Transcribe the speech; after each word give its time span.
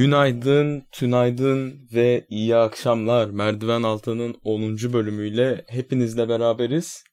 Günaydın, 0.00 0.84
tünaydın 0.92 1.88
ve 1.94 2.26
iyi 2.28 2.56
akşamlar. 2.56 3.30
Merdiven 3.30 3.82
Altı'nın 3.82 4.34
10. 4.44 4.92
bölümüyle 4.92 5.64
hepinizle 5.68 6.28
beraberiz. 6.28 7.04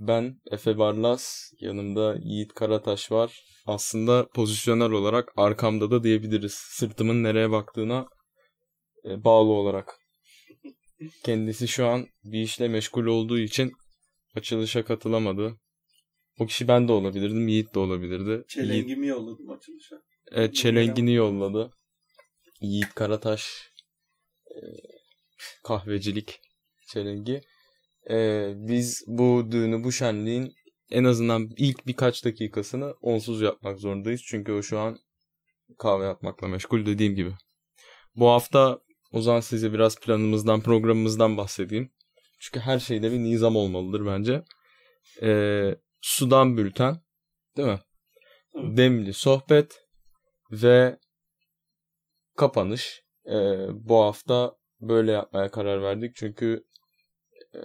Ben 0.00 0.40
Efe 0.50 0.78
Barlas, 0.78 1.52
yanımda 1.60 2.16
Yiğit 2.22 2.54
Karataş 2.54 3.12
var. 3.12 3.44
Aslında 3.66 4.28
pozisyonel 4.34 4.90
olarak 4.90 5.32
arkamda 5.36 5.90
da 5.90 6.04
diyebiliriz. 6.04 6.52
Sırtımın 6.52 7.22
nereye 7.22 7.50
baktığına 7.50 8.06
e, 9.04 9.24
bağlı 9.24 9.52
olarak. 9.52 9.98
Kendisi 11.24 11.68
şu 11.68 11.86
an 11.86 12.06
bir 12.24 12.40
işle 12.40 12.68
meşgul 12.68 13.06
olduğu 13.06 13.38
için 13.38 13.72
açılışa 14.34 14.84
katılamadı. 14.84 15.56
O 16.40 16.46
kişi 16.46 16.68
ben 16.68 16.88
de 16.88 16.92
olabilirdim, 16.92 17.48
Yiğit 17.48 17.74
de 17.74 17.78
olabilirdi. 17.78 18.30
Yiğit, 18.30 18.48
Çelengimi 18.48 19.06
yolladım 19.06 19.50
açılışa. 19.50 19.96
evet, 20.32 20.54
çelengini 20.54 21.12
yolladı. 21.12 21.70
Yiğit 22.64 22.94
Karataş 22.94 23.72
e, 24.50 24.58
kahvecilik 25.64 26.40
çelengi. 26.86 27.40
E, 28.10 28.48
biz 28.56 29.04
bu 29.06 29.48
düğünü, 29.50 29.84
bu 29.84 29.92
şenliğin 29.92 30.54
en 30.90 31.04
azından 31.04 31.50
ilk 31.56 31.86
birkaç 31.86 32.24
dakikasını 32.24 32.94
onsuz 33.00 33.42
yapmak 33.42 33.78
zorundayız. 33.78 34.22
Çünkü 34.26 34.52
o 34.52 34.62
şu 34.62 34.78
an 34.78 34.98
kahve 35.78 36.04
yapmakla 36.04 36.48
meşgul 36.48 36.86
dediğim 36.86 37.14
gibi. 37.14 37.32
Bu 38.16 38.28
hafta 38.28 38.80
o 39.12 39.20
zaman 39.20 39.40
size 39.40 39.72
biraz 39.72 40.00
planımızdan, 40.00 40.60
programımızdan 40.60 41.36
bahsedeyim. 41.36 41.92
Çünkü 42.38 42.60
her 42.60 42.78
şeyde 42.78 43.12
bir 43.12 43.18
nizam 43.18 43.56
olmalıdır 43.56 44.06
bence. 44.06 44.44
E, 45.22 45.30
sudan 46.00 46.56
bülten, 46.56 47.00
değil 47.56 47.68
mi? 47.68 47.80
Demli 48.54 49.12
sohbet 49.12 49.84
ve 50.50 50.98
kapanış. 52.36 53.02
E, 53.26 53.34
bu 53.70 53.96
hafta 54.02 54.56
böyle 54.80 55.12
yapmaya 55.12 55.50
karar 55.50 55.82
verdik. 55.82 56.16
Çünkü 56.16 56.64
e, 57.54 57.58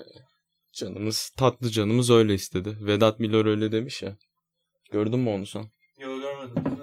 canımız, 0.73 1.29
tatlı 1.37 1.69
canımız 1.69 2.09
öyle 2.09 2.33
istedi. 2.33 2.77
Vedat 2.81 3.19
Milor 3.19 3.45
öyle 3.45 3.71
demiş 3.71 4.01
ya. 4.01 4.17
Gördün 4.91 5.19
mü 5.19 5.29
onu 5.29 5.45
sen? 5.45 5.65
Yok 5.97 6.21
görmedim. 6.21 6.79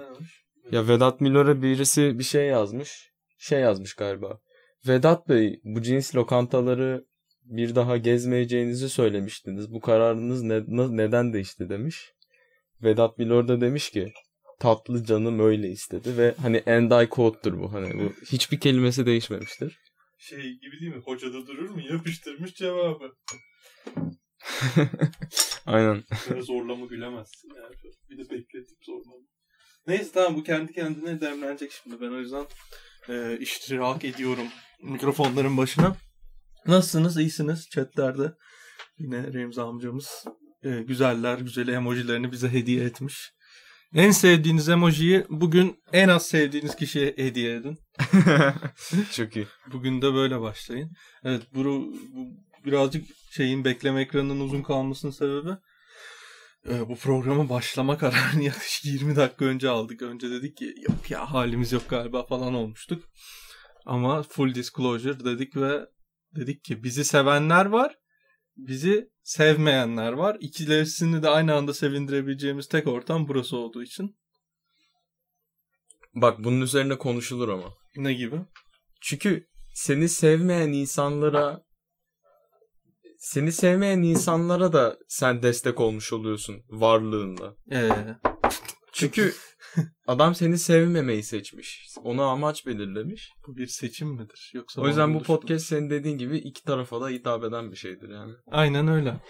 Ya 0.71 0.87
Vedat 0.87 1.21
Milor'a 1.21 1.61
birisi 1.61 2.19
bir 2.19 2.23
şey 2.23 2.47
yazmış. 2.47 3.11
Şey 3.37 3.59
yazmış 3.59 3.93
galiba. 3.93 4.39
Vedat 4.87 5.29
Bey 5.29 5.59
bu 5.63 5.81
cins 5.81 6.15
lokantaları 6.15 7.05
bir 7.43 7.75
daha 7.75 7.97
gezmeyeceğinizi 7.97 8.89
söylemiştiniz. 8.89 9.73
Bu 9.73 9.79
kararınız 9.79 10.43
ne- 10.43 10.97
neden 10.97 11.33
değişti 11.33 11.69
demiş. 11.69 12.13
Vedat 12.83 13.17
Milor 13.17 13.47
da 13.47 13.61
demiş 13.61 13.89
ki 13.89 14.13
tatlı 14.59 15.05
canım 15.05 15.39
öyle 15.39 15.69
istedi 15.69 16.17
ve 16.17 16.35
hani 16.41 16.57
end 16.57 16.91
I 16.91 17.09
quote'dur 17.09 17.59
bu. 17.59 17.73
Hani 17.73 17.99
bu 17.99 18.13
hiçbir 18.31 18.59
kelimesi 18.59 19.05
değişmemiştir. 19.05 19.79
Şey 20.17 20.41
gibi 20.41 20.79
değil 20.79 20.95
mi? 20.95 21.01
Hocada 21.05 21.47
durur 21.47 21.69
mu? 21.69 21.81
Yapıştırmış 21.91 22.53
cevabı. 22.53 23.11
Aynen. 25.65 26.03
Böyle 26.29 26.41
zorlama 26.41 26.85
gülemezsin 26.85 27.49
yani. 27.55 27.75
Bir 28.09 28.17
de 28.17 28.29
bekletip 28.29 28.77
zorlama. 28.85 29.25
Neyse 29.87 30.11
tamam 30.13 30.35
bu 30.35 30.43
kendi 30.43 30.73
kendine 30.73 31.21
demlenecek 31.21 31.71
şimdi. 31.71 32.01
Ben 32.01 32.09
o 32.09 32.19
yüzden 32.19 32.45
e, 33.09 33.37
iştirak 33.39 34.05
ediyorum 34.05 34.47
mikrofonların 34.83 35.57
başına. 35.57 35.95
Nasılsınız? 36.65 37.17
İyisiniz? 37.17 37.69
Chatlerde 37.69 38.33
yine 38.97 39.33
Remzi 39.33 39.61
amcamız 39.61 40.25
e, 40.63 40.69
güzeller 40.69 41.37
güzeli 41.37 41.71
emojilerini 41.71 42.31
bize 42.31 42.49
hediye 42.49 42.83
etmiş. 42.83 43.31
En 43.93 44.11
sevdiğiniz 44.11 44.69
emojiyi 44.69 45.25
bugün 45.29 45.83
en 45.93 46.07
az 46.07 46.27
sevdiğiniz 46.27 46.75
kişiye 46.75 47.13
hediye 47.17 47.55
edin. 47.55 47.77
Çok 49.11 49.35
iyi. 49.35 49.47
Bugün 49.73 50.01
de 50.01 50.13
böyle 50.13 50.41
başlayın. 50.41 50.91
Evet 51.23 51.41
bu, 51.55 51.63
bu 51.63 52.27
birazcık 52.65 53.05
şeyin 53.31 53.65
bekleme 53.65 54.01
ekranının 54.01 54.39
uzun 54.39 54.61
kalmasının 54.61 55.11
sebebi 55.11 55.49
e, 56.69 56.89
bu 56.89 56.95
programa 56.95 57.49
başlama 57.49 57.97
kararını 57.97 58.43
yaklaşık 58.43 58.85
20 58.85 59.15
dakika 59.15 59.45
önce 59.45 59.69
aldık. 59.69 60.01
Önce 60.01 60.29
dedik 60.29 60.57
ki 60.57 60.73
yok 60.89 61.11
ya 61.11 61.33
halimiz 61.33 61.71
yok 61.71 61.89
galiba 61.89 62.25
falan 62.25 62.53
olmuştuk. 62.53 63.03
Ama 63.85 64.23
full 64.23 64.55
disclosure 64.55 65.25
dedik 65.25 65.57
ve 65.57 65.85
dedik 66.35 66.63
ki 66.63 66.83
bizi 66.83 67.05
sevenler 67.05 67.65
var. 67.65 67.95
Bizi 68.57 69.09
sevmeyenler 69.23 70.11
var. 70.11 70.37
İkilerisini 70.39 71.23
de 71.23 71.29
aynı 71.29 71.55
anda 71.55 71.73
sevindirebileceğimiz 71.73 72.67
tek 72.67 72.87
ortam 72.87 73.27
burası 73.27 73.57
olduğu 73.57 73.83
için. 73.83 74.17
Bak 76.15 76.43
bunun 76.43 76.61
üzerine 76.61 76.97
konuşulur 76.97 77.49
ama. 77.49 77.73
Ne 77.95 78.13
gibi? 78.13 78.41
Çünkü 79.01 79.47
seni 79.73 80.09
sevmeyen 80.09 80.71
insanlara 80.71 81.61
seni 83.17 83.51
sevmeyen 83.51 84.01
insanlara 84.01 84.73
da 84.73 84.97
sen 85.07 85.43
destek 85.43 85.79
olmuş 85.79 86.13
oluyorsun 86.13 86.63
varlığında. 86.69 87.55
Ee, 87.71 87.89
Çünkü 88.93 89.33
adam 90.07 90.35
seni 90.35 90.57
sevmemeyi 90.57 91.23
seçmiş. 91.23 91.87
Ona 92.03 92.25
amaç 92.25 92.65
belirlemiş. 92.65 93.31
bu 93.47 93.55
bir 93.55 93.67
seçim 93.67 94.07
midir? 94.07 94.51
Yoksa 94.53 94.81
O 94.81 94.87
yüzden 94.87 95.13
bu 95.13 95.23
podcast 95.23 95.65
senin 95.65 95.89
dediğin 95.89 96.17
gibi 96.17 96.37
iki 96.37 96.63
tarafa 96.63 97.01
da 97.01 97.09
hitap 97.09 97.43
eden 97.43 97.71
bir 97.71 97.77
şeydir 97.77 98.09
yani. 98.09 98.33
Aynen 98.47 98.87
öyle. 98.87 99.21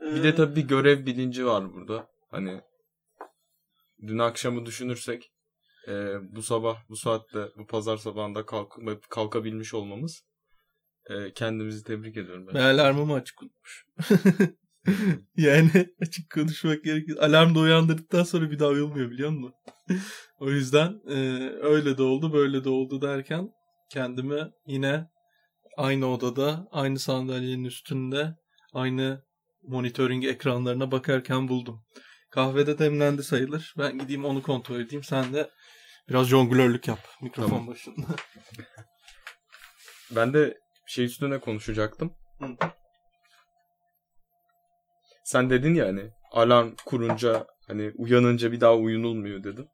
Bir 0.00 0.22
de 0.22 0.34
tabii 0.34 0.56
bir 0.56 0.68
görev 0.68 1.06
bilinci 1.06 1.46
var 1.46 1.74
burada. 1.74 2.06
Hani 2.30 2.60
dün 4.06 4.18
akşamı 4.18 4.66
düşünürsek 4.66 5.32
e, 5.88 5.92
bu 6.36 6.42
sabah 6.42 6.88
bu 6.88 6.96
saatte 6.96 7.48
bu 7.58 7.66
pazar 7.66 7.96
sabahında 7.96 8.46
kalk, 8.46 8.72
kalkabilmiş 9.10 9.74
olmamız 9.74 10.22
e, 11.10 11.32
kendimizi 11.32 11.84
tebrik 11.84 12.16
ediyorum 12.16 12.46
ben. 12.46 12.54
Ben 12.54 12.60
alarmımı 12.60 13.14
açık 13.14 13.42
unutmuş. 13.42 13.86
yani 15.36 15.70
açık 16.02 16.30
konuşmak 16.30 16.84
gerekir. 16.84 17.24
Alarm 17.24 17.54
da 17.54 17.58
uyandırdıktan 17.58 18.22
sonra 18.22 18.50
bir 18.50 18.58
daha 18.58 18.68
uyulmuyor 18.68 19.10
biliyor 19.10 19.30
musun? 19.30 19.54
o 20.40 20.50
yüzden 20.50 21.00
e, 21.08 21.16
öyle 21.62 21.98
de 21.98 22.02
oldu 22.02 22.32
böyle 22.32 22.64
de 22.64 22.68
oldu 22.68 23.02
derken 23.02 23.48
kendimi 23.90 24.50
yine 24.66 25.06
aynı 25.76 26.06
odada 26.06 26.68
aynı 26.72 26.98
sandalyenin 26.98 27.64
üstünde 27.64 28.34
aynı 28.72 29.22
monitoring 29.62 30.24
ekranlarına 30.24 30.90
bakarken 30.90 31.48
buldum. 31.48 31.84
Kahvede 32.30 32.78
demlendi 32.78 33.22
sayılır. 33.22 33.74
Ben 33.78 33.98
gideyim 33.98 34.24
onu 34.24 34.42
kontrol 34.42 34.80
edeyim. 34.80 35.04
Sen 35.04 35.34
de 35.34 35.50
biraz 36.08 36.28
jonglörlük 36.28 36.88
yap 36.88 36.98
mikrofon 37.22 37.48
Tamam. 37.48 37.66
başında. 37.66 38.06
Ben 40.10 40.34
de 40.34 40.58
şey 40.86 41.04
üstüne 41.04 41.38
konuşacaktım. 41.40 42.12
Hı. 42.40 42.46
Sen 45.28 45.50
dedin 45.50 45.74
ya 45.74 45.86
hani 45.86 46.10
alarm 46.32 46.74
kurunca 46.86 47.46
hani 47.66 47.92
uyanınca 47.96 48.52
bir 48.52 48.60
daha 48.60 48.76
uyunulmuyor 48.76 49.44
dedin. 49.44 49.68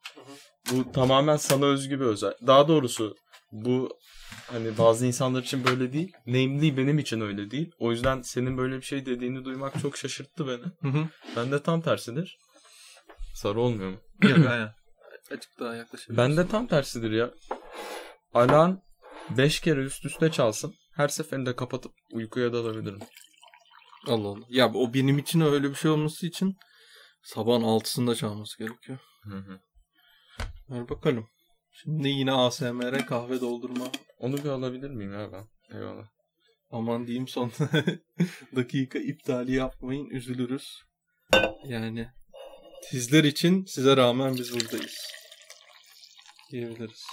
Bu 0.70 0.92
tamamen 0.92 1.36
sana 1.36 1.66
özgü 1.66 2.00
bir 2.00 2.04
özel. 2.04 2.34
Daha 2.46 2.68
doğrusu 2.68 3.16
bu 3.52 3.98
hani 4.46 4.78
bazı 4.78 5.06
insanlar 5.06 5.42
için 5.42 5.64
böyle 5.64 5.92
değil. 5.92 6.12
Namely 6.26 6.76
benim 6.76 6.98
için 6.98 7.20
öyle 7.20 7.50
değil. 7.50 7.70
O 7.78 7.90
yüzden 7.90 8.22
senin 8.22 8.58
böyle 8.58 8.76
bir 8.76 8.82
şey 8.82 9.06
dediğini 9.06 9.44
duymak 9.44 9.80
çok 9.82 9.96
şaşırttı 9.96 10.46
beni. 10.46 10.92
Hı 10.92 10.98
hı. 10.98 11.08
Ben 11.36 11.52
de 11.52 11.62
tam 11.62 11.80
tersidir. 11.80 12.38
Sarı 13.34 13.60
olmuyor 13.60 13.90
mu? 13.90 13.96
Yok 14.22 14.38
aynen. 14.50 14.70
Açık 15.30 15.60
daha 15.60 15.74
yaklaşabilirsin. 15.74 16.16
Ben 16.16 16.36
de 16.36 16.48
tam 16.48 16.66
tersidir 16.66 17.10
ya. 17.10 17.30
Alarm 18.34 18.76
5 19.30 19.60
kere 19.60 19.80
üst 19.80 20.04
üste 20.04 20.30
çalsın. 20.30 20.74
Her 20.96 21.08
seferinde 21.08 21.56
kapatıp 21.56 21.92
uykuya 22.12 22.52
dalabilirim. 22.52 23.00
Allah 24.08 24.28
Allah. 24.28 24.44
Ya 24.48 24.72
o 24.74 24.94
benim 24.94 25.18
için 25.18 25.40
öyle 25.40 25.70
bir 25.70 25.74
şey 25.74 25.90
olması 25.90 26.26
için 26.26 26.56
sabahın 27.22 27.62
altısında 27.62 28.14
çalması 28.14 28.58
gerekiyor. 28.58 28.98
Hı 29.22 29.36
hı. 29.36 29.60
Ver 30.70 30.88
bakalım. 30.88 31.28
Şimdi 31.70 32.08
yine 32.08 32.32
ASMR 32.32 33.06
kahve 33.06 33.40
doldurma. 33.40 33.86
Onu 34.18 34.36
bir 34.36 34.48
alabilir 34.48 34.90
miyim 34.90 35.12
ya 35.12 35.32
ben? 35.32 35.48
Eyvallah. 35.76 36.08
Aman 36.70 37.06
diyeyim 37.06 37.28
son 37.28 37.52
dakika 38.56 38.98
iptali 38.98 39.54
yapmayın 39.54 40.06
üzülürüz. 40.06 40.82
Yani 41.64 42.08
sizler 42.90 43.24
için 43.24 43.64
size 43.64 43.96
rağmen 43.96 44.34
biz 44.34 44.54
buradayız. 44.54 44.96
Diyebiliriz. 46.50 47.04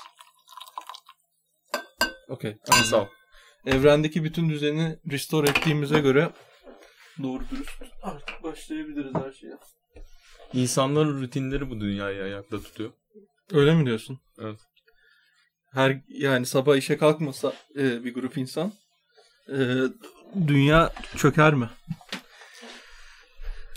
Okey. 2.30 2.58
Sağ 2.84 3.02
ol. 3.02 3.08
Evrendeki 3.66 4.24
bütün 4.24 4.50
düzeni 4.50 5.00
restore 5.12 5.50
ettiğimize 5.50 6.00
göre 6.00 6.32
doğru 7.24 7.44
dürüst 7.52 7.82
artık 8.02 8.44
başlayabiliriz 8.44 9.14
her 9.16 9.32
şeye. 9.32 9.58
İnsanların 10.54 11.22
rutinleri 11.22 11.70
bu 11.70 11.82
dünyayı 11.82 12.24
ayakta 12.24 12.62
tutuyor. 12.62 12.92
Öyle 13.52 13.76
mi 13.76 13.86
diyorsun? 13.86 14.20
Evet. 14.40 14.60
Her 15.74 16.02
yani 16.08 16.46
sabah 16.46 16.78
işe 16.78 16.98
kalkmasa 16.98 17.54
e, 17.76 18.04
bir 18.04 18.14
grup 18.14 18.38
insan 18.38 18.74
e, 19.50 19.58
dünya 20.48 20.94
çöker 21.18 21.54
mi? 21.54 21.70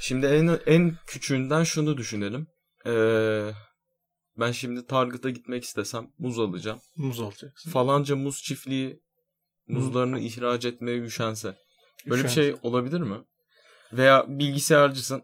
Şimdi 0.00 0.26
en 0.26 0.58
en 0.66 0.96
küçüğünden 1.06 1.64
şunu 1.64 1.96
düşünelim. 1.96 2.46
Ee, 2.86 3.50
Ben 4.38 4.52
şimdi 4.52 4.86
Target'a 4.86 5.30
gitmek 5.30 5.64
istesem 5.64 6.10
muz 6.18 6.38
alacağım. 6.38 6.80
Muz 6.96 7.20
alacaksın. 7.20 7.70
Falanca 7.70 8.16
muz 8.16 8.42
çiftliği 8.42 9.00
muzlarını 9.68 10.20
ihraç 10.20 10.64
etmeye 10.64 10.98
üşense. 10.98 11.56
Böyle 12.06 12.24
bir 12.24 12.28
şey 12.28 12.54
olabilir 12.62 13.00
mi? 13.00 13.16
Veya 13.92 14.24
bilgisayarcısın. 14.28 15.22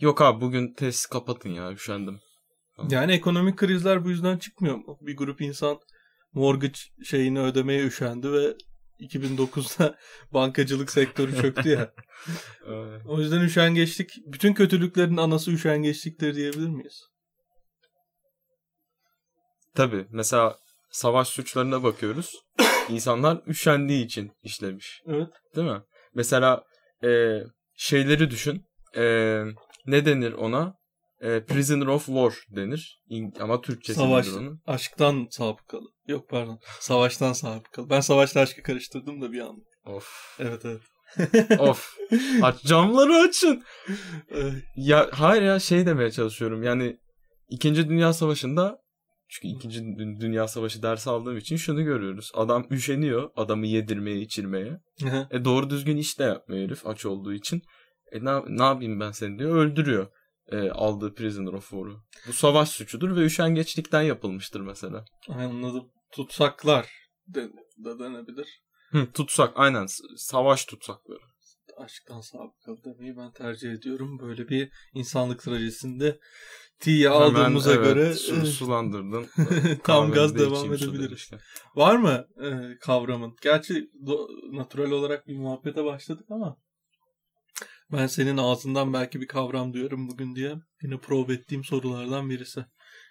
Yok 0.00 0.22
abi 0.22 0.40
bugün 0.40 0.74
test 0.74 1.08
kapatın 1.08 1.50
ya 1.50 1.72
üşendim. 1.72 2.20
Yani 2.90 3.12
ekonomik 3.12 3.56
krizler 3.56 4.04
bu 4.04 4.10
yüzden 4.10 4.38
çıkmıyor 4.38 4.76
mu? 4.76 4.98
Bir 5.00 5.16
grup 5.16 5.40
insan 5.40 5.78
mortgage 6.32 6.78
şeyini 7.04 7.40
ödemeye 7.40 7.86
üşendi 7.86 8.32
ve 8.32 8.56
2009'da 9.00 9.98
bankacılık 10.32 10.90
sektörü 10.90 11.36
çöktü 11.36 11.68
ya. 11.68 11.92
O 13.06 13.20
yüzden 13.20 13.40
üşengeçlik, 13.40 14.10
bütün 14.26 14.54
kötülüklerin 14.54 15.16
anası 15.16 15.50
üşengeçliktir 15.50 16.34
diyebilir 16.34 16.68
miyiz? 16.68 17.02
Tabii 19.74 20.06
mesela 20.10 20.58
savaş 20.90 21.28
suçlarına 21.28 21.82
bakıyoruz. 21.82 22.34
İnsanlar 22.88 23.42
üşendiği 23.46 24.04
için 24.04 24.32
işlemiş. 24.42 25.02
Evet. 25.06 25.28
Değil 25.56 25.68
mi? 25.68 25.82
Mesela 26.14 26.64
e, 27.04 27.40
şeyleri 27.74 28.30
düşün. 28.30 28.64
E, 28.96 29.02
ne 29.86 30.06
denir 30.06 30.32
ona? 30.32 30.74
E, 31.20 31.44
prisoner 31.44 31.86
of 31.86 32.06
war 32.06 32.32
denir. 32.56 33.02
Ama 33.40 33.60
Türkçesi 33.60 33.98
Savaş. 33.98 34.26
nedir 34.26 34.38
onun? 34.38 34.60
Aşktan 34.66 35.26
sabıkalı. 35.30 35.88
Yok 36.06 36.28
pardon. 36.28 36.58
Savaştan 36.80 37.32
sabıkalı. 37.32 37.90
Ben 37.90 38.00
savaşla 38.00 38.40
aşkı 38.40 38.62
karıştırdım 38.62 39.22
da 39.22 39.32
bir 39.32 39.40
an. 39.40 39.56
Of. 39.86 40.36
Evet 40.38 40.62
evet. 40.64 40.80
of. 41.58 41.96
Aç 42.42 42.62
camları 42.62 43.14
açın. 43.14 43.62
Ya 44.76 45.08
hayır 45.12 45.42
ya 45.42 45.58
şey 45.58 45.86
demeye 45.86 46.10
çalışıyorum. 46.10 46.62
Yani 46.62 46.96
İkinci 47.50 47.88
Dünya 47.88 48.12
Savaşı'nda 48.12 48.78
çünkü 49.30 49.48
İkinci 49.56 49.80
Dü- 49.80 50.20
Dünya 50.20 50.48
Savaşı 50.48 50.82
dersi 50.82 51.10
aldığım 51.10 51.36
için 51.36 51.56
şunu 51.56 51.84
görüyoruz. 51.84 52.30
Adam 52.34 52.66
üşeniyor 52.70 53.30
adamı 53.36 53.66
yedirmeye, 53.66 54.20
içirmeye. 54.20 54.80
E 55.30 55.44
doğru 55.44 55.70
düzgün 55.70 55.96
iş 55.96 56.18
de 56.18 56.22
yapmıyor 56.24 56.64
herif 56.64 56.86
aç 56.86 57.06
olduğu 57.06 57.32
için. 57.32 57.62
E 58.12 58.24
ne, 58.24 58.40
ne 58.58 58.62
yapayım 58.64 59.00
ben 59.00 59.10
seni 59.10 59.38
diyor. 59.38 59.56
Öldürüyor 59.56 60.06
e, 60.48 60.70
aldığı 60.70 61.14
prisoner 61.14 61.52
of 61.52 61.70
war'u. 61.70 62.02
Bu 62.28 62.32
savaş 62.32 62.68
suçudur 62.68 63.16
ve 63.16 63.24
üşengeçlikten 63.24 64.02
yapılmıştır 64.02 64.60
mesela. 64.60 65.04
Anladım. 65.28 65.88
Tutsaklar 66.12 66.90
de, 67.26 67.42
de 67.78 67.98
denebilir. 67.98 68.62
Hı, 68.90 69.12
tutsak 69.12 69.52
aynen 69.54 69.86
savaş 70.16 70.64
tutsakları. 70.64 71.29
Aşktan 71.80 72.20
sabıkalı 72.20 72.84
demeyi 72.84 73.16
ben 73.16 73.32
tercih 73.32 73.72
ediyorum. 73.72 74.18
Böyle 74.18 74.48
bir 74.48 74.72
insanlık 74.94 75.42
trajesinde 75.42 76.20
Hemen, 76.84 77.10
aldığımıza 77.10 77.74
evet, 77.74 77.84
göre 77.84 78.14
su- 78.14 78.46
sulandırdın. 78.46 79.26
tam 79.84 80.12
gaz 80.12 80.34
de 80.34 80.38
devam 80.38 80.72
edebiliriz. 80.74 81.18
işte. 81.18 81.38
Var 81.74 81.96
mı 81.96 82.26
e, 82.44 82.78
kavramın? 82.80 83.36
Gerçi 83.42 83.90
do- 84.06 84.56
natural 84.56 84.90
olarak 84.90 85.26
bir 85.26 85.36
muhabbete 85.36 85.84
başladık 85.84 86.26
ama 86.30 86.56
ben 87.92 88.06
senin 88.06 88.36
ağzından 88.36 88.92
belki 88.92 89.20
bir 89.20 89.26
kavram 89.26 89.72
duyarım 89.72 90.08
bugün 90.08 90.34
diye 90.34 90.54
yine 90.82 90.98
prove 90.98 91.32
ettiğim 91.32 91.64
sorulardan 91.64 92.30
birisi. 92.30 92.64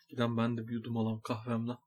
Giden 0.09 0.37
ben 0.37 0.57
de 0.57 0.67
bir 0.67 0.73
yudum 0.73 0.97
alayım 0.97 1.21
kahvemden. 1.21 1.77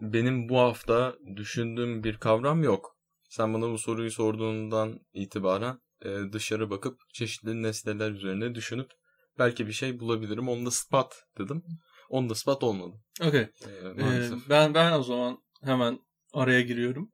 Benim 0.00 0.48
bu 0.48 0.58
hafta 0.58 1.16
düşündüğüm 1.36 2.04
bir 2.04 2.16
kavram 2.16 2.62
yok. 2.62 2.99
Sen 3.30 3.54
bana 3.54 3.70
bu 3.70 3.78
soruyu 3.78 4.10
sorduğundan 4.10 5.00
itibaren 5.12 5.80
e, 6.04 6.08
dışarı 6.32 6.70
bakıp 6.70 7.00
çeşitli 7.14 7.62
nesneler 7.62 8.10
üzerine 8.10 8.54
düşünüp 8.54 8.90
belki 9.38 9.66
bir 9.66 9.72
şey 9.72 10.00
bulabilirim. 10.00 10.48
On 10.48 10.64
the 10.64 10.70
spot 10.70 11.14
dedim. 11.38 11.62
On 12.08 12.28
the 12.28 12.34
spot 12.34 12.62
olmadı. 12.62 12.96
Okey. 13.22 13.40
Ee, 13.40 14.02
maalesef. 14.02 14.48
ben 14.48 14.74
ben 14.74 14.92
o 14.92 15.02
zaman 15.02 15.38
hemen 15.64 15.98
araya 16.32 16.60
giriyorum. 16.60 17.12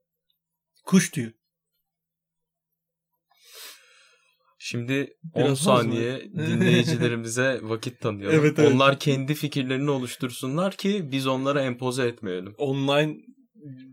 Kuş 0.84 1.10
tüyü. 1.10 1.34
Şimdi 4.58 5.16
10 5.34 5.44
Biraz 5.44 5.50
az 5.50 5.66
mı? 5.66 5.92
saniye 5.92 6.20
dinleyicilerimize 6.32 7.60
vakit 7.62 8.00
tanıyalım. 8.00 8.38
Evet, 8.38 8.58
evet. 8.58 8.72
Onlar 8.72 8.98
kendi 8.98 9.34
fikirlerini 9.34 9.90
oluştursunlar 9.90 10.76
ki 10.76 11.08
biz 11.12 11.26
onlara 11.26 11.62
empoze 11.62 12.06
etmeyelim. 12.06 12.54
Online 12.58 13.16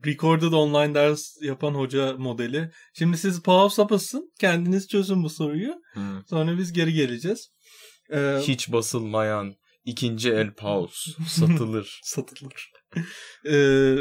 recorded 0.05 0.51
online 0.51 0.95
ders 0.95 1.41
yapan 1.41 1.73
hoca 1.73 2.13
modeli. 2.13 2.71
Şimdi 2.93 3.17
siz 3.17 3.43
pause 3.43 3.81
yapasın. 3.81 4.33
Kendiniz 4.39 4.87
çözün 4.87 5.23
bu 5.23 5.29
soruyu. 5.29 5.73
Sonra 6.29 6.57
biz 6.57 6.73
geri 6.73 6.93
geleceğiz. 6.93 7.49
Ee, 8.11 8.39
Hiç 8.41 8.71
basılmayan 8.71 9.55
ikinci 9.85 10.31
el 10.31 10.53
pause 10.53 11.11
satılır. 11.27 11.99
satılır. 12.03 12.71
Ee, 13.45 13.95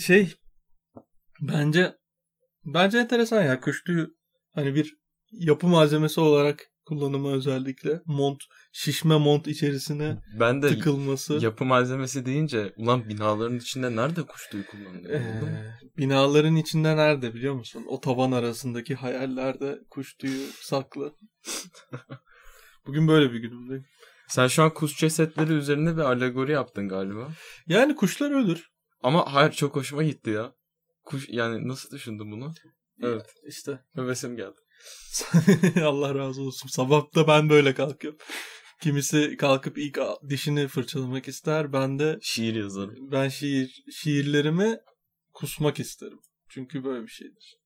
şey 0.00 0.34
bence 1.40 1.96
bence 2.64 2.98
enteresan 2.98 3.42
ya 3.42 3.60
kuş 3.60 3.84
tüyü 3.84 4.08
hani 4.54 4.74
bir 4.74 4.96
yapı 5.32 5.66
malzemesi 5.66 6.20
olarak 6.20 6.71
kullanımı 6.84 7.32
özellikle 7.32 8.00
mont 8.06 8.42
şişme 8.72 9.18
mont 9.18 9.46
içerisine 9.46 10.22
Ben 10.40 10.62
de 10.62 10.68
tıkılması. 10.68 11.38
yapı 11.42 11.64
malzemesi 11.64 12.26
deyince 12.26 12.72
ulan 12.76 13.08
binaların 13.08 13.56
içinde 13.58 13.96
nerede 13.96 14.22
kuş 14.22 14.48
tüyü 14.50 14.66
kullanılıyor? 14.66 15.14
Ee, 15.20 15.74
binaların 15.98 16.56
içinde 16.56 16.96
nerede 16.96 17.34
biliyor 17.34 17.54
musun? 17.54 17.84
O 17.88 18.00
tavan 18.00 18.32
arasındaki 18.32 18.94
hayallerde 18.94 19.78
kuş 19.90 20.14
tüyü 20.14 20.46
saklı. 20.60 21.14
Bugün 22.86 23.08
böyle 23.08 23.32
bir 23.32 23.38
günümdeyim. 23.38 23.84
Sen 24.28 24.46
şu 24.46 24.62
an 24.62 24.74
kuş 24.74 24.96
cesetleri 24.96 25.52
üzerine 25.52 25.96
bir 25.96 26.02
alegori 26.02 26.52
yaptın 26.52 26.88
galiba. 26.88 27.28
Yani 27.66 27.96
kuşlar 27.96 28.30
ölür. 28.30 28.70
Ama 29.02 29.34
hayır 29.34 29.52
çok 29.52 29.76
hoşuma 29.76 30.02
gitti 30.02 30.30
ya. 30.30 30.52
Kuş 31.04 31.28
yani 31.28 31.68
nasıl 31.68 31.90
düşündün 31.96 32.32
bunu? 32.32 32.54
Evet. 33.02 33.34
İşte 33.48 33.78
Hevesim 33.94 34.36
geldi. 34.36 34.56
Allah 35.82 36.14
razı 36.14 36.42
olsun. 36.42 36.68
Sabah 36.68 37.14
da 37.14 37.28
ben 37.28 37.48
böyle 37.50 37.74
kalkıyorum. 37.74 38.18
Kimisi 38.82 39.36
kalkıp 39.36 39.78
ilk 39.78 39.98
dişini 40.28 40.68
fırçalamak 40.68 41.28
ister. 41.28 41.72
Ben 41.72 41.98
de 41.98 42.18
Şiir 42.22 42.54
yazarım. 42.54 43.12
ben 43.12 43.28
şiir 43.28 43.84
şiirlerimi 43.92 44.78
kusmak 45.32 45.80
isterim. 45.80 46.20
Çünkü 46.48 46.84
böyle 46.84 47.02
bir 47.02 47.10
şeydir. 47.10 47.58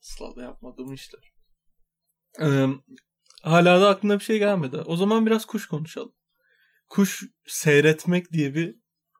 Asla 0.00 0.36
da 0.36 0.42
yapmadığım 0.42 0.92
işler. 0.94 1.32
Ee, 2.40 2.66
hala 3.42 3.80
da 3.80 3.88
aklına 3.88 4.18
bir 4.18 4.24
şey 4.24 4.38
gelmedi. 4.38 4.76
O 4.76 4.96
zaman 4.96 5.26
biraz 5.26 5.44
kuş 5.44 5.66
konuşalım. 5.66 6.14
Kuş 6.88 7.22
seyretmek 7.46 8.32
diye 8.32 8.54
bir 8.54 8.74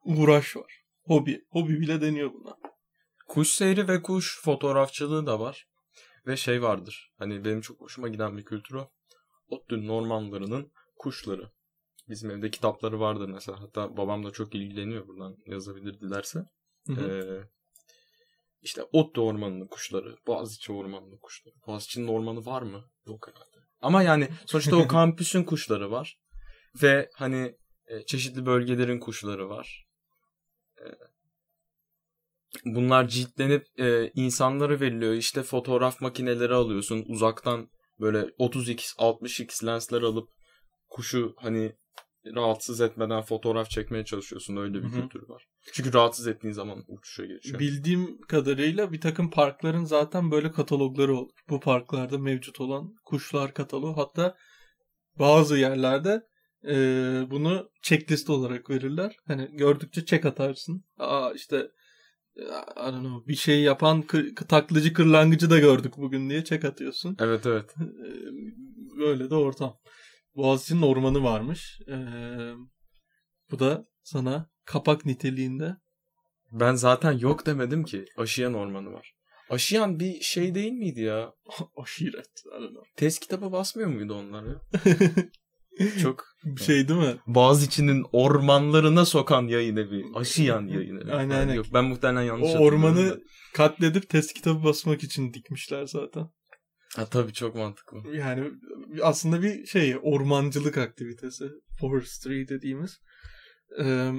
uğraş 0.05 0.57
var. 0.57 0.83
Hobi. 1.03 1.45
Hobi 1.51 1.81
bile 1.81 2.01
deniyor 2.01 2.33
buna. 2.33 2.57
Kuş 3.29 3.49
seyri 3.49 3.89
ve 3.89 4.03
kuş 4.03 4.41
fotoğrafçılığı 4.43 5.27
da 5.27 5.41
var. 5.41 5.67
Ve 6.27 6.37
şey 6.37 6.63
vardır. 6.63 7.13
Hani 7.19 7.45
benim 7.45 7.61
çok 7.61 7.81
hoşuma 7.81 8.09
giden 8.09 8.39
bir 8.39 8.45
kültür 8.45 8.75
o. 8.75 8.91
Ottu 9.49 9.87
Normanlarının 9.87 10.73
kuşları. 10.99 11.53
Bizim 12.09 12.31
evde 12.31 12.51
kitapları 12.51 13.01
vardır 13.01 13.29
mesela. 13.29 13.61
Hatta 13.61 13.97
babam 13.97 14.25
da 14.25 14.31
çok 14.31 14.55
ilgileniyor 14.55 15.09
buradan 15.09 15.37
yazabilir 15.47 16.01
dilerse. 16.01 16.45
Hı 16.87 16.93
hı. 16.93 17.11
Ee, 17.11 17.49
işte 18.61 18.83
Ottu 18.93 19.27
Ormanı'nın 19.27 19.67
kuşları. 19.67 20.17
Boğaziçi 20.27 20.73
Ormanı'nın 20.73 21.19
kuşları. 21.19 21.55
Boğaziçi'nin 21.67 22.09
ormanı 22.09 22.47
var 22.47 22.63
mı? 22.63 22.85
Yok 23.07 23.29
herhalde. 23.29 23.67
Ama 23.81 24.03
yani 24.03 24.29
sonuçta 24.47 24.77
o 24.77 24.89
kampüsün 24.89 25.45
kuşları 25.45 25.91
var. 25.91 26.19
Ve 26.83 27.11
hani 27.15 27.57
e, 27.87 28.07
çeşitli 28.07 28.47
bölgelerin 28.47 29.01
kuşları 29.01 29.49
var. 29.49 29.87
E, 30.79 30.85
bunlar 32.65 33.09
ciltlenip 33.09 33.67
e, 33.79 34.11
insanlara 34.15 34.81
veriliyor. 34.81 35.15
İşte 35.15 35.43
fotoğraf 35.43 36.01
makineleri 36.01 36.55
alıyorsun. 36.55 37.05
Uzaktan 37.09 37.69
böyle 38.01 38.19
30x 38.19 38.97
60x 38.97 39.67
lensler 39.67 40.03
alıp 40.03 40.29
kuşu 40.89 41.35
hani 41.37 41.73
rahatsız 42.27 42.81
etmeden 42.81 43.23
fotoğraf 43.23 43.71
çekmeye 43.71 44.05
çalışıyorsun. 44.05 44.57
Öyle 44.57 44.75
bir 44.75 44.83
Hı 44.83 44.87
hı. 44.87 45.01
kültür 45.01 45.29
var. 45.29 45.45
Çünkü 45.73 45.93
rahatsız 45.93 46.27
ettiğin 46.27 46.55
zaman 46.55 46.85
uçuşa 46.89 47.27
geçiyor. 47.27 47.59
Bildiğim 47.59 48.21
kadarıyla 48.21 48.93
bir 48.93 49.01
takım 49.01 49.31
parkların 49.31 49.85
zaten 49.85 50.31
böyle 50.31 50.53
katalogları 50.53 51.17
olur. 51.17 51.33
Bu 51.49 51.61
parklarda 51.61 52.19
mevcut 52.19 52.61
olan 52.61 52.95
kuşlar 53.05 53.55
kataloğu. 53.55 53.97
Hatta 53.97 54.37
bazı 55.19 55.57
yerlerde 55.57 56.23
e, 56.69 56.75
bunu 57.31 57.71
checklist 57.83 58.31
olarak 58.31 58.71
verirler. 58.71 59.17
Hani 59.27 59.49
gördükçe 59.53 60.05
check 60.05 60.25
atarsın. 60.25 60.85
Aa 60.99 61.33
işte 61.35 61.69
I 62.37 62.93
don't 62.93 63.01
know, 63.01 63.29
bir 63.29 63.35
şey 63.35 63.63
yapan 63.63 64.03
kır, 64.03 64.37
taklacı 64.37 64.93
kırlangıcı 64.93 65.51
da 65.51 65.59
gördük 65.59 65.93
bugün 65.97 66.31
diye 66.31 66.45
check 66.45 66.65
atıyorsun. 66.65 67.17
Evet 67.21 67.47
evet. 67.47 67.75
Böyle 68.99 69.31
de 69.31 69.35
ortam. 69.35 69.79
Boğaziçi'nin 70.37 70.83
ormanı 70.83 71.23
varmış. 71.23 71.81
E, 71.89 71.97
bu 73.51 73.59
da 73.59 73.85
sana 74.03 74.51
kapak 74.65 75.07
niteliğinde 75.07 75.77
Ben 76.53 76.75
zaten 76.75 77.13
yok 77.13 77.47
demedim 77.47 77.85
ki. 77.85 78.05
Aşiyan 78.17 78.55
ormanı 78.55 78.93
var. 78.93 79.15
Aşiyan 79.51 80.01
bir 80.01 80.21
şey 80.21 80.55
değil 80.55 80.73
miydi 80.73 81.01
ya? 81.01 81.33
aşiret. 81.77 82.45
Test 82.97 83.21
kitabı 83.21 83.53
basmıyor 83.53 83.89
muydu 83.89 84.15
onlar 84.15 84.45
ya? 84.45 84.61
Çok 86.03 86.32
şey 86.65 86.89
değil 86.89 87.01
mi? 87.01 87.17
Boğaziçi'nin 87.27 88.05
ormanlarına 88.13 89.05
sokan 89.05 89.43
yayın 89.47 89.77
evi. 89.77 90.05
Aşıyan 90.15 90.67
yayın 90.67 90.97
evi. 91.01 91.13
Aynen, 91.13 91.39
aynen. 91.39 91.55
Yok 91.55 91.67
ben 91.75 91.85
muhtemelen 91.85 92.23
yanlış 92.23 92.55
O 92.55 92.59
ormanı 92.59 93.11
da. 93.11 93.19
katledip 93.55 94.09
test 94.09 94.33
kitabı 94.35 94.65
basmak 94.65 95.03
için 95.05 95.35
dikmişler 95.35 95.87
zaten. 95.87 96.29
Ha, 96.97 97.07
tabii 97.07 97.33
çok 97.33 97.55
mantıklı. 97.55 98.17
Yani 98.17 98.51
aslında 99.03 99.43
bir 99.43 99.67
şey 99.67 99.97
ormancılık 100.03 100.79
aktivitesi. 100.79 101.45
Forestry 101.81 102.49
dediğimiz. 102.49 103.01
Ee, 103.81 104.13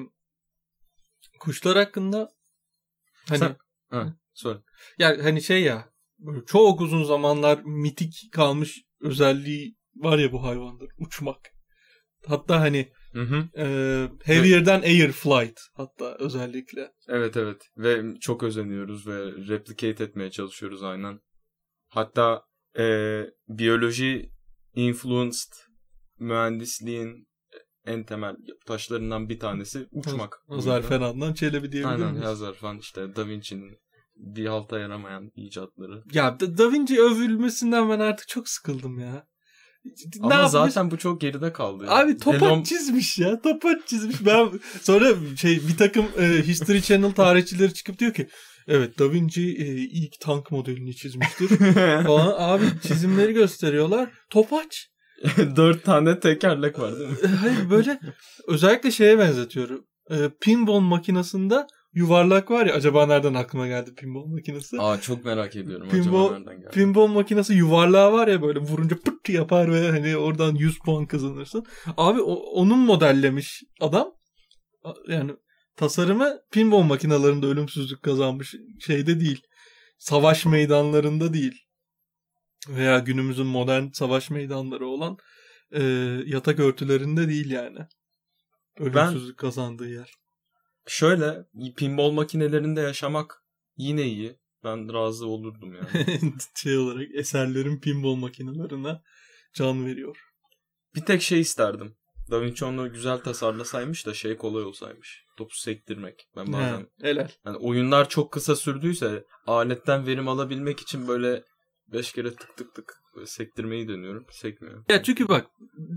kuşlar 1.39 1.77
hakkında 1.77 2.29
hani 3.29 3.39
Sen- 3.39 3.55
Ha, 3.89 4.15
söyle. 4.33 4.59
yani 4.99 5.21
hani 5.21 5.41
şey 5.41 5.61
ya 5.63 5.89
böyle 6.19 6.45
çok 6.45 6.81
uzun 6.81 7.03
zamanlar 7.03 7.61
mitik 7.63 8.29
kalmış 8.31 8.81
özelliği 9.01 9.75
var 9.95 10.17
ya 10.19 10.31
bu 10.31 10.43
hayvandır. 10.43 10.89
Uçmak. 10.97 11.52
Hatta 12.27 12.61
hani 12.61 12.91
Hı 13.13 13.21
hı. 13.21 13.49
e, 13.57 13.65
heavier 14.23 14.67
air 14.67 15.11
flight 15.11 15.59
hatta 15.73 16.15
özellikle. 16.19 16.91
Evet 17.07 17.37
evet 17.37 17.61
ve 17.77 18.19
çok 18.19 18.43
özeniyoruz 18.43 19.07
ve 19.07 19.25
replicate 19.25 20.03
etmeye 20.03 20.31
çalışıyoruz 20.31 20.83
aynen. 20.83 21.19
Hatta 21.87 22.43
e, 22.79 23.21
biyoloji 23.47 24.29
influenced 24.75 25.53
mühendisliğin 26.19 27.27
en 27.85 28.03
temel 28.03 28.35
taşlarından 28.65 29.29
bir 29.29 29.39
tanesi 29.39 29.87
uçmak. 29.91 30.39
Hazar 30.47 30.81
Fenan'dan 30.81 31.33
Çelebi 31.33 31.71
diyebilir 31.71 31.93
Aynen 31.93 32.11
miyiz? 32.11 32.25
Hazar 32.25 32.55
işte 32.79 33.15
Da 33.15 33.27
Vinci'nin 33.27 33.77
bir 34.15 34.45
halta 34.45 34.79
yaramayan 34.79 35.31
icatları. 35.35 36.03
Ya 36.13 36.39
da 36.39 36.71
Vinci 36.71 37.01
övülmesinden 37.01 37.89
ben 37.89 37.99
artık 37.99 38.27
çok 38.27 38.49
sıkıldım 38.49 38.99
ya. 38.99 39.27
Ne 39.85 39.91
Ama 40.21 40.33
yapmış? 40.33 40.51
zaten 40.51 40.91
bu 40.91 40.97
çok 40.97 41.21
geride 41.21 41.53
kaldı. 41.53 41.83
ya. 41.85 41.91
Abi 41.91 42.17
topaç 42.17 42.41
Elon- 42.41 42.63
çizmiş 42.63 43.17
ya. 43.19 43.41
Topaç 43.41 43.77
çizmiş. 43.87 44.15
Ben 44.25 44.49
sonra 44.81 45.09
şey 45.37 45.67
bir 45.67 45.77
takım 45.77 46.05
e, 46.19 46.23
History 46.47 46.81
Channel 46.81 47.11
tarihçileri 47.11 47.73
çıkıp 47.73 47.99
diyor 47.99 48.13
ki 48.13 48.27
evet 48.67 48.99
Da 48.99 49.11
Vinci 49.11 49.41
e, 49.41 49.65
ilk 49.75 50.19
tank 50.19 50.51
modelini 50.51 50.95
çizmiştir. 50.95 51.47
falan. 52.05 52.33
Abi 52.37 52.65
çizimleri 52.87 53.33
gösteriyorlar. 53.33 54.09
Topaç. 54.29 54.87
Dört 55.55 55.83
tane 55.83 56.19
tekerlek 56.19 56.79
var 56.79 56.99
değil 56.99 57.09
mi? 57.09 57.15
Hayır 57.39 57.69
böyle 57.69 57.99
özellikle 58.47 58.91
şeye 58.91 59.19
benzetiyorum. 59.19 59.85
E, 60.09 60.15
pinball 60.41 60.79
makinesinde 60.79 61.67
yuvarlak 61.93 62.51
var 62.51 62.65
ya 62.65 62.73
acaba 62.73 63.05
nereden 63.05 63.33
aklıma 63.33 63.67
geldi 63.67 63.95
pinball 63.95 64.25
makinesi? 64.25 64.81
Aa 64.81 65.01
çok 65.01 65.25
merak 65.25 65.55
ediyorum. 65.55 65.87
Pinball- 65.89 66.25
Acaba 66.25 66.37
nereden 66.39 66.61
geldi? 66.61 66.71
Pinball 66.73 67.07
makinesi 67.07 67.53
yuvarlağı 67.53 68.11
var 68.13 68.27
ya 68.27 68.41
böyle 68.41 68.59
vurunca 68.59 68.99
pırt 68.99 69.29
yapar 69.29 69.71
ve 69.73 69.89
hani 69.91 70.17
oradan 70.17 70.55
100 70.55 70.79
puan 70.79 71.05
kazanırsın. 71.05 71.65
Abi 71.97 72.21
o- 72.21 72.33
onun 72.61 72.79
modellemiş 72.79 73.63
adam. 73.81 74.13
Yani 75.07 75.31
tasarımı 75.75 76.39
pinball 76.51 76.81
makinalarında 76.81 77.47
ölümsüzlük 77.47 78.03
kazanmış 78.03 78.55
şeyde 78.79 79.19
değil. 79.19 79.41
Savaş 79.97 80.45
meydanlarında 80.45 81.33
değil. 81.33 81.59
Veya 82.69 82.99
günümüzün 82.99 83.45
modern 83.47 83.87
savaş 83.93 84.29
meydanları 84.29 84.87
olan 84.87 85.17
e, 85.71 85.83
yatak 86.25 86.59
örtülerinde 86.59 87.27
değil 87.27 87.51
yani. 87.51 87.79
Ölümsüzlük 88.79 89.37
kazandığı 89.37 89.89
yer. 89.89 90.13
Şöyle 90.87 91.45
pinball 91.77 92.11
makinelerinde 92.11 92.81
yaşamak 92.81 93.43
yine 93.77 94.03
iyi. 94.03 94.37
Ben 94.63 94.93
razı 94.93 95.27
olurdum 95.27 95.73
yani. 95.73 96.07
şey 96.55 96.77
olarak 96.77 97.07
eserlerin 97.15 97.79
pinball 97.79 98.15
makinelerine 98.15 99.01
can 99.53 99.85
veriyor. 99.85 100.17
Bir 100.95 101.01
tek 101.01 101.21
şey 101.21 101.39
isterdim. 101.39 101.95
Da 102.31 102.41
Vinci 102.41 102.65
onu 102.65 102.91
güzel 102.93 103.17
tasarlasaymış 103.17 104.05
da 104.05 104.13
şey 104.13 104.37
kolay 104.37 104.63
olsaymış. 104.63 105.25
Topu 105.37 105.55
sektirmek. 105.55 106.27
Ben 106.35 106.53
bazen 106.53 106.79
He, 107.01 107.07
helal. 107.09 107.29
yani 107.45 107.57
oyunlar 107.57 108.09
çok 108.09 108.31
kısa 108.31 108.55
sürdüyse 108.55 109.23
aletten 109.47 110.05
verim 110.07 110.27
alabilmek 110.27 110.79
için 110.79 111.07
böyle 111.07 111.43
beş 111.87 112.13
kere 112.13 112.33
tık 112.35 112.57
tık 112.57 112.75
tık 112.75 112.93
sektirmeyi 113.25 113.87
deniyorum. 113.87 114.25
Sekmiyor. 114.31 114.83
Ya 114.89 115.03
çünkü 115.03 115.27
bak 115.27 115.47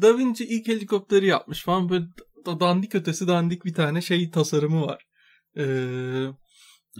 Da 0.02 0.18
Vinci 0.18 0.44
ilk 0.44 0.68
helikopteri 0.68 1.26
yapmış 1.26 1.62
falan 1.64 1.88
böyle 1.88 2.04
dandik 2.46 2.94
ötesi 2.94 3.28
dandik 3.28 3.64
bir 3.64 3.74
tane 3.74 4.02
şey 4.02 4.30
tasarımı 4.30 4.86
var. 4.86 5.06
Ee, 5.58 6.26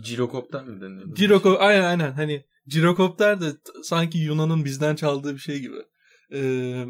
Girokopter 0.02 0.64
mi 0.64 0.80
deniyor? 0.80 1.14
Giroko 1.14 1.56
aynen 1.60 1.84
aynen 1.84 2.12
hani 2.12 2.44
Girokopter 2.66 3.40
de 3.40 3.52
sanki 3.82 4.18
Yunan'ın 4.18 4.64
bizden 4.64 4.96
çaldığı 4.96 5.34
bir 5.34 5.40
şey 5.40 5.58
gibi. 5.60 5.76
Ee, 6.32 6.84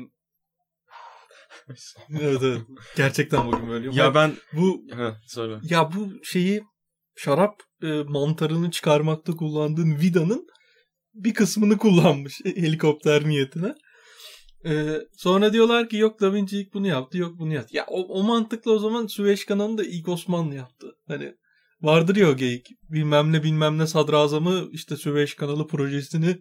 evet 2.20 2.42
evet. 2.42 2.60
Gerçekten 2.96 3.46
bugün 3.46 3.68
böyle. 3.68 3.96
ya 3.96 4.14
ben 4.14 4.32
bu 4.52 4.84
ha 4.94 5.20
söyle. 5.26 5.58
ya 5.70 5.92
bu 5.92 6.24
şeyi 6.24 6.62
şarap 7.16 7.62
e, 7.82 7.86
mantarını 7.86 8.70
çıkarmakta 8.70 9.32
kullandığın 9.32 9.98
vidanın 10.00 10.46
bir 11.14 11.34
kısmını 11.34 11.78
kullanmış 11.78 12.40
helikopter 12.44 13.28
niyetine. 13.28 13.74
Ee, 14.64 15.00
sonra 15.16 15.52
diyorlar 15.52 15.88
ki 15.88 15.96
yok 15.96 16.20
Da 16.20 16.34
Vinci 16.34 16.58
ilk 16.58 16.74
bunu 16.74 16.86
yaptı 16.86 17.18
yok 17.18 17.38
bunu 17.38 17.54
yaptı. 17.54 17.76
Ya 17.76 17.84
o, 17.88 18.00
o 18.20 18.22
mantıkla 18.22 18.70
o 18.72 18.78
zaman 18.78 19.06
Süveyş 19.06 19.44
kanalını 19.44 19.78
da 19.78 19.84
ilk 19.84 20.08
Osmanlı 20.08 20.54
yaptı. 20.54 20.86
Hani 21.08 21.34
vardır 21.80 22.16
ya 22.16 22.30
o 22.30 22.36
geyik 22.36 22.66
bilmem 22.90 23.32
ne 23.32 23.42
bilmem 23.42 23.78
ne 23.78 23.86
sadrazamı 23.86 24.68
işte 24.72 24.96
Süveyş 24.96 25.34
kanalı 25.34 25.66
projesini 25.66 26.38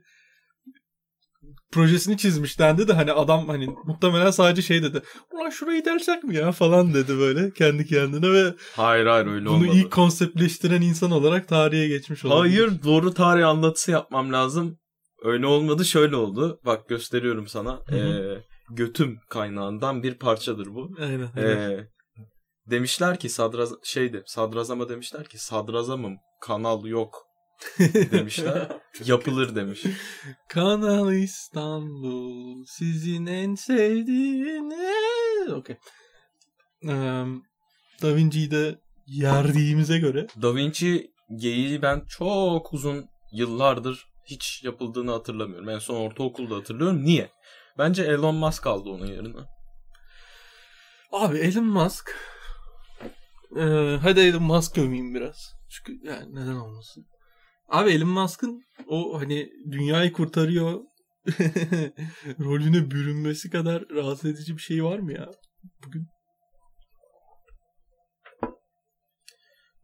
projesini 1.72 2.18
çizmiş 2.18 2.60
dendi 2.60 2.88
de 2.88 2.94
hani 2.94 3.12
adam 3.12 3.48
hani 3.48 3.68
muhtemelen 3.86 4.32
sadece 4.32 4.62
şey 4.62 4.84
dedi. 4.84 5.02
Ulan 5.34 5.50
şurayı 5.50 5.86
dersek 5.86 6.24
mi 6.24 6.36
ya 6.36 6.52
falan 6.52 6.94
dedi 6.94 7.18
böyle 7.18 7.52
kendi 7.52 7.86
kendine 7.86 8.32
ve 8.32 8.54
Hayır 8.76 9.06
hayır 9.06 9.26
öyle 9.28 9.46
bunu 9.46 9.56
olmadı. 9.56 9.78
ilk 9.78 9.92
konseptleştiren 9.92 10.82
insan 10.82 11.12
olarak 11.12 11.48
tarihe 11.48 11.88
geçmiş 11.88 12.26
olabilir. 12.26 12.60
Hayır 12.60 12.84
doğru 12.84 13.14
tarih 13.14 13.48
anlatısı 13.48 13.92
yapmam 13.92 14.34
lazım. 14.34 14.78
Öyle 15.26 15.48
olmadı 15.48 15.86
şöyle 15.86 16.16
oldu. 16.16 16.60
Bak 16.66 16.90
gösteriyorum 16.90 17.48
sana. 17.48 17.82
Hı 17.86 17.96
hı. 17.96 18.00
Ee, 18.00 18.44
götüm 18.70 19.20
kaynağından 19.30 20.04
bir 20.04 20.20
parçadır 20.20 20.68
bu. 20.76 20.92
Aynen. 21.00 21.30
aynen. 21.36 21.72
Ee, 21.72 21.88
demişler 22.70 23.20
ki 23.20 23.30
sadraz 23.30 23.74
şeydi 23.84 24.24
sadrazama 24.26 24.90
demişler 24.90 25.24
ki 25.26 25.38
sadrazamım 25.38 26.18
kanal 26.42 26.86
yok 26.86 27.28
demişler. 28.12 28.68
Yapılır 29.06 29.56
demiş. 29.56 29.84
Kanal 30.50 31.14
İstanbul 31.14 32.66
sizin 32.68 33.26
en 33.26 33.56
sevdiğiniz. 33.56 35.54
Okey. 35.54 35.78
Ee, 36.84 37.26
da 38.02 38.16
Vinci'yi 38.16 38.52
de 38.52 38.80
yerdiğimize 39.08 39.98
göre 39.98 40.28
Da 40.42 40.56
Vinci 40.56 41.12
geyiği 41.36 41.82
ben 41.82 42.02
çok 42.10 42.74
uzun 42.74 43.06
yıllardır 43.34 44.15
hiç 44.26 44.64
yapıldığını 44.64 45.12
hatırlamıyorum. 45.12 45.70
En 45.70 45.80
son 45.80 45.96
ortaokulda 45.96 46.56
hatırlıyorum. 46.56 47.04
Niye? 47.04 47.32
Bence 47.78 48.04
Elon 48.04 48.36
Musk 48.36 48.68
aldı 48.68 48.90
onun 48.90 49.06
yerine. 49.06 49.42
Abi 51.12 51.38
Elon 51.38 51.66
Musk 51.66 52.16
ee, 53.56 53.98
hadi 54.02 54.20
Elon 54.20 54.44
Musk 54.44 54.78
öveyim 54.78 55.16
biraz. 55.16 55.54
Çünkü 55.70 56.08
yani 56.08 56.36
neden 56.36 56.56
olmasın. 56.56 57.06
Abi 57.68 57.92
Elon 57.92 58.10
Musk'ın 58.10 58.64
o 58.88 59.20
hani 59.22 59.50
dünyayı 59.72 60.14
kurtarıyor 60.14 60.82
rolüne 62.40 62.92
bürünmesi 62.92 63.50
kadar 63.50 63.90
rahatsız 63.90 64.32
edici 64.32 64.58
bir 64.58 64.62
şey 64.62 64.84
var 64.84 65.00
mı 65.00 65.14
ya? 65.14 65.32
Bugün 65.86 66.08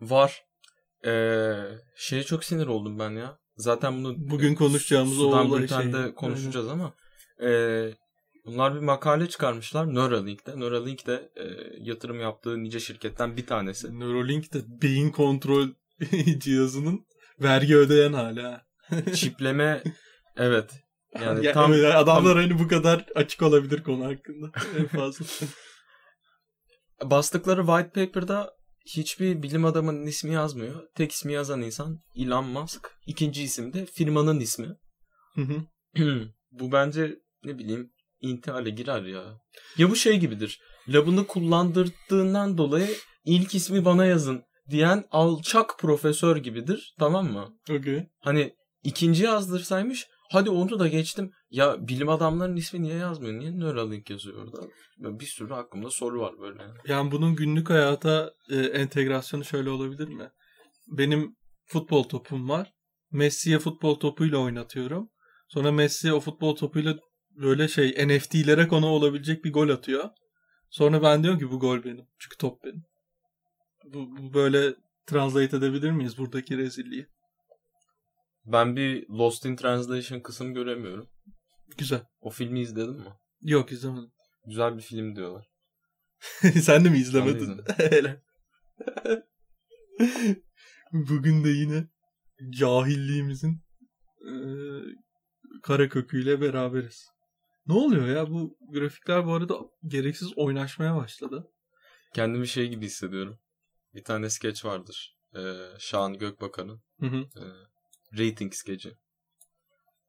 Var. 0.01 0.43
Ee, 1.05 1.63
şeye 1.95 2.23
çok 2.23 2.43
sinir 2.43 2.67
oldum 2.67 2.99
ben 2.99 3.11
ya. 3.11 3.40
Zaten 3.61 3.97
bunu 3.97 4.15
Bugün 4.17 4.55
konuşacağımız 4.55 5.21
o 5.21 5.23
Sudan 5.23 5.61
Bülten'de 5.61 6.03
şey. 6.03 6.13
konuşacağız 6.13 6.67
ama 6.67 6.93
ee, 7.43 7.93
bunlar 8.45 8.75
bir 8.75 8.79
makale 8.79 9.29
çıkarmışlar 9.29 9.95
Neuralink'te. 9.95 10.59
Neuralink 10.59 11.07
de 11.07 11.31
ee, 11.35 11.43
yatırım 11.79 12.19
yaptığı 12.19 12.63
nice 12.63 12.79
şirketten 12.79 13.37
bir 13.37 13.45
tanesi. 13.45 13.99
Neuralink 13.99 14.53
de 14.53 14.59
beyin 14.81 15.11
kontrol 15.11 15.67
cihazının 16.37 17.05
vergi 17.41 17.77
ödeyen 17.77 18.13
hala. 18.13 18.65
Çipleme 19.13 19.83
evet. 20.37 20.71
Yani 21.21 21.45
Ya 21.45 21.53
tam 21.53 21.73
evet, 21.73 21.95
adamlar 21.95 22.37
hani 22.37 22.59
bu 22.59 22.67
kadar 22.67 23.05
açık 23.15 23.41
olabilir 23.41 23.83
konu 23.83 24.05
hakkında. 24.05 24.51
En 24.77 24.87
fazla. 24.87 25.25
bastıkları 27.03 27.65
white 27.65 28.05
paper'da 28.05 28.60
hiçbir 28.85 29.43
bilim 29.43 29.65
adamının 29.65 30.05
ismi 30.05 30.33
yazmıyor. 30.33 30.83
Tek 30.95 31.11
ismi 31.11 31.33
yazan 31.33 31.61
insan 31.61 31.99
Elon 32.15 32.45
Musk. 32.45 32.87
İkinci 33.07 33.43
isim 33.43 33.73
de 33.73 33.85
firmanın 33.85 34.39
ismi. 34.39 34.67
Hı 35.35 35.41
hı. 35.41 35.65
bu 36.51 36.71
bence 36.71 37.15
ne 37.43 37.57
bileyim 37.57 37.91
intihale 38.21 38.69
girer 38.69 39.01
ya. 39.01 39.23
Ya 39.77 39.89
bu 39.89 39.95
şey 39.95 40.19
gibidir. 40.19 40.59
Labını 40.89 41.27
kullandırdığından 41.27 42.57
dolayı 42.57 42.95
ilk 43.25 43.55
ismi 43.55 43.85
bana 43.85 44.05
yazın 44.05 44.43
diyen 44.69 45.03
alçak 45.11 45.79
profesör 45.79 46.37
gibidir. 46.37 46.95
Tamam 46.99 47.31
mı? 47.31 47.57
Okey. 47.69 48.07
Hani 48.19 48.53
ikinci 48.83 49.23
yazdırsaymış 49.23 50.07
hadi 50.29 50.49
onu 50.49 50.79
da 50.79 50.87
geçtim. 50.87 51.31
Ya 51.51 51.87
bilim 51.87 52.09
adamlarının 52.09 52.55
ismi 52.55 52.81
niye 52.81 52.95
yazmıyor? 52.95 53.39
Niye 53.39 53.59
Neuralink 53.59 54.09
yazıyor 54.09 54.43
orada? 54.43 54.67
Ya 54.97 55.19
Bir 55.19 55.25
sürü 55.25 55.53
aklımda 55.53 55.89
soru 55.89 56.21
var 56.21 56.39
böyle. 56.39 56.63
Yani 56.87 57.11
bunun 57.11 57.35
günlük 57.35 57.69
hayata 57.69 58.33
e, 58.49 58.55
entegrasyonu 58.57 59.45
şöyle 59.45 59.69
olabilir 59.69 60.07
mi? 60.07 60.31
Benim 60.87 61.35
futbol 61.65 62.03
topum 62.03 62.49
var. 62.49 62.73
Messi'ye 63.11 63.59
futbol 63.59 63.95
topuyla 63.95 64.37
oynatıyorum. 64.37 65.09
Sonra 65.47 65.71
Messi 65.71 66.13
o 66.13 66.19
futbol 66.19 66.55
topuyla 66.55 66.97
böyle 67.29 67.67
şey 67.67 68.07
NFT'lere 68.07 68.67
konu 68.67 68.87
olabilecek 68.87 69.45
bir 69.45 69.53
gol 69.53 69.69
atıyor. 69.69 70.09
Sonra 70.69 71.03
ben 71.03 71.23
diyorum 71.23 71.39
ki 71.39 71.51
bu 71.51 71.59
gol 71.59 71.83
benim. 71.83 72.07
Çünkü 72.19 72.37
top 72.37 72.63
benim. 72.63 72.83
Bu, 73.85 74.17
bu 74.17 74.33
böyle 74.33 74.75
translate 75.05 75.57
edebilir 75.57 75.91
miyiz 75.91 76.17
buradaki 76.17 76.57
rezilliği? 76.57 77.07
Ben 78.45 78.75
bir 78.75 79.09
Lost 79.09 79.45
in 79.45 79.55
Translation 79.55 80.19
kısım 80.19 80.53
göremiyorum. 80.53 81.09
Güzel. 81.77 82.05
O 82.21 82.29
filmi 82.29 82.59
izledin 82.61 82.95
mi? 82.95 83.13
Yok 83.41 83.71
izlemedim. 83.71 84.11
Güzel 84.45 84.77
bir 84.77 84.81
film 84.81 85.15
diyorlar. 85.15 85.47
Sen 86.61 86.85
de 86.85 86.89
mi 86.89 86.97
izlemedin? 86.97 87.61
Hele. 87.77 88.21
Bugün 90.91 91.43
de 91.43 91.49
yine 91.49 91.87
cahilliğimizin 92.49 93.63
e, 94.21 94.33
kara 95.63 95.89
köküyle 95.89 96.41
beraberiz. 96.41 97.07
Ne 97.67 97.73
oluyor 97.73 98.07
ya 98.07 98.29
bu 98.29 98.57
grafikler 98.73 99.25
bu 99.25 99.33
arada 99.33 99.59
gereksiz 99.87 100.37
oynaşmaya 100.37 100.95
başladı. 100.95 101.51
Kendimi 102.13 102.47
şey 102.47 102.69
gibi 102.69 102.85
hissediyorum. 102.85 103.39
Bir 103.93 104.03
tane 104.03 104.29
skeç 104.29 104.65
vardır. 104.65 105.17
Ee, 105.35 105.39
Şahan 105.79 106.17
Gökbakan'ın. 106.17 106.81
Hı 106.99 107.05
hı. 107.05 107.17
Ee, 107.17 107.43
rating 108.23 108.53
skeci. 108.53 108.97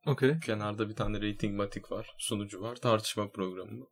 Okey. 0.07 0.41
Kenarda 0.41 0.89
bir 0.89 0.95
tane 0.95 1.17
rating 1.21 1.57
matik 1.57 1.93
var. 1.93 2.11
Sunucu 2.19 2.61
var. 2.61 2.77
Tartışma 2.77 3.31
programı. 3.31 3.87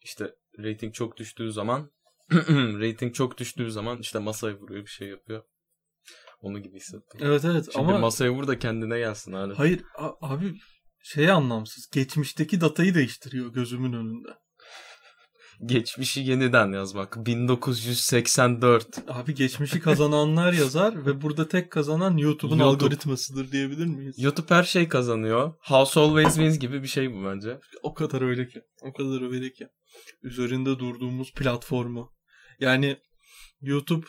İşte 0.00 0.34
rating 0.58 0.94
çok 0.94 1.16
düştüğü 1.16 1.52
zaman 1.52 1.90
rating 2.80 3.14
çok 3.14 3.38
düştüğü 3.38 3.70
zaman 3.70 3.98
işte 3.98 4.18
masaya 4.18 4.54
vuruyor 4.58 4.82
bir 4.84 4.90
şey 4.90 5.08
yapıyor. 5.08 5.42
Onu 6.40 6.62
gibi 6.62 6.76
hissettim. 6.76 7.20
Evet 7.22 7.44
evet 7.44 7.64
Şimdi 7.72 7.86
ama 7.86 7.98
masaya 7.98 8.30
vur 8.30 8.46
da 8.46 8.58
kendine 8.58 8.98
gelsin 8.98 9.32
abi. 9.32 9.54
hayır 9.54 9.82
abi 10.20 10.54
şey 11.02 11.30
anlamsız. 11.30 11.90
Geçmişteki 11.90 12.60
datayı 12.60 12.94
değiştiriyor 12.94 13.52
gözümün 13.52 13.92
önünde. 13.92 14.28
Geçmişi 15.64 16.20
yeniden 16.20 16.72
yazmak. 16.72 17.26
1984. 17.26 18.86
Abi 19.08 19.34
geçmişi 19.34 19.80
kazananlar 19.80 20.52
yazar 20.52 21.06
ve 21.06 21.22
burada 21.22 21.48
tek 21.48 21.70
kazanan 21.70 22.16
YouTube'un 22.16 22.58
YouTube. 22.58 22.84
algoritmasıdır 22.84 23.52
diyebilir 23.52 23.86
miyiz? 23.86 24.18
YouTube 24.18 24.54
her 24.54 24.64
şey 24.64 24.88
kazanıyor. 24.88 25.54
House 25.60 26.00
Always 26.00 26.34
Wins 26.34 26.58
gibi 26.58 26.82
bir 26.82 26.88
şey 26.88 27.12
bu 27.12 27.24
bence. 27.24 27.60
O 27.82 27.94
kadar 27.94 28.22
öyle 28.22 28.48
ki. 28.48 28.60
O 28.82 28.92
kadar 28.92 29.32
öyle 29.32 29.52
ki. 29.52 29.68
Üzerinde 30.22 30.78
durduğumuz 30.78 31.32
platformu. 31.32 32.12
Yani 32.60 32.96
YouTube 33.60 34.06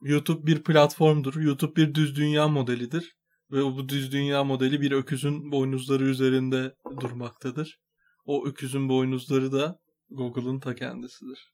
YouTube 0.00 0.46
bir 0.46 0.62
platformdur. 0.62 1.34
YouTube 1.34 1.76
bir 1.76 1.94
düz 1.94 2.16
dünya 2.16 2.48
modelidir. 2.48 3.16
Ve 3.52 3.64
bu 3.64 3.88
düz 3.88 4.12
dünya 4.12 4.44
modeli 4.44 4.80
bir 4.80 4.92
öküzün 4.92 5.52
boynuzları 5.52 6.04
üzerinde 6.04 6.74
durmaktadır. 7.00 7.78
O 8.24 8.46
öküzün 8.46 8.88
boynuzları 8.88 9.52
da 9.52 9.78
Google'ın 10.10 10.60
ta 10.60 10.74
kendisidir. 10.74 11.52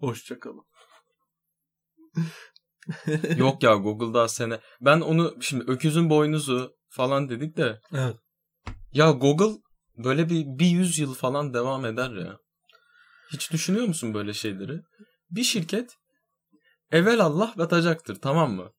Hoşçakalın. 0.00 0.64
Yok 3.36 3.62
ya 3.62 3.74
Google'da 3.74 4.28
sene. 4.28 4.60
Ben 4.80 5.00
onu 5.00 5.36
şimdi 5.40 5.64
öküzün 5.70 6.10
boynuzu 6.10 6.76
falan 6.88 7.28
dedik 7.28 7.56
de. 7.56 7.80
Evet. 7.92 8.16
Ya 8.92 9.10
Google 9.10 9.60
böyle 9.96 10.30
bir, 10.30 10.44
bir 10.46 10.66
yüz 10.66 10.98
yıl 10.98 11.14
falan 11.14 11.54
devam 11.54 11.84
eder 11.84 12.10
ya. 12.10 12.38
Hiç 13.32 13.52
düşünüyor 13.52 13.86
musun 13.86 14.14
böyle 14.14 14.32
şeyleri? 14.32 14.80
Bir 15.30 15.44
şirket 15.44 15.96
evvel 16.90 17.20
Allah 17.20 17.54
batacaktır 17.56 18.20
tamam 18.20 18.52
mı? 18.52 18.72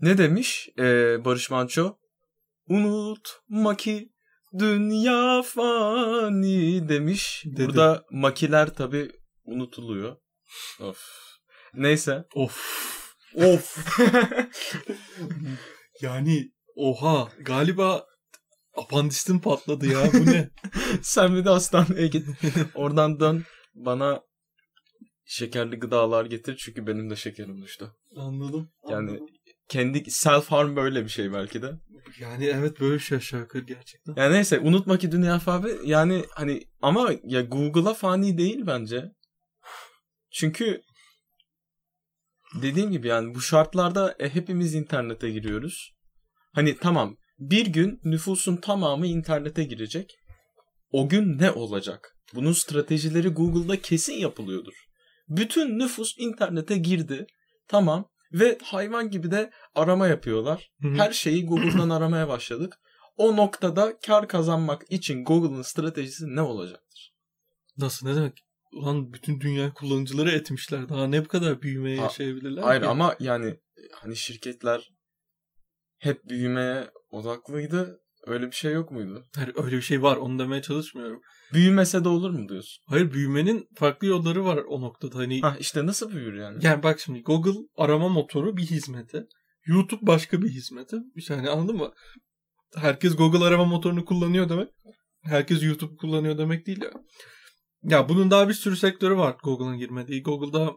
Ne 0.00 0.18
demiş 0.18 0.68
ee, 0.78 1.24
Barış 1.24 1.50
Manço? 1.50 1.96
Unutma 2.68 3.76
ki 3.76 4.12
dünya 4.58 5.42
fani 5.42 6.88
demiş. 6.88 7.42
Dedi. 7.46 7.66
Burada 7.66 8.04
makiler 8.10 8.74
tabi 8.74 9.10
unutuluyor. 9.44 10.16
Of. 10.80 10.98
Neyse. 11.74 12.24
Of. 12.34 12.56
Of. 13.34 13.98
Yani 16.00 16.52
oha 16.76 17.28
galiba 17.40 18.06
apandistin 18.76 19.38
patladı 19.38 19.86
ya 19.86 20.12
bu 20.12 20.26
ne? 20.26 20.50
Sen 21.02 21.36
bir 21.36 21.44
de 21.44 21.48
hastaneye 21.48 22.06
git. 22.06 22.28
Oradan 22.74 23.20
dön. 23.20 23.44
Bana 23.74 24.22
şekerli 25.24 25.76
gıdalar 25.76 26.26
getir 26.26 26.56
çünkü 26.56 26.86
benim 26.86 27.10
de 27.10 27.16
şekerim 27.16 27.62
düştü. 27.62 27.90
Anladım. 28.16 28.70
Yani 28.88 29.10
anladım. 29.10 29.26
kendi 29.68 30.10
self 30.10 30.46
harm 30.46 30.76
böyle 30.76 31.04
bir 31.04 31.08
şey 31.08 31.32
belki 31.32 31.62
de. 31.62 31.72
Yani 32.20 32.44
evet 32.44 32.80
böyle 32.80 32.98
şey 32.98 33.18
aşağı 33.18 33.40
yukarı 33.40 33.62
gerçekten. 33.62 34.14
Yani 34.16 34.34
neyse 34.34 34.60
unutma 34.60 34.98
ki 34.98 35.12
dünya 35.12 35.38
fani 35.38 35.70
yani 35.84 36.24
hani 36.34 36.62
ama 36.82 37.12
ya 37.24 37.42
Google'a 37.42 37.94
fani 37.94 38.38
değil 38.38 38.66
bence. 38.66 39.04
Çünkü 40.32 40.82
dediğim 42.62 42.90
gibi 42.90 43.08
yani 43.08 43.34
bu 43.34 43.40
şartlarda 43.40 44.16
e, 44.18 44.34
hepimiz 44.34 44.74
internete 44.74 45.30
giriyoruz. 45.30 45.92
Hani 46.54 46.76
tamam 46.76 47.16
bir 47.38 47.66
gün 47.66 48.00
nüfusun 48.04 48.56
tamamı 48.56 49.06
internete 49.06 49.64
girecek. 49.64 50.10
O 50.90 51.08
gün 51.08 51.38
ne 51.38 51.50
olacak? 51.50 52.16
Bunun 52.34 52.52
stratejileri 52.52 53.28
Google'da 53.28 53.80
kesin 53.82 54.14
yapılıyordur. 54.14 54.74
Bütün 55.28 55.78
nüfus 55.78 56.14
internete 56.18 56.76
girdi. 56.76 57.26
Tamam. 57.68 58.09
Ve 58.32 58.58
hayvan 58.62 59.10
gibi 59.10 59.30
de 59.30 59.50
arama 59.74 60.06
yapıyorlar. 60.06 60.70
Her 60.80 61.12
şeyi 61.12 61.46
Google'dan 61.46 61.90
aramaya 61.96 62.28
başladık. 62.28 62.80
O 63.16 63.36
noktada 63.36 63.98
kar 64.06 64.28
kazanmak 64.28 64.92
için 64.92 65.24
Google'ın 65.24 65.62
stratejisi 65.62 66.36
ne 66.36 66.40
olacaktır? 66.40 67.14
Nasıl 67.78 68.08
ne 68.08 68.16
demek? 68.16 68.44
Ulan 68.72 69.12
bütün 69.12 69.40
dünya 69.40 69.74
kullanıcıları 69.74 70.30
etmişler. 70.30 70.88
Daha 70.88 71.06
ne 71.06 71.24
bu 71.24 71.28
kadar 71.28 71.62
büyümeye 71.62 71.96
Ha, 71.96 72.02
yaşayabilirler 72.02 72.62
Hayır 72.62 72.82
ki? 72.82 72.88
ama 72.88 73.16
yani 73.20 73.56
hani 73.92 74.16
şirketler 74.16 74.90
hep 75.98 76.24
büyümeye 76.24 76.90
odaklıydı. 77.10 77.99
Öyle 78.26 78.46
bir 78.46 78.56
şey 78.56 78.72
yok 78.72 78.90
muydu? 78.90 79.26
Hayır, 79.36 79.52
öyle 79.64 79.76
bir 79.76 79.82
şey 79.82 80.02
var 80.02 80.16
onu 80.16 80.38
demeye 80.38 80.62
çalışmıyorum. 80.62 81.20
Büyümese 81.52 82.04
de 82.04 82.08
olur 82.08 82.30
mu 82.30 82.48
diyorsun? 82.48 82.84
Hayır 82.86 83.12
büyümenin 83.12 83.68
farklı 83.76 84.06
yolları 84.06 84.44
var 84.44 84.56
o 84.68 84.80
noktada. 84.80 85.18
Hani 85.18 85.40
Ha 85.40 85.56
işte 85.60 85.86
nasıl 85.86 86.10
büyür 86.10 86.34
yani? 86.34 86.64
yani 86.64 86.82
bak 86.82 87.00
şimdi 87.00 87.22
Google 87.22 87.58
arama 87.76 88.08
motoru 88.08 88.56
bir 88.56 88.62
hizmeti. 88.62 89.26
YouTube 89.66 90.06
başka 90.06 90.42
bir 90.42 90.48
hizmeti. 90.48 90.96
Yani 91.28 91.50
anladın 91.50 91.76
mı? 91.76 91.92
Herkes 92.76 93.16
Google 93.16 93.44
arama 93.44 93.64
motorunu 93.64 94.04
kullanıyor 94.04 94.48
demek. 94.48 94.68
Herkes 95.22 95.62
YouTube 95.62 95.96
kullanıyor 95.96 96.38
demek 96.38 96.66
değil 96.66 96.82
ya. 96.82 96.90
Ya 97.82 98.08
bunun 98.08 98.30
daha 98.30 98.48
bir 98.48 98.54
sürü 98.54 98.76
sektörü 98.76 99.16
var 99.16 99.36
Google'ın 99.44 99.78
girmediği. 99.78 100.22
Google'da 100.22 100.72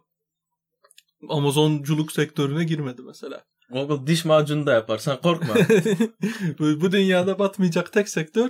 Amazonculuk 1.29 2.11
sektörüne 2.11 2.63
girmedi 2.63 3.01
mesela. 3.01 3.43
Google 3.69 4.07
diş 4.07 4.25
macunu 4.25 4.65
da 4.65 4.73
yapar. 4.73 4.97
Sen 4.97 5.21
korkma. 5.21 5.53
bu, 6.59 6.81
bu 6.81 6.91
dünyada 6.91 7.39
batmayacak 7.39 7.93
tek 7.93 8.09
sektör 8.09 8.49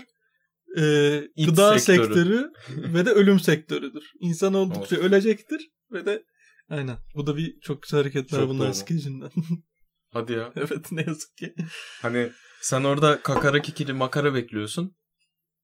e, 0.77 1.21
İç 1.35 1.49
gıda 1.49 1.79
sektörü. 1.79 2.05
sektörü 2.05 2.51
ve 2.93 3.05
de 3.05 3.09
ölüm 3.09 3.39
sektörüdür. 3.39 4.11
İnsan 4.19 4.53
oldukça 4.53 4.95
ölecektir 4.95 5.71
ve 5.91 6.05
de 6.05 6.23
aynen. 6.69 6.97
Bu 7.15 7.27
da 7.27 7.37
bir 7.37 7.59
çok 7.59 7.81
güzel 7.81 7.99
hareketler 7.99 8.39
Çok 8.39 8.49
bunların 8.49 8.71
skecinden. 8.71 9.31
Hadi 10.13 10.33
ya. 10.33 10.51
evet 10.55 10.91
ne 10.91 11.03
yazık 11.07 11.37
ki. 11.37 11.55
Hani 12.01 12.29
sen 12.61 12.83
orada 12.83 13.21
kakara 13.21 13.61
kikiri 13.61 13.93
makara 13.93 14.33
bekliyorsun. 14.33 14.95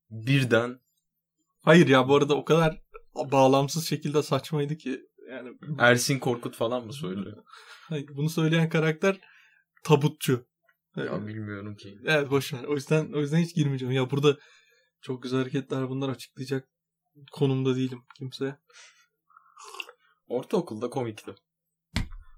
Birden 0.09 0.79
Hayır 1.61 1.87
ya 1.87 2.07
bu 2.07 2.15
arada 2.15 2.35
o 2.35 2.45
kadar 2.45 2.81
bağlamsız 3.15 3.87
şekilde 3.87 4.23
saçmaydı 4.23 4.77
ki 4.77 5.01
yani 5.29 5.49
Ersin 5.79 6.19
Korkut 6.19 6.55
falan 6.55 6.85
mı 6.85 6.93
söylüyor? 6.93 7.37
hayır, 7.89 8.07
bunu 8.15 8.29
söyleyen 8.29 8.69
karakter 8.69 9.19
tabutçu. 9.83 10.45
ya 10.95 11.27
bilmiyorum 11.27 11.75
ki. 11.75 11.97
Evet 12.05 12.31
boş 12.31 12.53
ver. 12.53 12.63
O 12.63 12.73
yüzden 12.73 13.13
o 13.13 13.19
yüzden 13.19 13.37
hiç 13.37 13.55
girmeyeceğim. 13.55 13.93
Ya 13.93 14.11
burada 14.11 14.37
çok 15.01 15.23
güzel 15.23 15.39
hareketler 15.39 15.89
bunlar 15.89 16.09
açıklayacak 16.09 16.69
konumda 17.31 17.75
değilim 17.75 18.01
kimseye. 18.17 18.55
Ortaokulda 20.27 20.89
komikti. 20.89 21.35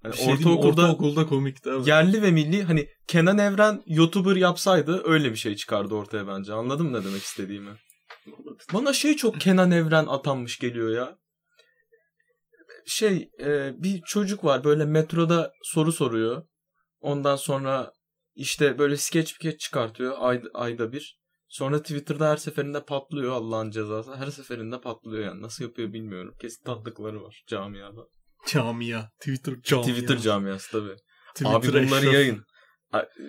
Bir 0.06 0.14
şey 0.14 0.34
ortaokulda 0.34 0.82
ortaokulda 0.82 1.26
komikti. 1.26 1.70
Evet. 1.70 1.88
yerli 1.88 2.22
ve 2.22 2.32
milli 2.32 2.64
hani 2.64 2.90
Kenan 3.08 3.38
Evren 3.38 3.84
YouTuber 3.86 4.36
yapsaydı 4.36 5.02
öyle 5.06 5.32
bir 5.32 5.36
şey 5.36 5.56
çıkardı 5.56 5.96
ortaya 5.96 6.28
bence. 6.28 6.54
Anladın 6.54 6.86
mı 6.86 7.00
ne 7.00 7.06
demek 7.06 7.22
istediğimi? 7.22 7.72
Bana 8.74 8.94
şey 8.94 9.16
çok 9.16 9.42
Kenan 9.42 9.72
Evren 9.72 10.06
atanmış 10.06 10.60
geliyor 10.60 10.92
ya. 10.96 11.18
Şey 12.86 13.30
e, 13.40 13.74
bir 13.84 14.02
çocuk 14.02 14.44
var 14.44 14.64
böyle 14.64 14.86
metroda 14.86 15.54
soru 15.64 15.92
soruyor. 15.92 16.44
Ondan 17.02 17.36
sonra 17.36 17.94
işte 18.36 18.80
böyle 18.80 18.98
skeç 18.98 19.30
skeç 19.30 19.60
çıkartıyor 19.60 20.16
ayda, 20.20 20.50
ayda 20.54 20.92
bir. 20.92 21.22
Sonra 21.48 21.82
Twitter'da 21.82 22.30
her 22.30 22.38
seferinde 22.38 22.86
patlıyor 22.86 23.32
Allah'ın 23.32 23.72
cezası. 23.72 24.16
Her 24.16 24.28
seferinde 24.28 24.82
patlıyor 24.82 25.26
yani. 25.26 25.42
Nasıl 25.42 25.64
yapıyor 25.64 25.94
bilmiyorum. 25.94 26.36
Kesin 26.42 26.64
tatlıkları 26.64 27.24
var 27.24 27.44
camiada. 27.48 28.02
Camia. 28.48 29.10
Twitter 29.20 29.62
camia. 29.64 29.84
Twitter 29.86 30.18
camiası 30.18 30.72
tabii. 30.72 30.96
Twitter 31.36 31.54
Abi 31.56 31.68
bunları 31.68 31.86
eşrafı. 31.86 32.16
yayın. 32.16 32.46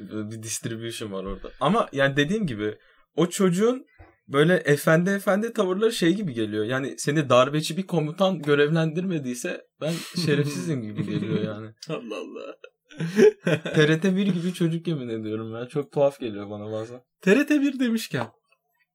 Bir 0.02 0.42
distribution 0.42 1.12
var 1.12 1.24
orada. 1.24 1.50
Ama 1.60 1.88
yani 1.92 2.16
dediğim 2.16 2.46
gibi 2.46 2.78
o 3.16 3.26
çocuğun 3.26 3.86
böyle 4.28 4.54
efendi 4.54 5.10
efendi 5.10 5.52
tavırları 5.52 5.92
şey 5.92 6.14
gibi 6.14 6.32
geliyor. 6.32 6.64
Yani 6.64 6.98
seni 6.98 7.28
darbeci 7.28 7.76
bir 7.76 7.86
komutan 7.86 8.42
görevlendirmediyse 8.42 9.66
ben 9.80 9.92
şerefsizim 10.26 10.82
gibi 10.82 11.06
geliyor 11.06 11.40
yani. 11.40 11.74
Allah 11.88 12.16
Allah. 12.16 12.56
TRT 13.74 14.04
1 14.04 14.26
gibi 14.26 14.54
çocuk 14.54 14.86
yemin 14.86 15.08
ediyorum 15.08 15.54
ya. 15.54 15.68
Çok 15.68 15.92
tuhaf 15.92 16.20
geliyor 16.20 16.50
bana 16.50 16.72
bazen. 16.72 17.00
TRT 17.20 17.50
1 17.50 17.78
demişken 17.80 18.26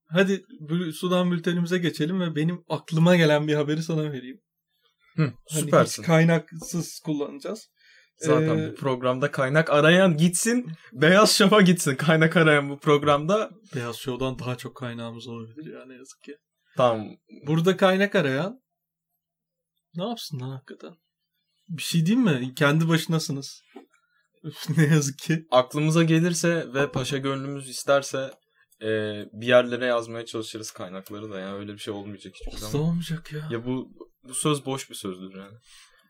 hadi 0.07 0.43
sudan 0.93 1.31
bültenimize 1.31 1.77
geçelim 1.77 2.19
ve 2.21 2.35
benim 2.35 2.63
aklıma 2.69 3.15
gelen 3.15 3.47
bir 3.47 3.53
haberi 3.55 3.83
sana 3.83 4.11
vereyim. 4.11 4.41
Hı, 5.15 5.33
Hani 5.51 5.61
süpersin. 5.61 6.01
hiç 6.03 6.07
kaynaksız 6.07 6.99
kullanacağız. 6.99 7.69
Zaten 8.17 8.57
Ee, 8.57 8.71
bu 8.71 8.75
programda 8.75 9.31
kaynak 9.31 9.69
arayan 9.69 10.17
gitsin. 10.17 10.71
Beyaz 10.93 11.31
Şaf'a 11.35 11.61
gitsin 11.61 11.95
kaynak 11.95 12.37
arayan 12.37 12.69
bu 12.69 12.79
programda. 12.79 13.49
Beyaz 13.75 13.95
Show'dan 13.95 14.39
daha 14.39 14.55
çok 14.55 14.75
kaynağımız 14.75 15.27
olabilir 15.27 15.73
ya 15.73 15.85
ne 15.85 15.93
yazık 15.93 16.21
ki. 16.23 16.37
Tamam. 16.77 17.07
Burada 17.47 17.77
kaynak 17.77 18.15
arayan 18.15 18.61
ne 19.95 20.07
yapsın 20.07 20.39
lan 20.39 20.49
hakikaten? 20.49 20.93
Bir 21.69 21.81
şey 21.83 22.05
diyeyim 22.05 22.25
mi? 22.25 22.53
Kendi 22.55 22.89
başınasınız. 22.89 23.61
Ne 24.77 24.83
yazık 24.85 25.19
ki. 25.19 25.47
Aklımıza 25.51 26.03
gelirse 26.03 26.73
ve 26.73 26.91
paşa 26.91 27.17
gönlümüz 27.17 27.69
isterse 27.69 28.31
e, 28.81 28.87
bir 29.33 29.47
yerlere 29.47 29.85
yazmaya 29.85 30.25
çalışırız 30.25 30.71
kaynakları 30.71 31.31
da. 31.31 31.39
Yani 31.39 31.55
öyle 31.59 31.73
bir 31.73 31.79
şey 31.79 31.93
olmayacak 31.93 32.33
hiçbir 32.35 32.57
Asla 32.57 32.67
zaman. 32.67 32.87
olmayacak 32.87 33.33
ya. 33.33 33.47
Ya 33.51 33.65
bu 33.65 33.89
bu 34.23 34.33
söz 34.33 34.65
boş 34.65 34.89
bir 34.89 34.95
sözdür 34.95 35.35
yani. 35.35 35.57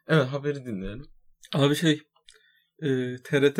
Evet 0.08 0.28
haberi 0.28 0.65
dinleyelim. 0.65 1.06
Abi 1.54 1.76
şey 1.76 2.02
e, 2.82 3.17
TRT 3.23 3.60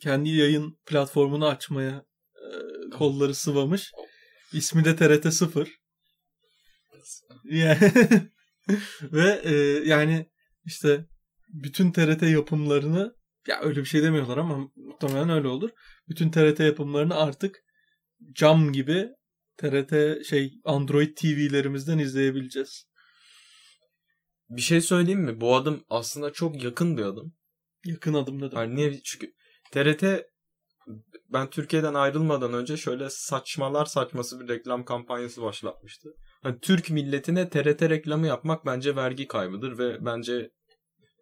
kendi 0.00 0.28
yayın 0.30 0.78
platformunu 0.86 1.46
açmaya 1.46 2.04
e, 2.36 2.48
kolları 2.90 3.34
sıvamış. 3.34 3.92
İsmi 4.52 4.84
de 4.84 4.96
TRT 4.96 5.34
0. 5.34 5.68
Yani 7.44 7.92
ve 9.02 9.40
e, 9.44 9.54
yani 9.88 10.30
işte 10.64 11.06
bütün 11.48 11.92
TRT 11.92 12.22
yapımlarını 12.22 13.14
ya 13.46 13.60
öyle 13.60 13.80
bir 13.80 13.84
şey 13.84 14.02
demiyorlar 14.02 14.36
ama 14.38 14.70
muhtemelen 14.76 15.30
öyle 15.30 15.48
olur. 15.48 15.70
Bütün 16.08 16.30
TRT 16.30 16.60
yapımlarını 16.60 17.14
artık 17.14 17.64
cam 18.32 18.72
gibi 18.72 19.08
TRT 19.56 20.24
şey 20.26 20.60
Android 20.64 21.16
TV'lerimizden 21.16 21.98
izleyebileceğiz. 21.98 22.86
Bir 24.50 24.62
şey 24.62 24.80
söyleyeyim 24.80 25.20
mi? 25.20 25.40
Bu 25.40 25.56
adım 25.56 25.84
aslında 25.88 26.32
çok 26.32 26.64
yakın 26.64 26.96
bir 26.96 27.02
adım. 27.02 27.34
Yakın 27.84 28.14
adım 28.14 28.42
dedim. 28.42 28.58
Yani 28.58 28.74
niye? 28.74 29.00
Çünkü 29.02 29.32
TRT 29.72 30.04
ben 31.28 31.50
Türkiye'den 31.50 31.94
ayrılmadan 31.94 32.52
önce 32.52 32.76
şöyle 32.76 33.10
saçmalar 33.10 33.84
saçması 33.86 34.40
bir 34.40 34.48
reklam 34.48 34.84
kampanyası 34.84 35.42
başlatmıştı. 35.42 36.08
Hani 36.42 36.58
Türk 36.60 36.90
milletine 36.90 37.48
TRT 37.48 37.82
reklamı 37.82 38.26
yapmak 38.26 38.66
bence 38.66 38.96
vergi 38.96 39.28
kaybıdır 39.28 39.78
ve 39.78 40.04
bence 40.04 40.50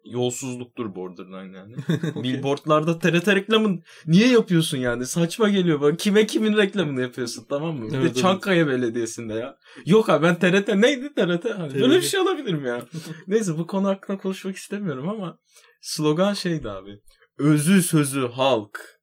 yolsuzluktur 0.05 0.95
borderline 0.95 1.57
yani. 1.57 1.75
Billboardlarda 2.23 2.99
TRT 2.99 3.27
reklamın 3.27 3.83
niye 4.05 4.27
yapıyorsun 4.27 4.77
yani? 4.77 5.05
Saçma 5.05 5.49
geliyor 5.49 5.81
bana. 5.81 5.95
Kime 5.95 6.25
kimin 6.25 6.57
reklamını 6.57 7.01
yapıyorsun 7.01 7.45
tamam 7.49 7.75
mı? 7.75 7.87
Bir 7.87 7.93
Evet, 7.93 8.03
de 8.03 8.07
evet. 8.07 8.17
Çankaya 8.17 8.67
Belediyesi'nde 8.67 9.33
ya. 9.33 9.57
Yok 9.85 10.09
abi 10.09 10.25
ben 10.25 10.35
TRT 10.35 10.75
neydi 10.75 11.13
TRT? 11.13 11.45
Hani 11.57 11.81
böyle 11.81 11.95
bir 11.95 12.01
şey 12.01 12.19
olabilir 12.19 12.53
mi 12.53 12.67
ya? 12.67 12.85
Neyse 13.27 13.57
bu 13.57 13.67
konu 13.67 13.87
hakkında 13.87 14.17
konuşmak 14.17 14.55
istemiyorum 14.55 15.09
ama 15.09 15.39
slogan 15.81 16.33
şeydi 16.33 16.69
abi. 16.69 16.99
Özü 17.37 17.83
sözü 17.83 18.27
halk. 18.27 19.01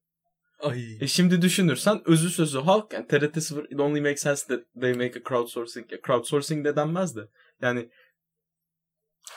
Ay. 0.59 0.97
E 1.01 1.07
şimdi 1.07 1.41
düşünürsen 1.41 2.01
özü 2.05 2.29
sözü 2.29 2.59
halk 2.59 2.93
yani 2.93 3.07
TRT 3.07 3.43
0 3.43 3.63
it 3.63 3.79
only 3.79 4.01
makes 4.01 4.21
sense 4.21 4.47
that 4.47 4.59
they 4.81 4.93
make 4.93 5.19
a 5.19 5.29
crowdsourcing. 5.29 5.85
Crowdsourcing 6.07 6.65
de 6.65 6.75
denmez 6.75 7.15
de. 7.15 7.21
Yani 7.61 7.89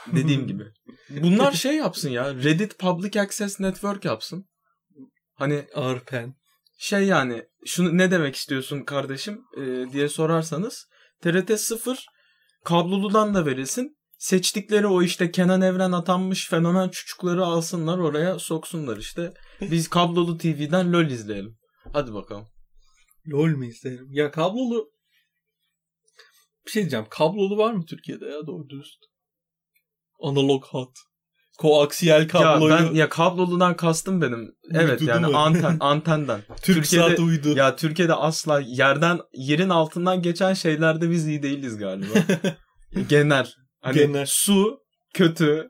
dediğim 0.07 0.47
gibi. 0.47 0.65
Bunlar 1.11 1.53
şey 1.67 1.77
yapsın 1.77 2.11
ya. 2.11 2.35
Reddit 2.35 2.79
Public 2.79 3.21
Access 3.21 3.61
Network 3.61 4.05
yapsın. 4.05 4.47
Hani 5.35 5.67
Arpen. 5.75 6.35
şey 6.79 7.05
yani 7.05 7.45
şunu 7.67 7.99
ne 7.99 8.11
demek 8.11 8.37
istiyorsun 8.37 8.85
kardeşim 8.85 9.41
e, 9.57 9.93
diye 9.93 10.09
sorarsanız 10.09 10.87
TRT 11.21 11.61
0 11.61 12.07
kabloludan 12.65 13.35
da 13.35 13.47
verilsin. 13.47 13.97
Seçtikleri 14.19 14.87
o 14.87 15.03
işte 15.03 15.31
Kenan 15.31 15.63
Evren 15.63 15.93
atanmış 15.93 16.49
fenomen 16.49 16.89
çocukları 16.89 17.45
alsınlar 17.45 17.99
oraya 17.99 18.39
soksunlar 18.39 18.97
işte. 18.97 19.35
Biz 19.61 19.89
kablolu 19.89 20.39
TV'den 20.39 20.93
LOL 20.93 21.07
izleyelim. 21.07 21.59
Hadi 21.93 22.15
bakalım. 22.15 22.47
LOL 23.29 23.49
mi 23.49 23.67
izlerim? 23.67 24.07
Ya 24.11 24.31
kablolu 24.31 24.93
bir 26.67 26.71
şey 26.71 26.83
diyeceğim. 26.83 27.07
Kablolu 27.11 27.59
var 27.59 27.73
mı 27.73 27.85
Türkiye'de 27.85 28.25
ya 28.25 28.47
doğru 28.47 28.69
dürüst? 28.69 28.99
Analog 30.23 30.65
hat. 30.65 30.89
Koaksiyel 31.59 32.29
kabloyu. 32.29 32.73
Ya 32.75 32.79
ben 32.91 32.95
ya 32.95 33.09
kabloludan 33.09 33.77
kastım 33.77 34.23
benim. 34.23 34.55
Evet 34.75 35.01
Uydu 35.01 35.11
yani 35.11 35.23
değil 35.23 35.33
mi? 35.33 35.39
anten 35.39 35.77
antenden. 35.81 36.41
Türkiye'de- 36.63 37.23
uydu. 37.23 37.57
Ya 37.57 37.77
Türkiye'de 37.77 38.15
asla 38.15 38.61
yerden 38.61 39.21
yerin 39.33 39.69
altından 39.69 40.23
geçen 40.23 40.55
şeylerde 40.55 41.11
biz 41.11 41.27
iyi 41.27 41.43
değiliz 41.43 41.79
galiba. 41.79 42.15
Genel. 43.09 43.47
Hani 43.81 43.95
Genel. 43.99 44.27
su 44.29 44.79
kötü. 45.15 45.69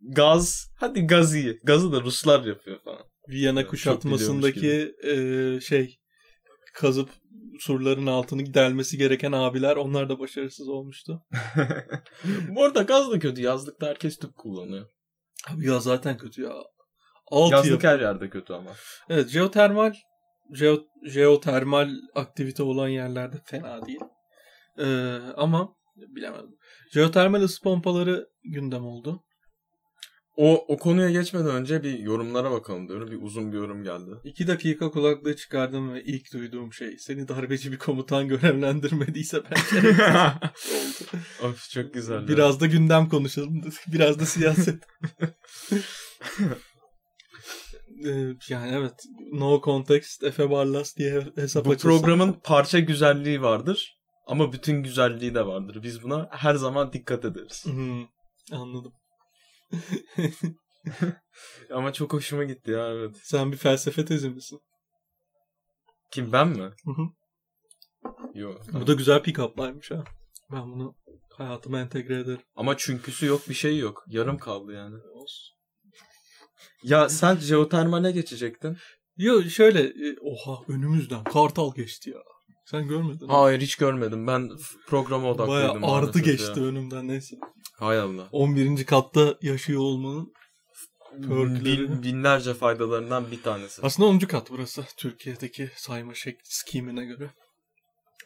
Gaz. 0.00 0.66
Hadi 0.76 1.06
gaz 1.06 1.34
iyi. 1.34 1.60
Gazı 1.64 1.92
da 1.92 2.00
Ruslar 2.00 2.44
yapıyor 2.44 2.78
falan. 2.84 3.02
Viyana 3.28 3.66
kuşatmasındaki 3.66 4.92
e, 5.04 5.14
şey 5.60 5.98
kazıp 6.74 7.08
surların 7.62 8.06
altını 8.06 8.54
delmesi 8.54 8.98
gereken 8.98 9.32
abiler 9.32 9.76
onlar 9.76 10.08
da 10.08 10.18
başarısız 10.18 10.68
olmuştu. 10.68 11.22
Bu 12.48 12.64
arada 12.64 12.82
gaz 12.82 13.10
da 13.10 13.18
kötü. 13.18 13.42
Yazlıkta 13.42 13.86
herkes 13.86 14.18
tüp 14.18 14.36
kullanıyor. 14.36 14.86
Abi 15.50 15.66
ya 15.66 15.80
zaten 15.80 16.16
kötü 16.16 16.42
ya. 16.42 16.52
Alt 17.30 17.52
Yazlık 17.52 17.70
yapı. 17.70 17.86
her 17.86 18.00
yerde 18.00 18.30
kötü 18.30 18.52
ama. 18.52 18.70
Evet 19.08 19.28
jeotermal 19.28 19.94
jeo, 20.54 20.78
jeotermal 21.06 21.90
aktivite 22.14 22.62
olan 22.62 22.88
yerlerde 22.88 23.36
fena 23.44 23.86
değil. 23.86 24.00
Ee, 24.78 25.16
ama 25.36 25.76
bilemedim. 25.96 26.56
Jeotermal 26.92 27.42
ısı 27.42 27.62
pompaları 27.62 28.28
gündem 28.44 28.84
oldu. 28.84 29.24
O, 30.36 30.64
o 30.68 30.76
konuya 30.76 31.10
geçmeden 31.10 31.50
önce 31.50 31.82
bir 31.82 31.98
yorumlara 31.98 32.50
bakalım 32.50 32.88
diyorum. 32.88 33.10
Bir 33.10 33.22
uzun 33.22 33.52
bir 33.52 33.56
yorum 33.56 33.84
geldi. 33.84 34.10
İki 34.24 34.46
dakika 34.46 34.90
kulaklığı 34.90 35.36
çıkardım 35.36 35.94
ve 35.94 36.02
ilk 36.04 36.32
duyduğum 36.32 36.72
şey 36.72 36.98
seni 36.98 37.28
darbeci 37.28 37.72
bir 37.72 37.78
komutan 37.78 38.28
görevlendirmediyse 38.28 39.42
ben 39.50 39.56
şerefsiz 39.70 40.00
oldu. 40.72 41.48
of 41.48 41.70
çok 41.70 41.94
güzel. 41.94 42.28
Biraz 42.28 42.60
da 42.60 42.66
gündem 42.66 43.08
konuşalım. 43.08 43.62
Biraz 43.92 44.20
da 44.20 44.26
siyaset. 44.26 44.82
Ee, 48.06 48.34
yani 48.48 48.72
evet. 48.74 48.94
No 49.32 49.60
context 49.64 50.24
Efe 50.24 50.50
Barlas 50.50 50.96
diye 50.96 51.26
hesap 51.36 51.64
Bu 51.64 51.70
açılsın. 51.70 51.88
programın 51.88 52.32
parça 52.44 52.78
güzelliği 52.78 53.42
vardır. 53.42 53.98
Ama 54.26 54.52
bütün 54.52 54.82
güzelliği 54.82 55.34
de 55.34 55.46
vardır. 55.46 55.82
Biz 55.82 56.02
buna 56.02 56.28
her 56.30 56.54
zaman 56.54 56.92
dikkat 56.92 57.24
ederiz. 57.24 57.64
Hmm, 57.64 58.02
anladım. 58.52 58.92
Ama 61.70 61.92
çok 61.92 62.12
hoşuma 62.12 62.44
gitti 62.44 62.70
ya 62.70 62.88
evet. 62.88 63.16
Sen 63.22 63.52
bir 63.52 63.56
felsefe 63.56 64.04
tezi 64.04 64.28
misin? 64.28 64.60
Kim 66.10 66.32
ben 66.32 66.48
mi? 66.48 66.70
Hı 66.84 66.90
hı. 66.90 67.08
Bu 68.72 68.86
da 68.86 68.92
güzel 68.92 69.18
pick-up'laymış 69.18 69.90
ha. 69.90 70.04
Ben 70.52 70.72
bunu 70.72 70.94
hayatıma 71.36 71.80
entegre 71.80 72.20
ederim. 72.20 72.42
Ama 72.56 72.76
çünküsü 72.76 73.26
yok 73.26 73.48
bir 73.48 73.54
şey 73.54 73.78
yok. 73.78 74.04
Yarım 74.06 74.38
kaldı 74.38 74.72
yani. 74.72 74.96
Ya 76.82 77.08
sen 77.08 77.36
jeotermale 77.36 78.10
geçecektin. 78.12 78.76
Yo 79.16 79.42
şöyle 79.42 79.80
e, 79.80 80.16
oha 80.20 80.62
önümüzden 80.68 81.24
kartal 81.24 81.74
geçti 81.74 82.10
ya. 82.10 82.18
Sen 82.66 82.88
görmedin 82.88 83.26
mi? 83.26 83.32
Hayır 83.32 83.60
hiç 83.60 83.76
görmedim. 83.76 84.26
Ben 84.26 84.50
programa 84.86 85.22
Baya 85.24 85.34
odaklıydım. 85.34 85.84
ardı 85.84 86.06
maalesef 86.06 86.24
geçti 86.24 86.60
ya. 86.60 86.66
önümden 86.66 87.08
neyse. 87.08 87.36
Hay 87.72 87.98
Allah. 87.98 88.28
11. 88.32 88.86
katta 88.86 89.38
yaşıyor 89.42 89.80
olmanın. 89.80 90.32
Perkleri. 91.12 91.64
Bin, 91.64 92.02
binlerce 92.02 92.54
faydalarından 92.54 93.30
bir 93.30 93.42
tanesi. 93.42 93.82
Aslında 93.82 94.08
10. 94.08 94.18
kat 94.18 94.50
burası. 94.50 94.84
Türkiye'deki 94.96 95.70
sayma 95.76 96.14
şekli 96.14 96.40
skimine 96.44 97.04
göre. 97.04 97.30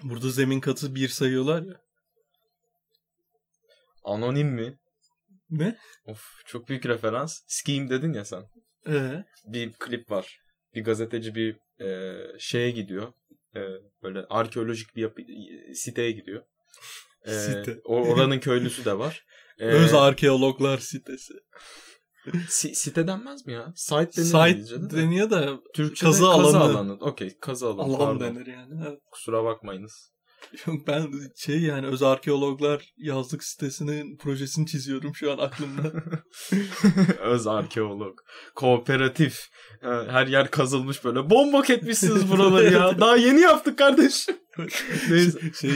Burada 0.03 0.31
zemin 0.31 0.61
katı 0.61 0.95
bir 0.95 1.09
sayıyorlar 1.09 1.63
ya. 1.63 1.81
Anonim 4.05 4.49
mi? 4.49 4.79
Ne? 5.51 5.77
Of 6.05 6.43
çok 6.47 6.69
büyük 6.69 6.87
referans. 6.87 7.41
Scheme 7.49 7.91
dedin 7.91 8.13
ya 8.13 8.25
sen. 8.25 8.43
Ee, 8.89 9.25
Bir 9.47 9.73
klip 9.73 10.11
var. 10.11 10.41
Bir 10.75 10.85
gazeteci 10.85 11.35
bir 11.35 11.57
e, 11.85 12.17
şeye 12.39 12.71
gidiyor. 12.71 13.13
e, 13.57 13.61
böyle 14.03 14.25
arkeolojik 14.31 14.97
bir 14.97 15.03
yapı, 15.03 15.23
siteye 15.75 16.11
gidiyor. 16.11 16.43
E, 17.27 17.31
Site. 17.31 17.81
o- 17.85 18.03
oranın 18.09 18.39
köylüsü 18.41 18.85
de 18.85 18.99
var. 18.99 19.25
E, 19.59 19.65
Öz 19.65 19.95
arkeologlar 19.95 20.79
sitesi. 20.79 21.35
si- 22.49 22.75
site 22.75 23.07
denmez 23.07 23.47
mi 23.47 23.53
ya? 23.53 23.73
Site 23.77 23.97
denir 24.17 24.65
Site 24.65 24.83
de. 24.83 24.97
deniyor 24.97 25.31
da 25.31 25.59
Türkçe'de 25.75 26.11
kazı 26.11 26.23
kazı, 26.25 26.59
alanı. 26.59 26.59
alanı. 26.79 26.93
Okey 26.93 27.39
kazı 27.41 27.67
alanı. 27.67 27.83
alan 27.83 27.99
pardon. 27.99 28.21
denir 28.37 28.47
yani. 28.47 28.75
Evet. 28.89 28.99
Kusura 29.13 29.45
bakmayınız. 29.45 30.13
Yok, 30.67 30.87
Ben 30.87 31.13
şey 31.37 31.61
yani 31.63 31.87
öz 31.87 32.03
arkeologlar 32.03 32.93
yazlık 32.97 33.45
sitesinin 33.45 34.17
projesini 34.17 34.67
çiziyorum 34.67 35.15
şu 35.15 35.33
an 35.33 35.39
aklımda. 35.39 35.93
Öz 37.21 37.47
arkeolog. 37.47 38.19
Kooperatif. 38.55 39.41
Ha, 39.83 40.07
Her 40.11 40.27
yer 40.27 40.51
kazılmış 40.51 41.05
böyle. 41.05 41.31
Bombok 41.31 41.71
etmişsiniz 41.71 42.31
buraları 42.31 42.73
ya. 42.73 42.99
Daha 43.01 43.17
yeni 43.17 43.41
yaptık 43.41 43.79
kardeş. 43.79 44.27
Neyse. 45.11 45.39
şey 45.61 45.71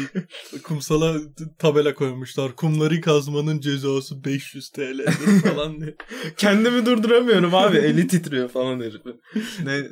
kumsala 0.63 1.17
tabela 1.59 1.95
koymuşlar. 1.95 2.57
Kumları 2.57 3.01
kazmanın 3.01 3.61
cezası 3.61 4.25
500 4.25 4.71
TL 4.71 5.11
falan 5.43 5.81
diye. 5.81 5.97
Kendimi 6.37 6.87
durduramıyorum 6.87 7.55
abi. 7.55 7.77
Eli 7.77 8.07
titriyor 8.07 8.49
falan 8.49 8.81
herifin. 8.81 9.21
Ne? 9.65 9.83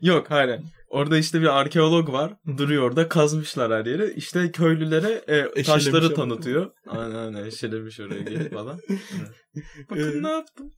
Yok 0.00 0.26
hayır. 0.30 0.60
Orada 0.88 1.18
işte 1.18 1.40
bir 1.40 1.60
arkeolog 1.60 2.12
var. 2.12 2.36
Duruyor 2.56 2.82
orada 2.82 3.08
kazmışlar 3.08 3.72
her 3.72 3.86
yeri. 3.86 4.12
İşte 4.16 4.52
köylülere 4.52 5.24
e, 5.56 5.62
taşları 5.62 6.06
ama. 6.06 6.14
tanıtıyor. 6.14 6.70
Aynen 6.86 7.14
aynen 7.14 7.44
eşelemiş 7.44 8.00
oraya 8.00 8.22
gelip 8.22 8.52
falan. 8.54 8.80
Bakın 9.90 10.18
Ee, 10.18 10.22
ne 10.22 10.30
yaptım. 10.30 10.72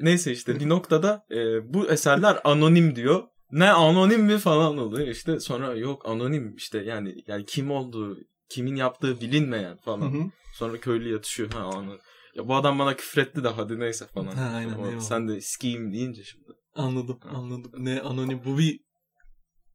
Neyse 0.00 0.32
işte 0.32 0.60
bir 0.60 0.68
noktada 0.68 1.24
e, 1.30 1.74
bu 1.74 1.88
eserler 1.90 2.38
anonim 2.44 2.96
diyor. 2.96 3.22
Ne 3.50 3.70
anonim 3.70 4.24
mi 4.24 4.38
falan 4.38 4.78
oluyor. 4.78 5.08
İşte 5.08 5.40
sonra 5.40 5.74
yok 5.74 6.08
anonim 6.08 6.56
işte 6.56 6.78
yani 6.78 7.14
yani 7.26 7.46
kim 7.46 7.70
olduğu, 7.70 8.18
kimin 8.48 8.76
yaptığı 8.76 9.20
bilinmeyen 9.20 9.72
Hı 9.72 9.80
falan. 9.84 10.10
hı. 10.12 10.30
Sonra 10.54 10.80
köylü 10.80 11.12
yatışıyor. 11.12 11.50
Ha 11.52 11.58
anladım. 11.60 12.00
Ya 12.34 12.48
bu 12.48 12.54
adam 12.54 12.78
bana 12.78 12.96
küfretti 12.96 13.44
de 13.44 13.48
hadi 13.48 13.80
neyse 13.80 14.06
falan. 14.06 14.36
Ha, 14.36 14.52
aynen, 14.54 14.78
eyvallah. 14.78 15.00
sen 15.00 15.28
de 15.28 15.40
scheme 15.40 15.92
deyince 15.92 16.24
şimdi. 16.24 16.44
Anladım 16.74 17.18
Ha. 17.22 17.28
anladım. 17.28 17.72
Ne 17.78 18.00
anonim 18.00 18.40
bu 18.44 18.58
bir 18.58 18.80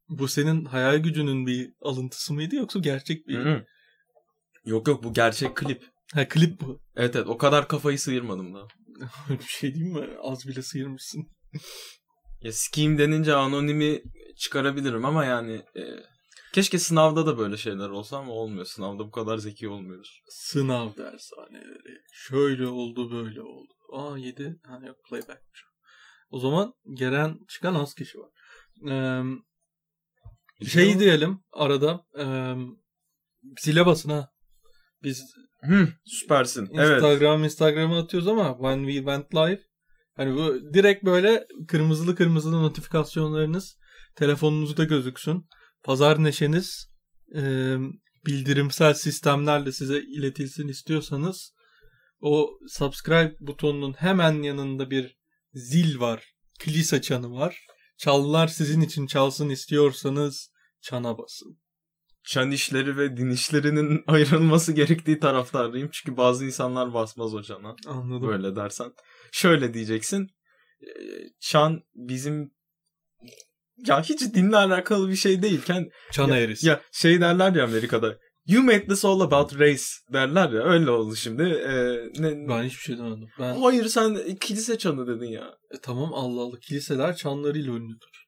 bu 0.10 0.28
senin 0.28 0.66
hayal 0.66 0.98
gücünün 0.98 1.48
bir 1.48 1.74
alıntısı 1.82 2.34
mıydı 2.34 2.56
yoksa 2.56 2.80
gerçek 2.80 3.28
bir? 3.28 3.38
Hı. 3.46 3.66
Yok 4.66 4.88
yok 4.88 5.04
bu 5.04 5.14
gerçek 5.14 5.56
klip. 5.58 5.84
Ha 6.14 6.28
klip 6.28 6.62
bu. 6.62 6.82
Evet 6.96 7.16
evet 7.16 7.28
o 7.28 7.38
kadar 7.38 7.68
kafayı 7.68 8.00
sıyırmadım 8.00 8.54
daha. 8.54 8.68
bir 9.30 9.44
şey 9.48 9.74
diyeyim 9.76 9.94
mi? 10.00 10.08
Az 10.22 10.48
bile 10.48 10.62
sıyırmışsın. 10.62 11.28
Ya 12.42 12.52
scheme 12.52 12.98
denince 12.98 13.34
anonimi 13.34 14.04
çıkarabilirim 14.38 15.06
ama 15.06 15.26
yani 15.26 15.54
e, 15.54 15.82
keşke 16.54 16.80
sınavda 16.80 17.26
da 17.26 17.38
böyle 17.38 17.58
şeyler 17.58 17.90
olsa 17.90 18.18
ama 18.18 18.34
olmuyor. 18.34 18.66
Sınavda 18.66 19.00
bu 19.00 19.12
kadar 19.12 19.38
zeki 19.38 19.70
olmuyoruz. 19.70 20.22
Sınav 20.30 20.90
dershaneleri. 20.98 22.02
Şöyle 22.14 22.68
oldu 22.68 23.12
böyle 23.12 23.42
oldu. 23.42 23.74
Aa 23.94 24.18
7. 24.18 24.60
Ha 24.64 24.80
yok 24.88 24.98
playbackmiş. 25.10 25.64
O 26.30 26.40
zaman 26.40 26.74
gelen 26.94 27.40
çıkan 27.50 27.76
az 27.76 27.94
kişi 27.94 28.18
var. 28.20 28.30
Ee, 28.90 29.24
şey 30.66 31.00
diyelim 31.00 31.44
arada. 31.52 32.06
Zile 33.60 33.86
basın 33.86 34.10
ha. 34.10 34.30
Biz 35.04 35.36
Hı, 35.62 35.88
süpersin. 36.06 36.70
Evet. 36.74 37.04
Instagram 37.04 37.44
Instagram'a 37.44 38.00
atıyoruz 38.00 38.28
ama 38.28 38.58
when 38.58 38.86
we 38.86 38.96
went 38.96 39.36
live 39.36 39.62
hani 40.22 40.36
bu 40.36 40.74
direkt 40.74 41.04
böyle 41.04 41.48
kırmızılı 41.68 42.16
kırmızılı 42.16 42.64
notifikasyonlarınız 42.64 43.78
telefonunuzda 44.16 44.84
gözüksün. 44.84 45.48
Pazar 45.84 46.24
neşeniz 46.24 46.92
e, 47.36 47.76
bildirimsel 48.26 48.94
sistemlerle 48.94 49.72
size 49.72 50.00
iletilsin 50.00 50.68
istiyorsanız 50.68 51.54
o 52.20 52.60
subscribe 52.68 53.36
butonunun 53.40 53.94
hemen 53.94 54.42
yanında 54.42 54.92
bir 54.92 55.18
zil 55.54 56.00
var. 56.00 56.34
Kilise 56.60 57.02
çanı 57.02 57.32
var. 57.32 57.66
Çallar 57.98 58.48
sizin 58.48 58.82
için 58.82 59.08
çalsın 59.08 59.50
istiyorsanız 59.50 60.52
çana 60.82 61.18
basın. 61.18 61.58
Çan 62.24 62.52
işleri 62.52 62.98
ve 62.98 63.18
din 63.18 63.30
işlerinin 63.30 64.04
ayrılması 64.08 64.74
gerektiği 64.74 65.20
taraftarıyım. 65.20 65.90
Çünkü 65.92 66.18
bazı 66.18 66.46
insanlar 66.46 66.94
basmaz 66.94 67.34
o 67.34 67.44
çana. 67.44 67.76
Anladım. 67.88 68.28
Böyle 68.28 68.56
dersen. 68.56 68.92
Şöyle 69.32 69.74
diyeceksin. 69.74 70.28
e, 70.82 70.90
Çan 71.40 71.82
bizim 71.96 72.52
ya 73.88 74.02
hiç 74.02 74.22
dinle 74.22 74.58
alakalı 74.58 75.10
bir 75.10 75.16
şey 75.16 75.42
değilken 75.42 75.90
Çana 76.12 76.38
erisi. 76.38 76.68
ya 76.68 76.82
şey 76.92 77.22
derler 77.22 77.56
ya 77.56 77.64
Amerika'da 77.64 78.18
You 78.46 78.64
made 78.64 78.88
this 78.88 79.06
all 79.06 79.20
about 79.22 79.60
race 79.60 79.84
derler 80.14 80.50
ya 80.52 80.64
öyle 80.64 80.92
oldu 80.92 81.16
şimdi. 81.16 81.44
Ee, 81.44 82.10
ne, 82.22 82.48
Ben 82.50 82.64
hiçbir 82.64 82.82
şey 82.82 82.98
demedim. 82.98 83.28
Ben 83.40 83.56
Hayır 83.62 83.86
sen 83.86 84.36
kilise 84.36 84.78
çanı 84.78 85.08
dedin 85.08 85.32
ya. 85.32 85.56
E, 85.72 85.78
tamam 85.82 86.14
Allah 86.14 86.42
Allah 86.42 86.60
kiliseler 86.60 87.16
çanlarıyla 87.16 87.74
ünlüdür. 87.74 88.26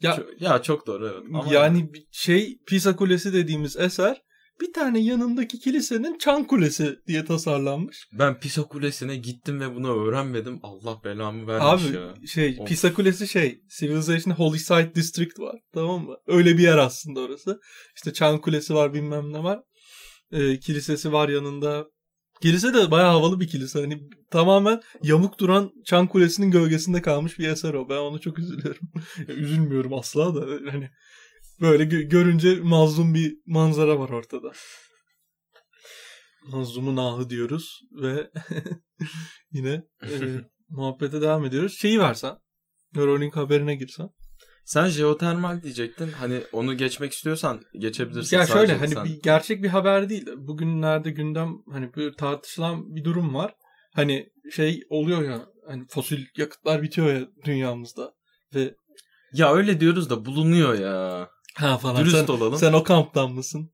Ya 0.00 0.16
Çok, 0.16 0.42
ya 0.42 0.62
çok 0.62 0.86
doğru 0.86 1.08
evet. 1.08 1.22
Ama 1.34 1.54
yani 1.54 1.90
şey 2.10 2.58
Pisa 2.66 2.96
Kulesi 2.96 3.32
dediğimiz 3.32 3.76
eser 3.76 4.22
bir 4.60 4.72
tane 4.72 4.98
yanındaki 5.00 5.58
kilisenin 5.58 6.18
çan 6.18 6.46
kulesi 6.46 6.96
diye 7.06 7.24
tasarlanmış. 7.24 8.08
ben 8.12 8.40
Pisa 8.40 8.62
Kulesi'ne 8.62 9.16
gittim 9.16 9.60
ve 9.60 9.74
bunu 9.74 10.04
öğrenmedim. 10.04 10.60
Allah 10.62 11.00
belamı 11.04 11.46
vermiş 11.46 11.84
Abi 11.84 11.96
ya. 11.96 12.14
şey 12.26 12.56
Of. 12.60 12.68
Pisa 12.68 12.94
Kulesi 12.94 13.28
şey 13.28 13.60
Civilization 13.78 14.34
Holy 14.34 14.58
Site 14.58 14.94
District 14.94 15.38
var 15.38 15.56
tamam 15.74 16.04
mı? 16.04 16.16
Öyle 16.26 16.58
bir 16.58 16.62
yer 16.62 16.78
aslında 16.78 17.20
orası. 17.20 17.60
İşte 17.96 18.12
çan 18.12 18.40
kulesi 18.40 18.74
var 18.74 18.94
bilmem 18.94 19.32
ne 19.32 19.42
var. 19.42 19.60
Ee, 20.32 20.58
kilisesi 20.58 21.12
var 21.12 21.28
yanında. 21.28 21.86
Kilise 22.42 22.74
de 22.74 22.90
bayağı 22.90 23.10
havalı 23.12 23.40
bir 23.40 23.48
kilise. 23.48 23.80
Hani 23.80 24.00
tamamen 24.30 24.80
yamuk 25.02 25.38
duran 25.40 25.70
çan 25.84 26.06
kulesinin 26.06 26.50
gölgesinde 26.50 27.02
kalmış 27.02 27.38
bir 27.38 27.48
eser 27.48 27.74
o. 27.74 27.88
Ben 27.88 27.96
ona 27.96 28.18
çok 28.18 28.38
üzülüyorum. 28.38 28.88
Üzülmüyorum 29.28 29.94
asla 29.94 30.34
da 30.34 30.70
hani 30.72 30.90
böyle 31.60 31.82
gö- 31.82 32.08
görünce 32.08 32.54
mazlum 32.62 33.14
bir 33.14 33.38
manzara 33.46 33.98
var 33.98 34.08
ortada. 34.08 34.52
Mazlumun 36.46 36.96
ahı 36.96 37.30
diyoruz 37.30 37.80
ve 38.02 38.30
yine 39.52 39.82
e, 40.02 40.08
muhabbete 40.68 41.20
devam 41.20 41.44
ediyoruz. 41.44 41.78
Şeyi 41.78 42.00
versen, 42.00 42.38
Neuralink 42.94 43.36
haberine 43.36 43.74
girsen. 43.74 44.10
Sen 44.64 44.88
jeotermal 44.88 45.62
diyecektin. 45.62 46.12
Hani 46.12 46.42
onu 46.52 46.76
geçmek 46.76 47.12
istiyorsan 47.12 47.60
geçebilirsin. 47.72 48.36
Ya 48.36 48.46
şöyle 48.46 48.74
hani 48.74 48.88
sen. 48.94 49.04
bir 49.04 49.22
gerçek 49.22 49.62
bir 49.62 49.68
haber 49.68 50.08
değil. 50.08 50.26
de 50.26 50.46
Bugünlerde 50.46 51.10
gündem 51.10 51.54
hani 51.72 51.94
bir 51.94 52.12
tartışılan 52.12 52.96
bir 52.96 53.04
durum 53.04 53.34
var. 53.34 53.54
Hani 53.94 54.28
şey 54.52 54.82
oluyor 54.90 55.22
ya 55.22 55.46
hani 55.66 55.86
fosil 55.88 56.24
yakıtlar 56.36 56.82
bitiyor 56.82 57.14
ya 57.14 57.28
dünyamızda 57.44 58.14
ve 58.54 58.74
Ya 59.32 59.54
öyle 59.54 59.80
diyoruz 59.80 60.10
da 60.10 60.24
bulunuyor 60.24 60.78
ya. 60.78 61.28
Ha 61.60 61.78
falan 61.78 62.00
Dürüst 62.04 62.16
sen, 62.16 62.26
olalım. 62.26 62.58
sen 62.58 62.72
o 62.72 62.82
kamptan 62.82 63.32
mısın? 63.32 63.70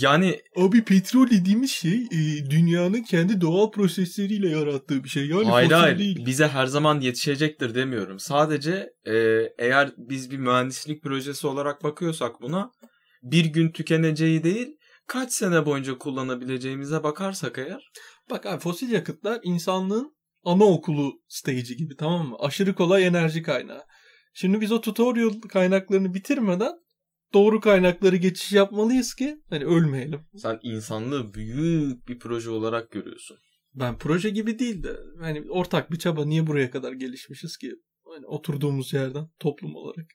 Yani 0.00 0.40
Abi 0.56 0.84
petrol 0.84 1.30
dediğimiz 1.30 1.70
şey 1.70 1.94
e, 1.94 2.50
dünyanın 2.50 3.02
kendi 3.02 3.40
doğal 3.40 3.70
prosesleriyle 3.70 4.48
yarattığı 4.48 5.04
bir 5.04 5.08
şey. 5.08 5.26
Yani 5.26 5.50
hayır 5.50 5.70
hayır 5.70 5.98
değil. 5.98 6.26
bize 6.26 6.48
her 6.48 6.66
zaman 6.66 7.00
yetişecektir 7.00 7.74
demiyorum. 7.74 8.18
Sadece 8.18 8.92
e, 9.06 9.14
eğer 9.58 9.90
biz 9.96 10.30
bir 10.30 10.38
mühendislik 10.38 11.02
projesi 11.02 11.46
olarak 11.46 11.84
bakıyorsak 11.84 12.42
buna 12.42 12.70
bir 13.22 13.44
gün 13.44 13.72
tükeneceği 13.72 14.44
değil 14.44 14.68
kaç 15.06 15.32
sene 15.32 15.66
boyunca 15.66 15.98
kullanabileceğimize 15.98 17.02
bakarsak 17.02 17.58
eğer 17.58 17.90
Bak 18.30 18.46
abi 18.46 18.60
fosil 18.60 18.90
yakıtlar 18.90 19.40
insanlığın 19.42 20.16
anaokulu 20.44 21.12
stage'i 21.28 21.76
gibi 21.76 21.96
tamam 21.96 22.28
mı? 22.28 22.36
Aşırı 22.40 22.74
kolay 22.74 23.06
enerji 23.06 23.42
kaynağı. 23.42 23.82
Şimdi 24.34 24.60
biz 24.60 24.72
o 24.72 24.80
tutorial 24.80 25.40
kaynaklarını 25.48 26.14
bitirmeden 26.14 26.72
doğru 27.34 27.60
kaynakları 27.60 28.16
geçiş 28.16 28.52
yapmalıyız 28.52 29.14
ki 29.14 29.40
hani 29.50 29.64
ölmeyelim. 29.64 30.20
sen 30.36 30.58
insanlığı 30.62 31.34
büyük 31.34 32.08
bir 32.08 32.18
proje 32.18 32.50
olarak 32.50 32.90
görüyorsun. 32.90 33.36
Ben 33.74 33.98
proje 33.98 34.30
gibi 34.30 34.58
değil 34.58 34.82
de 34.82 34.96
hani 35.20 35.50
ortak 35.50 35.90
bir 35.92 35.98
çaba 35.98 36.24
niye 36.24 36.46
buraya 36.46 36.70
kadar 36.70 36.92
gelişmişiz 36.92 37.56
ki? 37.56 37.72
Hani 38.14 38.26
oturduğumuz 38.26 38.92
yerden 38.92 39.28
toplum 39.38 39.74
olarak. 39.76 40.06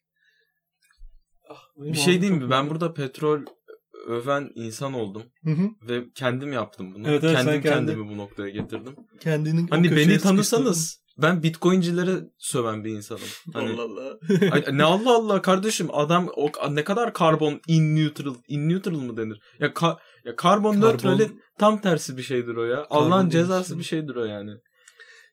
Ah, 1.49 1.61
Bir 1.77 1.93
şey 1.97 2.21
diyeyim 2.21 2.43
mi? 2.43 2.49
Ben 2.49 2.69
burada 2.69 2.93
petrol 2.93 3.41
öven 4.07 4.51
insan 4.55 4.93
oldum 4.93 5.23
Hı 5.43 5.51
hı. 5.51 5.69
ve 5.81 6.03
kendim 6.15 6.53
yaptım 6.53 6.93
bunu. 6.95 7.07
Evet, 7.09 7.23
evet, 7.23 7.35
sen 7.35 7.45
kendim 7.45 7.61
kendi- 7.61 7.87
kendimi 7.91 8.09
bu 8.09 8.17
noktaya 8.17 8.49
getirdim. 8.49 8.95
kendinin 9.19 9.67
o 9.67 9.71
Hani 9.71 9.95
beni 9.95 10.17
tanısanız 10.17 11.04
ben 11.17 11.43
bitcoincilere 11.43 12.19
söven 12.37 12.83
bir 12.83 12.91
insanım. 12.91 13.21
Hani 13.53 13.69
Allah 13.69 13.81
Allah. 13.81 14.17
Ay, 14.51 14.65
ne 14.71 14.83
Allah 14.83 15.15
Allah 15.15 15.41
kardeşim 15.41 15.87
adam 15.91 16.29
o 16.35 16.51
ne 16.69 16.83
kadar 16.83 17.13
karbon 17.13 17.61
in 17.67 17.95
neutral 17.95 18.35
in 18.47 18.69
neutral 18.69 18.99
mı 18.99 19.17
denir? 19.17 19.41
Ya, 19.59 19.73
ka, 19.73 19.97
ya 20.25 20.35
karbon 20.35 20.81
nötrali 20.81 21.31
tam 21.59 21.81
tersi 21.81 22.17
bir 22.17 22.23
şeydir 22.23 22.55
o 22.55 22.65
ya. 22.65 22.85
Allah'ın 22.89 23.29
cezası 23.29 23.69
şey. 23.69 23.77
bir 23.77 23.83
şeydir 23.83 24.15
o 24.15 24.25
yani. 24.25 24.51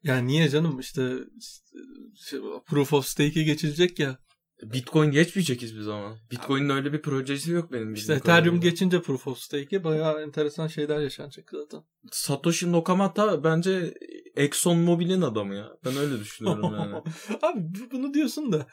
Yani 0.03 0.27
niye 0.27 0.49
canım 0.49 0.81
işte 0.81 1.13
şey, 2.29 2.41
proof 2.67 2.93
of 2.93 3.07
stake'e 3.07 3.43
geçilecek 3.43 3.99
ya. 3.99 4.19
Bitcoin 4.63 5.11
geçmeyecek 5.11 5.63
hiçbir 5.63 5.81
zaman. 5.81 6.17
Bitcoin'in 6.31 6.69
öyle 6.69 6.93
bir 6.93 7.03
projesi 7.03 7.51
yok 7.51 7.73
benim 7.73 7.95
İşte 7.95 8.13
Ethereum 8.15 8.45
kadarıyla. 8.45 8.71
geçince 8.71 9.03
Proof 9.03 9.27
of 9.27 9.39
Stake'e 9.39 9.85
bayağı 9.85 10.23
enteresan 10.23 10.67
şeyler 10.67 11.01
yaşanacak 11.01 11.51
zaten. 11.53 11.81
Satoshi 12.11 12.73
Nakamoto 12.73 13.45
bence 13.45 13.95
Exxon 14.37 14.79
Mobil'in 14.79 15.23
adamı 15.23 15.55
ya. 15.55 15.69
Ben 15.85 15.97
öyle 15.97 16.21
düşünüyorum 16.21 16.75
yani. 16.79 16.95
Abi 17.43 17.59
bu- 17.61 17.91
bunu 17.91 18.15
diyorsun 18.15 18.53
da 18.53 18.67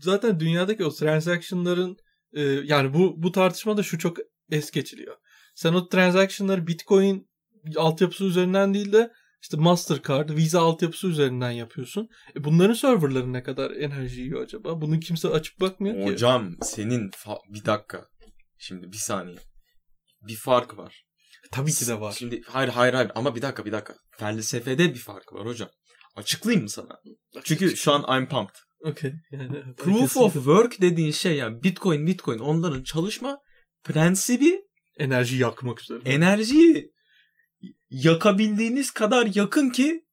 zaten 0.00 0.40
dünyadaki 0.40 0.84
o 0.84 0.90
transaction'ların 0.90 1.96
e, 2.32 2.42
yani 2.42 2.94
bu 2.94 3.14
bu 3.22 3.32
tartışmada 3.32 3.82
şu 3.82 3.98
çok 3.98 4.16
es 4.50 4.70
geçiliyor. 4.70 5.16
Sen 5.54 5.72
o 5.74 5.88
transaction'ları 5.88 6.66
Bitcoin 6.66 7.28
altyapısı 7.76 8.24
üzerinden 8.24 8.74
değil 8.74 8.92
de 8.92 9.12
işte 9.42 9.56
Mastercard, 9.56 10.30
Visa 10.30 10.60
altyapısı 10.60 11.06
üzerinden 11.06 11.50
yapıyorsun. 11.50 12.08
E 12.36 12.44
bunların 12.44 12.74
serverları 12.74 13.32
ne 13.32 13.42
kadar 13.42 13.70
enerji 13.70 14.20
yiyor 14.20 14.42
acaba? 14.42 14.80
Bunu 14.80 15.00
kimse 15.00 15.28
açıp 15.28 15.60
bakmıyor 15.60 16.06
ki. 16.06 16.12
Hocam 16.12 16.56
senin 16.62 17.10
fa- 17.10 17.54
bir 17.54 17.64
dakika. 17.64 18.06
Şimdi 18.58 18.92
bir 18.92 18.96
saniye. 18.96 19.38
Bir 20.28 20.36
fark 20.36 20.78
var. 20.78 21.04
Tabii 21.50 21.72
ki 21.72 21.86
de 21.86 22.00
var. 22.00 22.12
Şimdi 22.18 22.42
hayır 22.46 22.68
hayır 22.68 22.94
hayır 22.94 23.10
ama 23.14 23.36
bir 23.36 23.42
dakika 23.42 23.64
bir 23.64 23.72
dakika. 23.72 23.94
Felsefede 24.18 24.94
bir 24.94 24.98
fark 24.98 25.32
var 25.32 25.46
hocam. 25.46 25.68
Açıklayayım 26.16 26.62
mı 26.62 26.70
sana? 26.70 27.00
Çünkü 27.44 27.76
şu 27.76 27.92
an 27.92 28.18
I'm 28.18 28.28
pumped. 28.28 28.54
Okay. 28.84 29.12
Yani, 29.30 29.74
Proof 29.76 30.16
of 30.16 30.34
work 30.34 30.80
dediğin 30.80 31.10
şey 31.10 31.36
yani 31.36 31.62
Bitcoin 31.62 32.06
Bitcoin 32.06 32.38
onların 32.38 32.82
çalışma 32.82 33.38
prensibi 33.84 34.60
enerji 34.98 35.36
yakmak 35.36 35.80
üzere. 35.82 35.98
enerjiyi 36.04 36.91
yakabildiğiniz 37.90 38.90
kadar 38.90 39.28
yakın 39.34 39.70
ki 39.70 40.04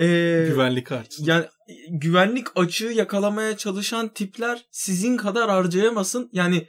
eee, 0.00 0.46
Güvenlik 0.48 0.92
artsın. 0.92 1.24
yani 1.24 1.46
güvenlik 1.90 2.46
açığı 2.56 2.84
yakalamaya 2.86 3.56
çalışan 3.56 4.08
tipler 4.08 4.66
sizin 4.70 5.16
kadar 5.16 5.50
harcayamasın. 5.50 6.30
Yani 6.32 6.68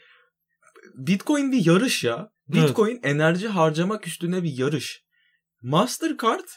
Bitcoin 0.96 1.52
bir 1.52 1.66
yarış 1.66 2.04
ya. 2.04 2.30
Evet. 2.54 2.70
Bitcoin 2.70 3.00
enerji 3.04 3.48
harcamak 3.48 4.08
üstüne 4.08 4.44
bir 4.44 4.58
yarış. 4.58 5.04
Mastercard 5.62 6.48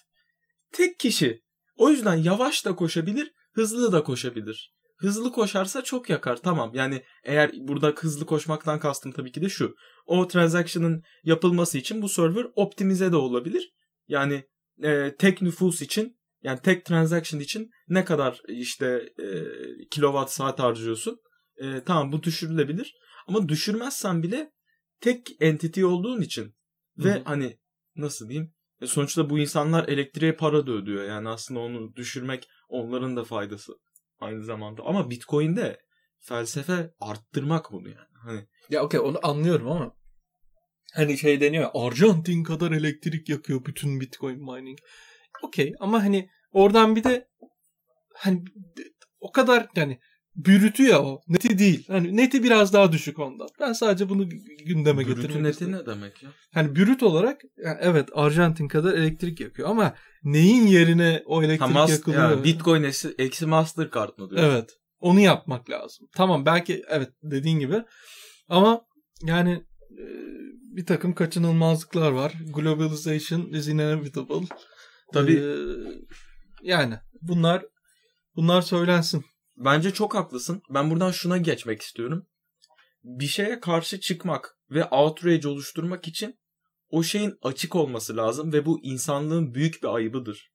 tek 0.72 0.98
kişi. 1.00 1.42
O 1.76 1.90
yüzden 1.90 2.14
yavaş 2.14 2.64
da 2.64 2.76
koşabilir, 2.76 3.32
hızlı 3.52 3.92
da 3.92 4.02
koşabilir. 4.02 4.72
Hızlı 4.96 5.32
koşarsa 5.32 5.84
çok 5.84 6.10
yakar 6.10 6.36
tamam. 6.36 6.70
Yani 6.74 7.02
eğer 7.24 7.50
burada 7.58 7.88
hızlı 7.98 8.26
koşmaktan 8.26 8.80
kastım 8.80 9.12
tabii 9.12 9.32
ki 9.32 9.42
de 9.42 9.48
şu. 9.48 9.74
O 10.06 10.28
transaction'ın 10.28 11.02
yapılması 11.24 11.78
için 11.78 12.02
bu 12.02 12.08
server 12.08 12.46
optimize 12.54 13.12
de 13.12 13.16
olabilir. 13.16 13.72
Yani 14.08 14.44
e, 14.82 15.16
tek 15.18 15.42
nüfus 15.42 15.82
için 15.82 16.16
yani 16.42 16.60
tek 16.62 16.84
transaction 16.84 17.40
için 17.40 17.70
ne 17.88 18.04
kadar 18.04 18.42
işte 18.48 18.86
e, 19.18 19.28
kilowatt 19.90 20.30
saat 20.30 20.58
harcıyorsun. 20.58 21.18
E, 21.56 21.82
tamam 21.84 22.12
bu 22.12 22.22
düşürülebilir. 22.22 22.94
Ama 23.28 23.48
düşürmezsen 23.48 24.22
bile 24.22 24.52
tek 25.00 25.28
entity 25.40 25.84
olduğun 25.84 26.20
için 26.20 26.54
ve 26.98 27.14
Hı 27.14 27.18
hı. 27.18 27.22
hani 27.24 27.58
nasıl 27.96 28.28
diyeyim 28.28 28.52
e, 28.80 28.86
sonuçta 28.86 29.30
bu 29.30 29.38
insanlar 29.38 29.88
elektriğe 29.88 30.32
para 30.32 30.66
da 30.66 30.72
ödüyor. 30.72 31.04
Yani 31.04 31.28
aslında 31.28 31.60
onu 31.60 31.94
düşürmek 31.96 32.48
onların 32.68 33.16
da 33.16 33.24
faydası 33.24 33.72
aynı 34.18 34.44
zamanda. 34.44 34.82
Ama 34.82 35.10
Bitcoin'de 35.10 35.80
felsefe 36.18 36.94
arttırmak 37.00 37.72
bunu 37.72 37.88
yani. 37.88 38.15
Hani 38.24 38.40
Ya 38.70 38.82
okey 38.82 39.00
onu 39.00 39.18
anlıyorum 39.22 39.70
ama 39.70 39.92
hani 40.94 41.18
şey 41.18 41.40
deniyor 41.40 41.70
Arjantin 41.74 42.42
kadar 42.44 42.72
elektrik 42.72 43.28
yakıyor 43.28 43.64
bütün 43.64 44.00
Bitcoin 44.00 44.38
mining. 44.54 44.78
Okey 45.42 45.72
ama 45.80 46.02
hani 46.04 46.28
oradan 46.52 46.96
bir 46.96 47.04
de 47.04 47.28
hani 48.14 48.44
o 49.20 49.32
kadar 49.32 49.66
yani 49.76 49.98
bürütü 50.36 50.82
ya 50.82 51.02
o. 51.02 51.20
Neti 51.28 51.58
değil. 51.58 51.84
Hani 51.88 52.16
neti 52.16 52.42
biraz 52.42 52.72
daha 52.72 52.92
düşük 52.92 53.18
ondan. 53.18 53.48
Ben 53.60 53.72
sadece 53.72 54.08
bunu 54.08 54.28
gündeme 54.66 55.06
Brütün 55.06 55.14
getirmek 55.22 55.42
neti 55.42 55.50
istedim. 55.50 55.72
ne 55.72 55.86
demek 55.86 56.22
ya? 56.22 56.30
Hani 56.54 56.76
bürüt 56.76 57.02
olarak 57.02 57.40
yani 57.64 57.78
evet 57.80 58.08
Arjantin 58.14 58.68
kadar 58.68 58.94
elektrik 58.94 59.40
yakıyor 59.40 59.68
ama 59.68 59.94
neyin 60.24 60.66
yerine 60.66 61.22
o 61.26 61.42
elektrik 61.42 61.60
Ha, 61.76 61.84
mas- 61.84 61.90
yakılıyor? 61.90 62.30
yani 62.30 62.44
Bitcoin 62.44 62.82
eksi, 62.82 63.14
eksi 63.18 63.46
Mastercard 63.46 64.18
mı 64.18 64.30
diyor? 64.30 64.42
Evet. 64.42 64.70
Onu 65.00 65.20
yapmak 65.20 65.70
lazım. 65.70 66.08
Tamam 66.14 66.46
belki 66.46 66.84
evet 66.88 67.10
dediğin 67.22 67.58
gibi 67.58 67.84
ama 68.48 68.86
yani 69.22 69.64
e, 69.90 70.04
bir 70.76 70.86
takım 70.86 71.14
kaçınılmazlıklar 71.14 72.10
var. 72.10 72.32
Globalization 72.54 73.40
is 73.40 73.68
inevitable. 73.68 74.46
Tabii. 75.12 75.36
E, 75.36 75.46
yani 76.62 76.98
bunlar 77.22 77.66
bunlar 78.36 78.62
söylensin. 78.62 79.24
Bence 79.56 79.90
çok 79.90 80.14
haklısın. 80.14 80.62
Ben 80.70 80.90
buradan 80.90 81.10
şuna 81.10 81.36
geçmek 81.36 81.82
istiyorum. 81.82 82.26
Bir 83.04 83.26
şeye 83.26 83.60
karşı 83.60 84.00
çıkmak 84.00 84.58
ve 84.70 84.84
outrage 84.84 85.48
oluşturmak 85.48 86.08
için 86.08 86.38
o 86.88 87.02
şeyin 87.02 87.38
açık 87.42 87.74
olması 87.74 88.16
lazım 88.16 88.52
ve 88.52 88.66
bu 88.66 88.80
insanlığın 88.82 89.54
büyük 89.54 89.82
bir 89.82 89.88
ayıbıdır. 89.88 90.52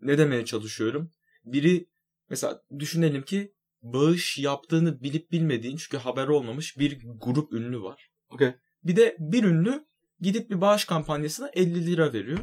Ne 0.00 0.18
demeye 0.18 0.44
çalışıyorum? 0.44 1.12
Biri 1.44 1.86
mesela 2.30 2.62
düşünelim 2.78 3.22
ki 3.22 3.52
bağış 3.82 4.38
yaptığını 4.38 5.02
bilip 5.02 5.32
bilmediğin 5.32 5.76
çünkü 5.76 5.96
haber 5.96 6.28
olmamış 6.28 6.78
bir 6.78 6.98
grup 7.20 7.52
ünlü 7.52 7.82
var. 7.82 8.08
Okay. 8.30 8.54
Bir 8.84 8.96
de 8.96 9.16
bir 9.18 9.44
ünlü 9.44 9.84
gidip 10.20 10.50
bir 10.50 10.60
bağış 10.60 10.84
kampanyasına 10.84 11.50
50 11.52 11.86
lira 11.86 12.12
veriyor. 12.12 12.38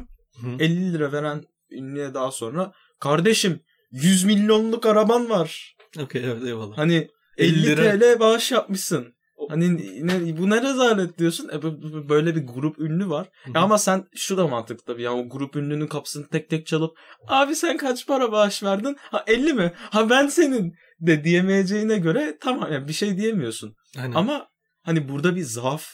50 0.58 0.92
lira 0.92 1.12
veren 1.12 1.44
ünlüye 1.70 2.14
daha 2.14 2.30
sonra 2.30 2.72
kardeşim 3.00 3.60
100 3.90 4.24
milyonluk 4.24 4.86
araban 4.86 5.30
var. 5.30 5.76
Okey 5.98 6.24
evet 6.24 6.44
eyvallah. 6.44 6.78
Hani 6.78 7.08
50 7.36 7.58
50 7.58 7.66
lira- 7.66 7.98
TL 7.98 8.20
bağış 8.20 8.52
yapmışsın. 8.52 9.14
Hani 9.48 9.76
ne, 10.06 10.38
bu 10.38 10.50
ne 10.50 10.62
rezalet 10.62 11.18
diyorsun. 11.18 11.48
E, 11.48 11.62
böyle 12.08 12.36
bir 12.36 12.46
grup 12.46 12.78
ünlü 12.78 13.08
var. 13.08 13.28
Ya 13.54 13.60
ama 13.60 13.78
sen 13.78 14.04
şu 14.14 14.36
da 14.36 14.46
mantıklı 14.48 14.84
tabii. 14.84 15.02
Yani 15.02 15.20
o 15.20 15.28
grup 15.28 15.56
ünlünün 15.56 15.86
kapısını 15.86 16.28
tek 16.28 16.50
tek 16.50 16.66
çalıp 16.66 16.98
abi 17.28 17.56
sen 17.56 17.76
kaç 17.76 18.06
para 18.06 18.32
bağış 18.32 18.62
verdin? 18.62 18.96
Ha 18.98 19.24
50 19.26 19.54
mi? 19.54 19.72
Ha 19.76 20.10
ben 20.10 20.26
senin 20.26 20.74
de 21.00 21.24
diyemeyeceğine 21.24 21.98
göre 21.98 22.38
tamam 22.40 22.72
yani 22.72 22.88
bir 22.88 22.92
şey 22.92 23.16
diyemiyorsun. 23.16 23.74
Aynen. 23.98 24.12
Ama 24.14 24.48
hani 24.82 25.08
burada 25.08 25.36
bir 25.36 25.42
zaaf. 25.42 25.86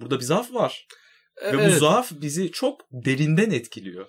Burada 0.00 0.18
bir 0.18 0.24
zaaf 0.24 0.54
var. 0.54 0.86
Ve 1.42 1.48
Evet, 1.48 1.72
bu 1.74 1.78
zaaf 1.78 2.12
bizi 2.20 2.50
çok 2.52 2.80
derinden 2.92 3.50
etkiliyor. 3.50 4.06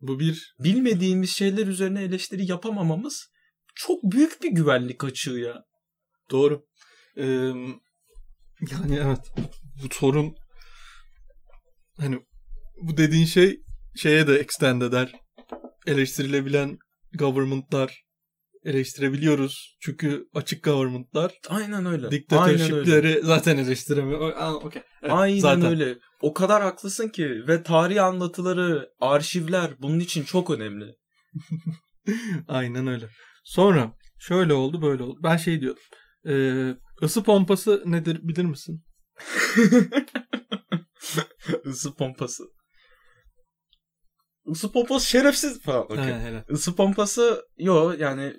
bu 0.00 0.20
bir 0.20 0.54
Bilmediğimiz 0.58 1.30
şeyler 1.30 1.66
üzerine 1.66 2.02
eleştiri 2.02 2.50
yapamamamız 2.50 3.26
çok 3.74 4.02
büyük 4.02 4.42
bir 4.42 4.50
güvenlik 4.50 5.04
açığı 5.04 5.30
ya. 5.30 5.64
Doğru. 6.30 6.66
Ee, 7.18 7.52
yani 8.72 9.00
evet. 9.04 9.32
Bu 9.82 9.94
sorun 9.94 10.34
hani 12.00 12.18
bu 12.82 12.96
dediğin 12.96 13.26
şey 13.26 13.60
şeye 13.96 14.26
de 14.26 14.34
extend 14.34 14.82
eder. 14.82 15.12
Eleştirilebilen 15.86 16.78
government'lar 17.18 18.04
eleştirebiliyoruz. 18.64 19.76
Çünkü 19.80 20.26
açık 20.34 20.64
government'lar 20.64 21.32
Aynen 21.48 21.68
öyle. 21.72 21.86
Aynen 21.86 21.92
öyle. 21.92 22.10
diktatörshipleri 22.10 23.20
zaten 23.22 23.56
eleştiremiyor. 23.56 24.36
Aa, 24.36 24.54
okey. 24.54 24.82
Evet, 25.02 25.12
Aynen 25.12 25.40
zaten. 25.40 25.66
öyle. 25.66 25.98
O 26.20 26.34
kadar 26.34 26.62
haklısın 26.62 27.08
ki 27.08 27.42
ve 27.48 27.62
tarih 27.62 28.04
anlatıları, 28.04 28.88
arşivler 29.00 29.70
bunun 29.78 30.00
için 30.00 30.24
çok 30.24 30.50
önemli. 30.50 30.94
Aynen 32.48 32.86
öyle. 32.86 33.08
Sonra 33.44 33.92
şöyle 34.18 34.52
oldu 34.52 34.82
böyle 34.82 35.02
oldu. 35.02 35.20
Ben 35.22 35.36
şey 35.36 35.60
diyordum. 35.60 35.82
Ee, 36.28 36.74
ısı 37.02 37.22
pompası 37.22 37.82
nedir 37.86 38.20
bilir 38.22 38.44
misin? 38.44 38.82
Isı 41.64 41.94
pompası. 41.94 42.44
Isı 44.46 44.72
pompası 44.72 45.10
şerefsiz 45.10 45.62
falan. 45.62 45.84
Okey. 45.84 45.96
Ha, 45.96 46.20
helal. 46.20 46.42
Isı 46.48 46.76
pompası 46.76 47.46
yo 47.58 47.92
yani 47.98 48.32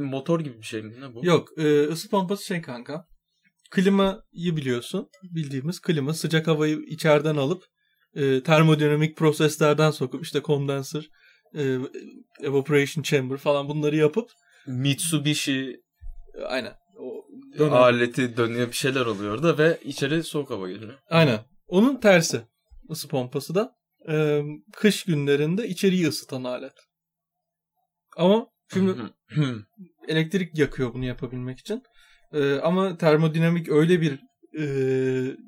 motor 0.00 0.40
gibi 0.40 0.58
bir 0.58 0.66
şey 0.66 0.82
mi 0.82 1.00
ne 1.00 1.14
bu? 1.14 1.26
Yok 1.26 1.48
e, 1.58 1.82
ısı 1.82 2.10
pompası 2.10 2.44
şey 2.44 2.62
kanka. 2.62 3.06
Klimayı 3.70 4.22
biliyorsun. 4.34 5.08
Bildiğimiz 5.22 5.80
klima 5.80 6.14
sıcak 6.14 6.46
havayı 6.46 6.78
içeriden 6.78 7.36
alıp 7.36 7.64
e, 8.14 8.42
termodinamik 8.42 9.16
proseslerden 9.16 9.90
sokup 9.90 10.22
işte 10.24 10.42
condenser, 10.42 11.08
e, 11.54 11.78
evaporation 12.40 13.02
chamber 13.02 13.36
falan 13.36 13.68
bunları 13.68 13.96
yapıp 13.96 14.30
Mitsubishi 14.66 15.80
aynen. 16.46 16.72
O, 17.02 17.24
aleti 17.64 18.36
dönüyor 18.36 18.68
bir 18.68 18.76
şeyler 18.76 19.06
oluyor 19.06 19.42
da 19.42 19.58
ve 19.58 19.78
içeri 19.84 20.22
soğuk 20.22 20.50
hava 20.50 20.68
geliyor. 20.68 20.98
Aynen. 21.10 21.40
Onun 21.68 21.96
tersi 21.96 22.42
ısı 22.90 23.08
pompası 23.08 23.54
da 23.54 23.74
e, 24.08 24.42
kış 24.72 25.04
günlerinde 25.04 25.68
içeriği 25.68 26.08
ısıtan 26.08 26.44
alet. 26.44 26.72
Ama 28.16 28.46
şimdi 28.72 28.94
elektrik 30.08 30.58
yakıyor 30.58 30.94
bunu 30.94 31.04
yapabilmek 31.04 31.58
için. 31.58 31.82
Ee, 32.32 32.54
ama 32.54 32.96
termodinamik 32.96 33.68
öyle 33.68 34.00
bir 34.00 34.20
e, 34.58 34.66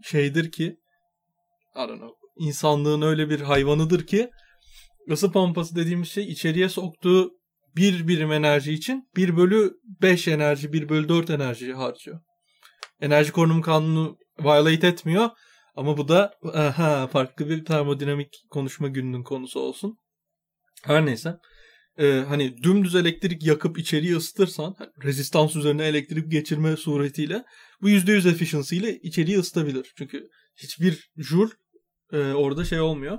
şeydir 0.02 0.52
ki 0.52 0.64
I 1.76 1.78
don't 1.78 1.98
know, 1.98 2.16
insanlığın 2.38 3.02
öyle 3.02 3.30
bir 3.30 3.40
hayvanıdır 3.40 4.06
ki 4.06 4.30
ısı 5.10 5.32
pompası 5.32 5.76
dediğimiz 5.76 6.08
şey 6.08 6.24
içeriye 6.24 6.68
soktuğu 6.68 7.30
bir 7.76 8.08
birim 8.08 8.32
enerji 8.32 8.72
için 8.72 9.08
1 9.16 9.36
bölü 9.36 9.72
5 10.02 10.28
enerji, 10.28 10.72
1 10.72 10.88
bölü 10.88 11.08
4 11.08 11.30
enerji 11.30 11.72
harcıyor. 11.72 12.20
Enerji 13.00 13.32
korunum 13.32 13.62
kanunu 13.62 14.18
violate 14.40 14.86
etmiyor. 14.86 15.30
Ama 15.76 15.96
bu 15.96 16.08
da 16.08 16.34
aha, 16.54 17.06
farklı 17.06 17.48
bir 17.48 17.64
termodinamik 17.64 18.28
konuşma 18.50 18.88
gününün 18.88 19.22
konusu 19.22 19.60
olsun. 19.60 19.98
Her 20.82 21.06
neyse. 21.06 21.36
Ee, 21.98 22.24
hani 22.28 22.62
dümdüz 22.62 22.94
elektrik 22.94 23.46
yakıp 23.46 23.78
içeriği 23.78 24.16
ısıtırsan 24.16 24.76
rezistans 25.04 25.56
üzerine 25.56 25.84
elektrik 25.86 26.32
geçirme 26.32 26.76
suretiyle 26.76 27.44
bu 27.82 27.90
%100 27.90 28.30
efficiency 28.30 28.76
ile 28.76 28.98
içeriği 28.98 29.38
ısıtabilir. 29.38 29.92
Çünkü 29.98 30.28
hiçbir 30.56 31.10
joule 31.16 31.50
e, 32.12 32.18
orada 32.18 32.64
şey 32.64 32.80
olmuyor. 32.80 33.18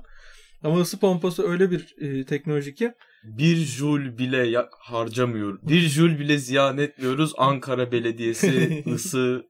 Ama 0.64 0.80
ısı 0.80 1.00
pompası 1.00 1.48
öyle 1.50 1.72
bir 1.72 1.96
e, 1.98 2.26
teknoloji 2.26 2.74
ki 2.74 2.92
Bir 3.26 3.56
joule 3.56 4.18
bile 4.18 4.38
ya- 4.48 4.70
harcamıyor. 4.80 5.60
Bir 5.62 5.80
joule 5.80 6.20
bile 6.20 6.38
ziyan 6.38 6.78
etmiyoruz. 6.78 7.34
Ankara 7.38 7.92
Belediyesi 7.92 8.84
ısı 8.94 9.46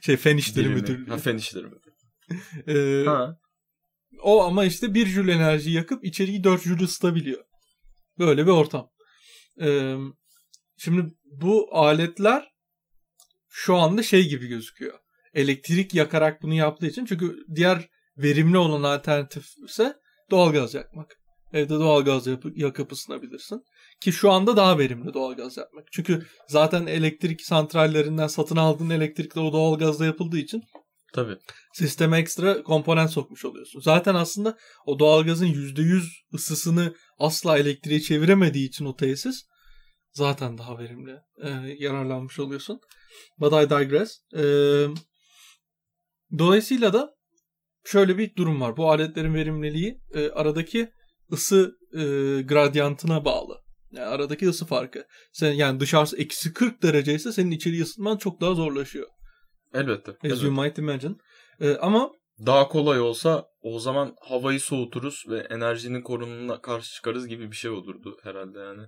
şey 0.00 0.16
fen 0.16 0.36
işleri 0.36 0.64
birimi. 0.64 0.80
müdürlüğü. 0.80 1.10
Ha, 1.10 1.16
fen 1.18 1.36
işleri 1.36 1.64
müdürlüğü. 1.64 1.94
Ee, 2.68 3.04
Ha. 3.06 3.36
O 4.22 4.42
ama 4.44 4.64
işte 4.64 4.94
1 4.94 5.06
jül 5.06 5.28
enerji 5.28 5.70
yakıp 5.70 6.04
içeriği 6.04 6.44
4 6.44 6.62
jül 6.62 6.80
ısıtabiliyor. 6.82 7.44
Böyle 8.18 8.46
bir 8.46 8.50
ortam. 8.50 8.90
Ee, 9.60 9.96
şimdi 10.76 11.14
bu 11.24 11.68
aletler 11.76 12.48
şu 13.48 13.76
anda 13.76 14.02
şey 14.02 14.28
gibi 14.28 14.46
gözüküyor. 14.46 14.98
Elektrik 15.34 15.94
yakarak 15.94 16.42
bunu 16.42 16.54
yaptığı 16.54 16.86
için 16.86 17.04
çünkü 17.06 17.36
diğer 17.54 17.88
verimli 18.16 18.58
olan 18.58 18.82
alternatif 18.82 19.46
ise 19.68 19.96
doğalgaz 20.30 20.74
yakmak. 20.74 21.16
Evde 21.54 21.74
doğalgaz 21.74 22.26
yapıp, 22.26 22.58
yakıp 22.58 22.92
ısınabilirsin. 22.92 23.64
Ki 24.00 24.12
şu 24.12 24.30
anda 24.30 24.56
daha 24.56 24.78
verimli 24.78 25.14
doğalgaz 25.14 25.56
yapmak. 25.56 25.84
Çünkü 25.92 26.26
zaten 26.48 26.86
elektrik 26.86 27.42
santrallerinden 27.42 28.26
satın 28.26 28.56
aldığın 28.56 28.90
elektrikle 28.90 29.40
o 29.40 29.52
doğalgazla 29.52 30.06
yapıldığı 30.06 30.38
için 30.38 30.62
Tabii. 31.12 31.36
sisteme 31.74 32.18
ekstra 32.18 32.62
komponent 32.62 33.10
sokmuş 33.10 33.44
oluyorsun. 33.44 33.80
Zaten 33.80 34.14
aslında 34.14 34.56
o 34.86 34.98
doğalgazın 34.98 35.46
%100 35.46 36.02
ısısını 36.34 36.94
asla 37.18 37.58
elektriğe 37.58 38.00
çeviremediği 38.00 38.68
için 38.68 38.84
o 38.84 38.96
tesis 38.96 39.44
zaten 40.12 40.58
daha 40.58 40.78
verimli 40.78 41.16
e, 41.42 41.48
yararlanmış 41.78 42.38
oluyorsun. 42.38 42.80
But 43.40 43.52
I 43.52 43.70
digress. 43.70 44.18
E, 44.36 44.44
dolayısıyla 46.38 46.92
da 46.92 47.14
şöyle 47.84 48.18
bir 48.18 48.36
durum 48.36 48.60
var. 48.60 48.76
Bu 48.76 48.90
aletlerin 48.90 49.34
verimliliği 49.34 50.00
e, 50.14 50.30
aradaki 50.30 50.90
ısı 51.32 51.78
e, 51.92 52.02
gradyantına 52.42 53.24
bağlı. 53.24 53.60
Yani 53.92 54.06
aradaki 54.06 54.48
ısı 54.48 54.66
farkı. 54.66 55.06
Sen 55.32 55.52
yani 55.52 55.80
dışarısı 55.80 56.16
eksi 56.16 56.52
40 56.52 56.82
derece 56.82 57.14
ise 57.14 57.32
senin 57.32 57.50
içeriği 57.50 57.82
ısıtman 57.82 58.16
çok 58.16 58.40
daha 58.40 58.54
zorlaşıyor. 58.54 59.08
Elbette. 59.74 60.10
As 60.12 60.16
elbette. 60.24 60.46
you 60.46 60.62
might 60.62 60.78
imagine. 60.78 61.14
E, 61.60 61.76
ama 61.76 62.10
Daha 62.46 62.68
kolay 62.68 63.00
olsa 63.00 63.46
o 63.62 63.78
zaman 63.78 64.16
havayı 64.20 64.60
soğuturuz 64.60 65.24
ve 65.28 65.38
enerjinin 65.50 66.02
korunumuna 66.02 66.60
karşı 66.60 66.94
çıkarız 66.94 67.28
gibi 67.28 67.50
bir 67.50 67.56
şey 67.56 67.70
olurdu 67.70 68.18
herhalde 68.22 68.58
yani. 68.58 68.82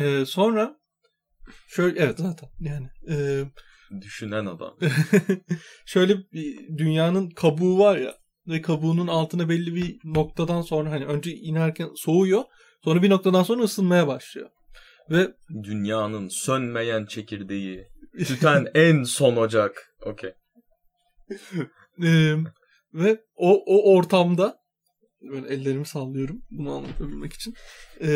Ee, 0.00 0.24
sonra 0.26 0.76
şöyle 1.68 2.00
evet 2.00 2.18
zaten 2.18 2.48
yani 2.60 2.88
e, 3.08 3.44
Düşünen 4.00 4.46
adam. 4.46 4.78
şöyle 5.86 6.18
bir 6.32 6.78
dünyanın 6.78 7.30
kabuğu 7.30 7.78
var 7.78 7.96
ya 7.96 8.14
ve 8.48 8.62
kabuğunun 8.62 9.06
altına 9.06 9.48
belli 9.48 9.74
bir 9.74 9.98
noktadan 10.04 10.62
sonra 10.62 10.90
hani 10.90 11.04
önce 11.04 11.32
inerken 11.32 11.90
soğuyor 11.94 12.44
sonra 12.84 13.02
bir 13.02 13.10
noktadan 13.10 13.42
sonra 13.42 13.62
ısınmaya 13.62 14.06
başlıyor. 14.06 14.50
Ve 15.10 15.34
Dünyanın 15.62 16.28
sönmeyen 16.28 17.06
çekirdeği. 17.06 17.88
Tüten 18.26 18.66
en 18.74 19.02
son 19.02 19.36
ocak. 19.36 19.94
Okey. 20.02 20.32
e, 22.02 22.34
ve 22.94 23.20
o 23.36 23.62
o 23.66 23.94
ortamda 23.94 24.56
böyle 25.22 25.54
ellerimi 25.54 25.86
sallıyorum 25.86 26.42
bunu 26.50 26.74
anlatabilmek 26.74 27.32
için. 27.32 27.54
E, 28.00 28.08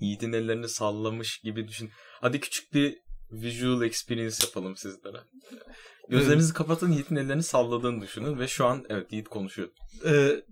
Yiğit'in 0.00 0.32
ellerini 0.32 0.68
sallamış 0.68 1.38
gibi 1.38 1.68
düşün. 1.68 1.90
Hadi 2.20 2.40
küçük 2.40 2.74
bir 2.74 2.98
visual 3.32 3.82
experience 3.82 4.36
yapalım 4.42 4.76
sizlere. 4.76 5.16
Gözlerinizi 6.08 6.54
kapatın 6.54 6.92
Yiğit'in 6.92 7.16
ellerini 7.16 7.42
salladığını 7.42 8.02
düşünün 8.02 8.38
ve 8.38 8.48
şu 8.48 8.66
an 8.66 8.84
evet 8.88 9.12
Yiğit 9.12 9.28
konuşuyor. 9.28 9.68
e, 10.06 10.42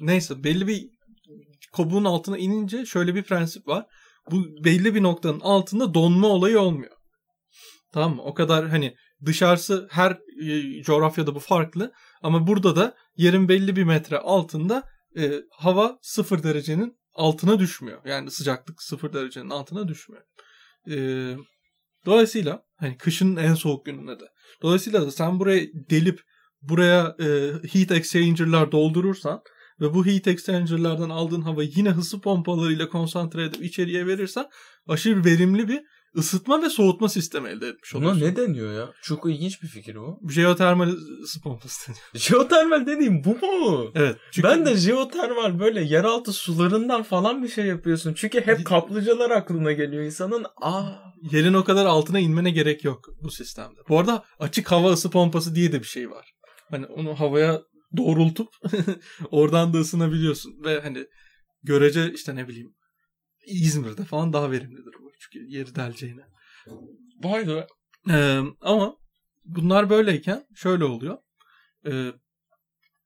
neyse 0.00 0.44
belli 0.44 0.66
bir 0.66 0.90
kabuğun 1.72 2.04
altına 2.04 2.38
inince 2.38 2.86
şöyle 2.86 3.14
bir 3.14 3.22
prensip 3.22 3.66
var. 3.68 3.86
Bu 4.30 4.64
belli 4.64 4.94
bir 4.94 5.02
noktanın 5.02 5.40
altında 5.40 5.94
donma 5.94 6.28
olayı 6.28 6.60
olmuyor. 6.60 6.92
Tamam 7.92 8.16
mı? 8.16 8.22
O 8.22 8.34
kadar 8.34 8.68
hani 8.68 8.94
dışarısı 9.24 9.88
her 9.90 10.18
e, 10.42 10.82
coğrafyada 10.82 11.34
bu 11.34 11.40
farklı 11.40 11.92
ama 12.22 12.46
burada 12.46 12.76
da 12.76 12.96
yerin 13.16 13.48
belli 13.48 13.76
bir 13.76 13.84
metre 13.84 14.18
altında 14.18 14.82
e, 15.18 15.32
hava 15.50 15.98
sıfır 16.02 16.42
derecenin 16.42 16.98
altına 17.14 17.58
düşmüyor. 17.58 18.02
Yani 18.04 18.30
sıcaklık 18.30 18.82
sıfır 18.82 19.12
derecenin 19.12 19.50
altına 19.50 19.88
düşmüyor. 19.88 20.24
E, 20.90 20.96
dolayısıyla 22.06 22.62
hani 22.76 22.96
kışın 22.96 23.36
en 23.36 23.54
soğuk 23.54 23.86
gününde 23.86 24.20
de. 24.20 24.24
Dolayısıyla 24.62 25.06
da 25.06 25.10
sen 25.10 25.40
buraya 25.40 25.60
delip 25.90 26.20
buraya 26.62 27.16
e, 27.20 27.26
heat 27.72 27.90
exchanger'lar 27.90 28.72
doldurursan 28.72 29.42
ve 29.80 29.94
bu 29.94 30.06
heat 30.06 30.26
exchanger'lardan 30.26 31.10
aldığın 31.10 31.40
havayı 31.40 31.70
yine 31.76 31.90
ısı 31.90 32.20
pompalarıyla 32.20 32.88
konsantre 32.88 33.44
edip 33.44 33.64
içeriye 33.64 34.06
verirsen 34.06 34.46
aşırı 34.88 35.24
verimli 35.24 35.68
bir 35.68 35.82
ısıtma 36.16 36.62
ve 36.62 36.68
soğutma 36.70 37.08
sistemi 37.08 37.48
elde 37.48 37.68
etmiş 37.68 37.94
Buna 37.94 38.10
oluyorsun. 38.10 38.22
ne 38.26 38.36
deniyor 38.36 38.72
ya? 38.72 38.92
Çok 39.02 39.30
ilginç 39.30 39.62
bir 39.62 39.68
fikir 39.68 39.96
bu. 39.96 40.20
Jeotermal 40.30 40.88
ısı 41.22 41.40
pompası 41.40 41.88
deniyor. 41.88 42.04
Jeotermal 42.14 42.86
dediğim 42.86 43.24
bu 43.24 43.30
mu? 43.46 43.90
Evet. 43.94 44.16
Çünkü 44.32 44.48
Ben 44.48 44.66
de 44.66 44.76
jeotermal 44.76 45.58
böyle 45.60 45.84
yeraltı 45.84 46.32
sularından 46.32 47.02
falan 47.02 47.42
bir 47.42 47.48
şey 47.48 47.66
yapıyorsun. 47.66 48.14
Çünkü 48.14 48.40
hep 48.46 48.66
kaplıcalar 48.66 49.30
aklına 49.30 49.72
geliyor 49.72 50.02
insanın. 50.04 50.46
Aa 50.62 50.82
yerin 51.32 51.54
o 51.54 51.64
kadar 51.64 51.86
altına 51.86 52.18
inmene 52.18 52.50
gerek 52.50 52.84
yok 52.84 53.08
bu 53.22 53.30
sistemde. 53.30 53.80
Bu 53.88 53.98
arada 53.98 54.24
açık 54.38 54.70
hava 54.72 54.92
ısı 54.92 55.10
pompası 55.10 55.54
diye 55.54 55.72
de 55.72 55.80
bir 55.80 55.86
şey 55.86 56.10
var. 56.10 56.32
Hani 56.70 56.86
onu 56.86 57.20
havaya 57.20 57.62
doğrultup 57.96 58.48
oradan 59.30 59.72
da 59.72 59.78
ısınabiliyorsun 59.78 60.52
ve 60.64 60.80
hani 60.80 61.06
görece 61.62 62.12
işte 62.12 62.36
ne 62.36 62.48
bileyim 62.48 62.74
İzmir'de 63.46 64.04
falan 64.04 64.32
daha 64.32 64.50
verimlidir 64.50 64.92
bu. 65.02 65.07
Çünkü 65.18 65.46
yeri 65.48 65.74
deleceğine. 65.74 66.22
vay 67.24 67.48
be. 67.48 67.66
Ee, 68.10 68.40
ama 68.60 68.96
bunlar 69.44 69.90
böyleyken 69.90 70.44
şöyle 70.54 70.84
oluyor. 70.84 71.18
Ee, 71.86 72.12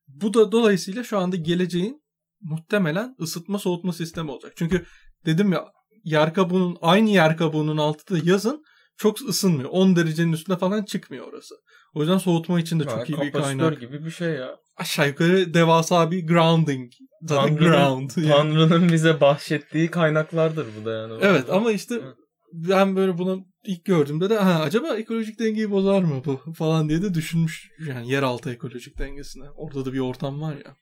bu 0.09 0.35
da 0.35 0.53
dolayısıyla 0.53 1.05
şu 1.05 1.19
anda 1.19 1.37
geleceğin 1.37 2.03
muhtemelen 2.41 3.17
ısıtma 3.21 3.59
soğutma 3.59 3.93
sistemi 3.93 4.31
olacak. 4.31 4.53
Çünkü 4.57 4.87
dedim 5.27 5.53
ya 5.53 5.65
yer 6.05 6.35
kabuğunun 6.35 6.79
aynı 6.81 7.11
yer 7.11 7.37
kabuğunun 7.37 7.77
altı 7.77 8.15
da 8.15 8.31
yazın 8.31 8.65
çok 8.97 9.21
ısınmıyor. 9.21 9.71
10 9.71 9.97
derecenin 9.97 10.33
üstüne 10.33 10.57
falan 10.57 10.83
çıkmıyor 10.85 11.27
orası. 11.27 11.55
O 11.95 12.01
yüzden 12.01 12.19
soğutma 12.19 12.61
için 12.61 12.81
de 12.81 12.85
çok 12.85 12.93
Ha, 12.93 13.05
iyi 13.05 13.21
bir 13.21 13.33
kaynak. 13.33 13.81
gibi 13.81 14.05
bir 14.05 14.11
şey 14.11 14.29
ya. 14.33 14.57
Aşağı 14.77 15.09
yukarı 15.09 15.55
devasa 15.55 16.11
bir 16.11 16.27
grounding. 16.27 16.93
Zaten 17.23 17.57
Tanrı'nın, 17.57 17.73
ground. 17.73 18.11
yani. 18.17 18.29
Tanrı'nın 18.29 18.93
bize 18.93 19.21
bahşettiği 19.21 19.91
kaynaklardır 19.91 20.67
bu 20.81 20.85
da 20.85 20.93
yani. 20.93 21.13
Evet 21.21 21.51
ama 21.51 21.73
işte 21.73 21.95
Evet. 21.95 22.15
ben 22.53 22.97
böyle 22.97 23.19
bunu 23.19 23.45
ilk 23.65 23.85
gördüğümde 23.85 24.31
de 24.31 24.39
ha, 24.39 24.61
acaba 24.63 24.97
ekolojik 24.97 25.39
dengeyi 25.39 25.71
bozar 25.71 26.03
mı 26.03 26.23
bu 26.25 26.53
falan 26.55 26.89
diye 26.89 27.03
de 27.03 27.15
düşünmüş. 27.15 27.71
Yani 27.89 28.11
yeraltı 28.11 28.51
ekolojik 28.53 28.99
dengesine. 28.99 29.51
Orada 29.51 29.85
da 29.85 29.93
bir 29.93 29.99
ortam 29.99 30.41
var 30.41 30.55
ya. 30.65 30.77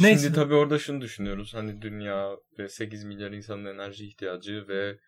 Neyse. 0.00 0.22
Şimdi 0.22 0.34
tabii 0.34 0.54
orada 0.54 0.78
şunu 0.78 1.00
düşünüyoruz. 1.00 1.54
Hani 1.54 1.82
dünya 1.82 2.30
ve 2.58 2.68
8 2.68 3.04
milyar 3.04 3.30
insanın 3.30 3.64
enerji 3.74 4.06
ihtiyacı 4.06 4.64
ve 4.68 4.98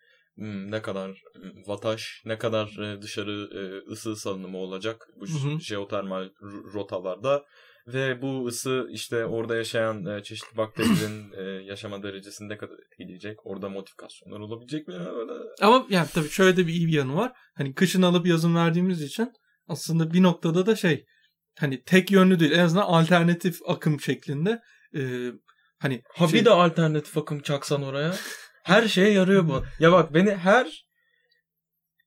ne 0.71 0.81
kadar 0.81 1.23
hmm, 1.33 1.67
vataj, 1.67 2.03
ne 2.25 2.37
kadar 2.37 2.67
e, 2.67 3.01
dışarı 3.01 3.31
e, 3.31 3.91
ısı 3.91 4.15
salınımı 4.15 4.57
olacak 4.57 5.07
bu 5.21 5.25
Hı 5.27 5.49
hı. 5.49 5.59
jeotermal 5.59 6.29
rotalarda 6.73 7.45
ve 7.87 8.21
bu 8.21 8.45
ısı 8.47 8.87
işte 8.91 9.25
orada 9.25 9.55
yaşayan 9.55 10.05
e, 10.05 10.23
çeşitli 10.23 10.57
bakterilerin 10.57 11.31
yaşama 11.67 12.03
derecesini 12.03 12.49
ne 12.49 12.57
kadar 12.57 12.75
etkileyecek? 12.85 13.45
Orada 13.45 13.69
modifikasyonlar 13.69 14.39
olabilecek 14.39 14.87
mi? 14.87 14.93
Öyle. 14.93 15.31
Ama 15.61 15.85
yani 15.89 16.07
tabii 16.13 16.29
şöyle 16.29 16.57
de 16.57 16.67
bir 16.67 16.73
iyi 16.73 16.87
bir 16.87 16.93
yanı 16.93 17.15
var. 17.15 17.31
Hani 17.55 17.73
kışın 17.73 18.01
alıp 18.01 18.27
yazın 18.27 18.55
verdiğimiz 18.55 19.01
için 19.01 19.31
aslında 19.67 20.13
bir 20.13 20.23
noktada 20.23 20.65
da 20.65 20.75
şey 20.75 21.05
hani 21.59 21.83
tek 21.83 22.11
yönlü 22.11 22.39
değil 22.39 22.51
en 22.51 22.59
azından 22.59 22.81
alternatif 22.83 23.59
akım 23.67 23.99
şeklinde 23.99 24.61
e, 24.95 25.31
hani 25.79 26.01
Ha 26.15 26.27
şey- 26.27 26.39
bir 26.39 26.45
de 26.45 26.49
alternatif 26.49 27.17
akım 27.17 27.39
çaksan 27.41 27.83
oraya. 27.83 28.15
Her 28.69 28.87
şeye 28.87 29.11
yarıyor 29.11 29.47
bu. 29.47 29.63
Ya 29.79 29.91
bak 29.91 30.13
beni 30.13 30.35
her 30.35 30.87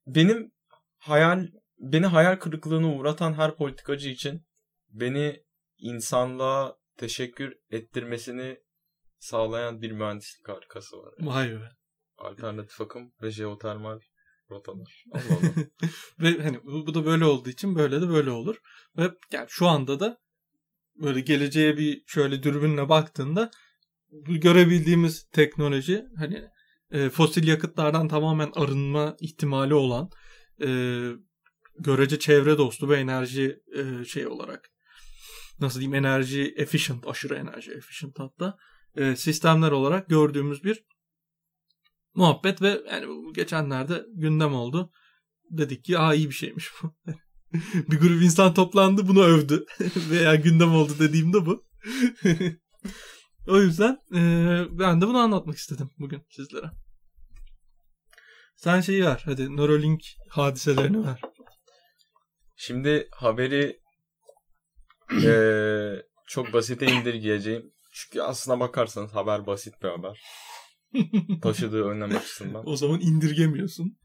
benim 0.06 0.52
hayal 0.98 1.48
beni 1.78 2.06
hayal 2.06 2.36
kırıklığına 2.36 2.94
uğratan 2.94 3.32
her 3.32 3.56
politikacı 3.56 4.08
için 4.08 4.46
beni 4.88 5.44
insanlığa 5.78 6.76
teşekkür 6.96 7.54
ettirmesini 7.70 8.58
sağlayan 9.18 9.82
bir 9.82 9.90
mühendislik 9.92 10.48
harikası 10.48 10.96
var. 10.96 11.14
Vay 11.20 11.50
be. 11.50 11.68
Alternatif 12.18 12.80
akım 12.80 13.12
ve 13.22 13.30
jeotermal 13.30 14.00
rotalar. 14.50 15.04
Allah 15.12 15.22
Allah. 15.30 15.64
Ve 16.20 16.42
hani 16.42 16.64
bu, 16.64 16.86
bu 16.86 16.94
da 16.94 17.06
böyle 17.06 17.24
olduğu 17.24 17.50
için 17.50 17.74
böyle 17.74 18.00
de 18.00 18.08
böyle 18.08 18.30
olur. 18.30 18.56
Ve 18.98 19.10
yani 19.32 19.46
şu 19.48 19.66
anda 19.66 20.00
da 20.00 20.18
böyle 20.96 21.20
geleceğe 21.20 21.76
bir 21.76 22.02
şöyle 22.06 22.42
dürbünle 22.42 22.88
baktığında 22.88 23.50
görebildiğimiz 24.26 25.28
teknoloji 25.28 26.04
hani 26.16 26.50
e, 26.92 27.10
fosil 27.10 27.48
yakıtlardan 27.48 28.08
tamamen 28.08 28.52
arınma 28.54 29.16
ihtimali 29.20 29.74
olan 29.74 30.10
e, 30.62 30.68
görece 31.78 32.18
çevre 32.18 32.58
dostu 32.58 32.88
ve 32.88 32.96
enerji 32.96 33.60
e, 33.76 34.04
şey 34.04 34.26
olarak 34.26 34.70
nasıl 35.60 35.80
diyeyim 35.80 35.94
enerji 35.94 36.54
efficient 36.56 37.06
aşırı 37.06 37.34
enerji 37.34 37.72
efficient 37.72 38.18
hatta 38.18 38.56
e, 38.96 39.16
sistemler 39.16 39.70
olarak 39.70 40.08
gördüğümüz 40.08 40.64
bir 40.64 40.84
muhabbet 42.14 42.62
ve 42.62 42.80
yani 42.90 43.32
geçenlerde 43.32 44.06
gündem 44.14 44.54
oldu. 44.54 44.92
Dedik 45.50 45.84
ki 45.84 45.98
aa 45.98 46.14
iyi 46.14 46.28
bir 46.28 46.34
şeymiş 46.34 46.70
bu. 46.82 46.94
bir 47.90 48.00
grup 48.00 48.22
insan 48.22 48.54
toplandı 48.54 49.08
bunu 49.08 49.22
övdü. 49.22 49.66
Veya 50.10 50.34
gündem 50.34 50.74
oldu 50.74 50.92
dediğimde 50.98 51.46
bu. 51.46 51.66
o 53.46 53.60
yüzden 53.60 53.98
e, 54.14 54.20
ben 54.78 55.00
de 55.00 55.06
bunu 55.06 55.18
anlatmak 55.18 55.56
istedim 55.56 55.90
bugün 55.98 56.22
sizlere. 56.30 56.70
Sen 58.56 58.80
şeyi 58.80 59.04
ver. 59.04 59.22
Hadi 59.24 59.56
Neuralink 59.56 60.00
hadiselerini 60.28 61.06
ver. 61.06 61.20
Şimdi 62.56 63.08
haberi 63.12 63.80
eee, 65.22 66.02
çok 66.28 66.52
basite 66.52 66.86
indirgeyeceğim. 66.86 67.72
Çünkü 67.92 68.20
aslına 68.20 68.60
bakarsanız 68.60 69.14
haber 69.14 69.46
basit 69.46 69.74
bir 69.82 69.88
haber. 69.88 70.20
Taşıdığı 71.42 71.84
önlem 71.84 72.16
açısından. 72.16 72.68
o 72.68 72.76
zaman 72.76 73.00
indirgemiyorsun. 73.00 73.98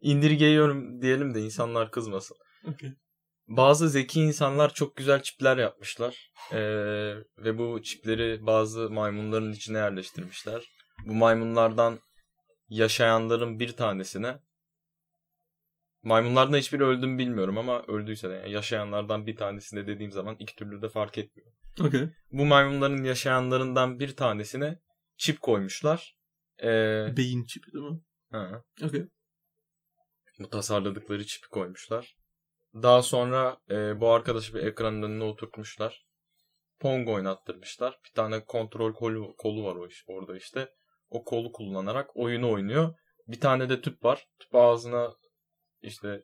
İndirgeyiyorum 0.00 1.02
diyelim 1.02 1.34
de 1.34 1.40
insanlar 1.40 1.90
kızmasın. 1.90 2.36
Okay. 2.64 2.94
Bazı 3.48 3.88
zeki 3.88 4.20
insanlar 4.20 4.74
çok 4.74 4.96
güzel 4.96 5.22
çipler 5.22 5.56
yapmışlar. 5.56 6.32
Ee, 6.52 6.58
ve 7.38 7.58
bu 7.58 7.82
çipleri 7.82 8.46
bazı 8.46 8.90
maymunların 8.90 9.52
içine 9.52 9.78
yerleştirmişler. 9.78 10.64
Bu 11.06 11.14
maymunlardan 11.14 11.98
yaşayanların 12.68 13.60
bir 13.60 13.72
tanesine 13.76 14.38
maymunlardan 16.02 16.58
hiçbiri 16.58 16.84
öldü 16.84 17.06
mü 17.06 17.18
bilmiyorum 17.18 17.58
ama 17.58 17.82
öldüyse 17.82 18.30
de 18.30 18.32
yani 18.34 18.50
yaşayanlardan 18.52 19.26
bir 19.26 19.36
tanesine 19.36 19.86
dediğim 19.86 20.12
zaman 20.12 20.36
iki 20.38 20.54
türlü 20.56 20.82
de 20.82 20.88
fark 20.88 21.18
etmiyor. 21.18 21.52
Okay. 21.80 22.08
Bu 22.32 22.46
maymunların 22.46 23.04
yaşayanlarından 23.04 24.00
bir 24.00 24.16
tanesine 24.16 24.78
çip 25.16 25.40
koymuşlar. 25.40 26.16
Ee, 26.62 27.16
Beyin 27.16 27.44
çipi 27.44 27.72
değil 27.72 27.84
mi? 27.84 28.00
ha, 28.30 28.62
Okay. 28.82 29.06
bu 30.38 30.50
tasarladıkları 30.50 31.26
çipi 31.26 31.48
koymuşlar. 31.48 32.16
Daha 32.82 33.02
sonra 33.02 33.56
e, 33.70 34.00
bu 34.00 34.10
arkadaşı 34.10 34.54
bir 34.54 34.62
ekranın 34.62 35.02
önüne 35.02 35.24
oturtmuşlar. 35.24 36.06
Pong 36.80 37.08
oynattırmışlar. 37.08 37.98
Bir 38.04 38.14
tane 38.14 38.44
kontrol 38.44 38.92
kolu, 38.92 39.34
kolu 39.36 39.64
var 39.64 39.76
o 39.76 39.86
iş, 39.86 40.04
orada 40.06 40.36
işte. 40.36 40.68
O 41.10 41.24
kolu 41.24 41.52
kullanarak 41.52 42.16
oyunu 42.16 42.50
oynuyor. 42.52 42.94
Bir 43.28 43.40
tane 43.40 43.68
de 43.68 43.80
tüp 43.80 44.04
var. 44.04 44.26
Tüp 44.38 44.54
ağzına 44.54 45.14
işte 45.82 46.22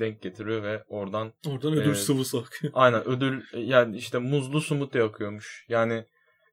denk 0.00 0.22
getiriyor 0.22 0.62
ve 0.62 0.84
oradan 0.88 1.32
Oradan 1.48 1.72
ödül 1.72 1.86
Evet. 1.86 1.96
sıvısı 1.98 2.38
akıyor. 2.38 2.72
aynen 2.76 3.08
ödül 3.08 3.42
yani 3.54 3.96
işte 3.96 4.18
muzlu 4.18 4.60
smoothie 4.60 5.02
akıyormuş. 5.02 5.66
Yani 5.68 6.04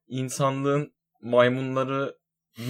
insanlığın 0.07 0.93
maymunları 1.21 2.17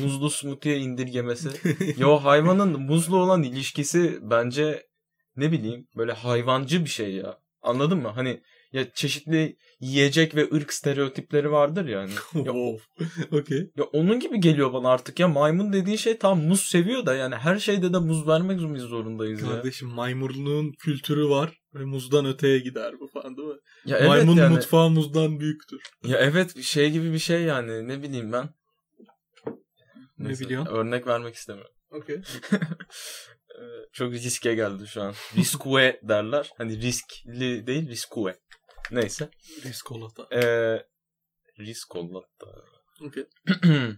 muzlu 0.01 0.29
smoothie'ye 0.29 0.79
indirgemesi 0.79 1.49
ya 1.97 2.23
hayvanın 2.23 2.79
muzla 2.81 3.15
olan 3.15 3.43
ilişkisi 3.43 4.19
bence 4.21 4.86
ne 5.37 5.51
bileyim 5.51 5.87
böyle 5.95 6.11
hayvancı 6.11 6.85
bir 6.85 6.89
şey 6.89 7.13
ya. 7.13 7.39
Anladın 7.61 7.97
mı? 7.97 8.07
Hani 8.07 8.41
ya 8.71 8.91
çeşitli 8.93 9.57
yiyecek 9.79 10.35
ve 10.35 10.49
ırk 10.53 10.73
stereotipleri 10.73 11.51
vardır 11.51 11.85
yani. 11.85 12.11
Ya, 12.33 12.43
wow. 12.43 12.83
okay. 13.39 13.71
ya 13.77 13.83
onun 13.83 14.19
gibi 14.19 14.39
geliyor 14.39 14.73
bana 14.73 14.89
artık 14.89 15.19
ya 15.19 15.27
maymun 15.27 15.73
dediğin 15.73 15.97
şey 15.97 16.17
tam 16.17 16.39
muz 16.39 16.61
seviyor 16.61 17.05
da 17.05 17.15
yani 17.15 17.35
her 17.35 17.59
şeyde 17.59 17.93
de 17.93 17.97
muz 17.99 18.27
vermek 18.27 18.59
zorundayız 18.59 19.41
ya. 19.41 19.47
Kardeşim 19.47 19.87
maymunluğun 19.87 20.71
kültürü 20.71 21.29
var 21.29 21.57
ve 21.73 21.85
muzdan 21.85 22.25
öteye 22.25 22.59
gider 22.59 22.99
bu 22.99 23.07
falan 23.07 23.37
değil 23.37 23.47
mi? 23.47 23.59
Ya 23.85 23.97
evet 23.97 24.07
Maymun 24.07 24.35
yani. 24.35 24.53
mutfağı 24.53 24.89
muzdan 24.89 25.39
büyüktür. 25.39 25.81
Ya 26.03 26.17
evet 26.17 26.63
şey 26.63 26.91
gibi 26.91 27.13
bir 27.13 27.19
şey 27.19 27.41
yani 27.41 27.87
ne 27.87 28.03
bileyim 28.03 28.31
ben. 28.31 28.49
Ne 30.17 30.27
Neyse, 30.27 30.45
biliyorsun? 30.45 30.73
Örnek 30.73 31.07
vermek 31.07 31.35
istemiyorum. 31.35 31.73
Okay. 31.91 32.21
Çok 33.93 34.13
riske 34.13 34.55
geldi 34.55 34.87
şu 34.87 35.01
an. 35.01 35.13
Riskue 35.35 35.99
derler. 36.03 36.51
Hani 36.57 36.81
riskli 36.81 37.67
değil 37.67 37.89
riskue. 37.89 38.39
Neyse. 38.91 39.29
Riskolata. 39.63 40.27
Ee, 40.35 40.85
riskolatta. 41.59 42.47
Okay. 43.01 43.25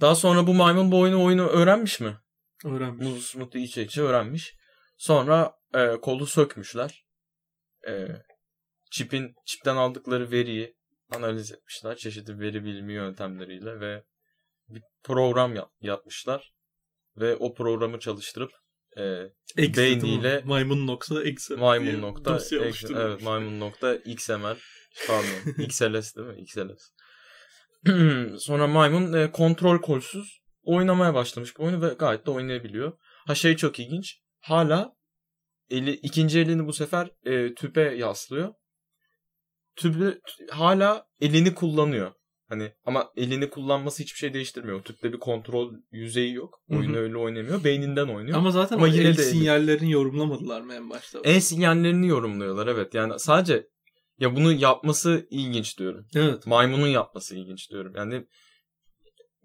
Daha 0.00 0.14
sonra 0.14 0.46
bu 0.46 0.54
maymun 0.54 0.92
bu 0.92 1.00
oyunu 1.00 1.24
oyunu 1.24 1.46
öğrenmiş 1.46 2.00
mi? 2.00 2.18
Öğrenmiş. 2.64 3.06
Muz 3.06 3.26
smoothie 3.26 3.62
içe 3.62 3.82
içe 3.82 4.02
öğrenmiş. 4.02 4.54
Sonra 4.96 5.54
e, 5.74 6.00
kolu 6.02 6.26
sökmüşler. 6.26 7.06
E, 7.88 8.08
çipin 8.90 9.34
çipten 9.46 9.76
aldıkları 9.76 10.30
veriyi 10.30 10.76
analiz 11.14 11.52
etmişler. 11.52 11.96
Çeşitli 11.96 12.40
veri 12.40 12.64
bilimi 12.64 12.92
yöntemleriyle 12.92 13.80
ve 13.80 14.04
bir 14.68 14.82
program 15.02 15.54
yap- 15.54 15.72
yapmışlar. 15.80 16.55
Ve 17.20 17.36
o 17.36 17.54
programı 17.54 17.98
çalıştırıp 18.00 18.50
e, 18.98 19.02
Exe 19.56 19.82
beyniyle- 19.82 20.42
maymun 20.44 20.86
nokta 20.86 21.22
exe. 21.24 21.56
maymun 21.56 22.02
nokta 22.02 22.36
exe- 22.36 23.02
evet 23.02 23.22
maymun 23.22 23.60
nokta 23.60 23.94
xml 23.94 24.56
pardon 25.06 25.28
xls 25.58 26.16
değil 26.16 26.28
mi? 26.28 26.40
Xls 26.42 26.90
sonra 28.38 28.66
maymun 28.66 29.12
e, 29.12 29.32
kontrol 29.32 29.78
kolsuz 29.80 30.40
oynamaya 30.62 31.14
başlamış 31.14 31.58
bu 31.58 31.64
oyunu 31.64 31.82
ve 31.82 31.94
gayet 31.94 32.26
de 32.26 32.30
oynayabiliyor. 32.30 32.92
Ha 33.26 33.34
şey 33.34 33.56
çok 33.56 33.80
ilginç. 33.80 34.20
Hala 34.40 34.92
eli 35.70 35.90
ikinci 35.90 36.40
elini 36.40 36.66
bu 36.66 36.72
sefer 36.72 37.10
e, 37.24 37.54
tüpe 37.54 37.80
yaslıyor. 37.80 38.54
Tüpü 39.76 40.20
hala 40.50 41.06
elini 41.20 41.54
kullanıyor 41.54 42.12
hani 42.48 42.72
ama 42.84 43.12
elini 43.16 43.50
kullanması 43.50 44.02
hiçbir 44.02 44.18
şey 44.18 44.34
değiştirmiyor 44.34 44.82
tüpte 44.82 45.12
bir 45.12 45.18
kontrol 45.18 45.72
yüzeyi 45.90 46.34
yok 46.34 46.60
Hı 46.68 46.74
hı. 46.74 46.78
oyunu 46.78 46.96
öyle 46.96 47.16
oynamıyor 47.16 47.64
beyninden 47.64 48.08
oynuyor 48.08 48.38
Ama 48.38 48.50
zaten 48.50 48.76
Ama 48.76 48.84
o 48.84 48.88
yine 48.88 49.08
el 49.08 49.16
de- 49.16 49.22
sinyallerini 49.22 49.92
yorumlamadılar 49.92 50.60
mı 50.60 50.74
en 50.74 50.90
başta? 50.90 51.18
en 51.24 51.38
sinyallerini 51.38 52.06
yorumluyorlar 52.08 52.66
evet. 52.66 52.94
Yani 52.94 53.18
sadece 53.18 53.66
ya 54.18 54.36
bunu 54.36 54.52
yapması 54.52 55.26
ilginç 55.30 55.78
diyorum. 55.78 56.06
Evet. 56.16 56.46
Maymunun 56.46 56.86
yapması 56.86 57.36
ilginç 57.36 57.70
diyorum. 57.70 57.92
Yani 57.96 58.26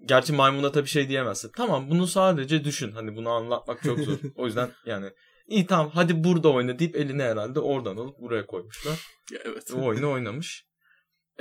gerçi 0.06 0.34
maymuna 0.34 0.72
tabii 0.72 0.88
şey 0.88 1.10
diyemezsin. 1.10 1.52
Tamam 1.58 1.90
bunu 1.90 2.08
sadece 2.08 2.64
düşün. 2.64 2.92
Hani 2.92 3.16
bunu 3.16 3.30
anlatmak 3.30 3.84
çok 3.84 4.00
zor. 4.00 4.18
o 4.36 4.46
yüzden 4.46 4.70
yani 4.86 5.10
iyi 5.48 5.66
tamam 5.66 5.92
hadi 5.94 6.24
burada 6.24 6.50
oyna 6.54 6.80
deyip 6.80 6.96
elini 6.96 7.24
herhalde 7.24 7.60
oradan 7.60 7.98
alıp 7.98 8.20
buraya 8.20 8.46
koymuşlar. 8.46 9.00
Evet. 9.46 9.72
O 9.76 9.86
oyunu 9.86 10.12
oynamış. 10.12 10.66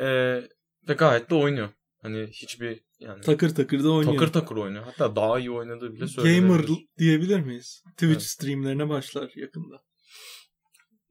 Ee, 0.01 0.41
ve 0.89 0.93
gayet 0.95 1.31
de 1.31 1.35
oynuyor. 1.35 1.69
Hani 2.03 2.27
hiçbir 2.27 2.81
yani 2.99 3.21
takır 3.21 3.55
takır 3.55 3.85
da 3.85 3.93
oynuyor. 3.93 4.19
takır 4.19 4.33
takır 4.33 4.57
oynuyor. 4.57 4.85
Hatta 4.85 5.17
daha 5.17 5.39
iyi 5.39 5.51
oynadığı 5.51 5.93
bile 5.93 5.99
Gamer 5.99 6.09
söylenebilir. 6.09 6.87
diyebilir 6.99 7.41
miyiz? 7.41 7.83
Twitch 7.91 8.13
Evet. 8.13 8.23
streamlerine 8.23 8.89
başlar 8.89 9.33
yakında. 9.37 9.83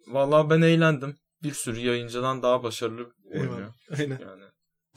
Vallahi 0.08 0.50
ben 0.50 0.62
eğlendim. 0.62 1.16
Bir 1.44 1.52
sürü 1.52 1.80
yayıncıdan 1.80 2.44
daha 2.44 2.64
başarılı 2.64 3.12
oynuyor. 3.26 3.58
Eyvallah. 3.58 3.74
Aynen. 4.00 4.20
Yani 4.20 4.44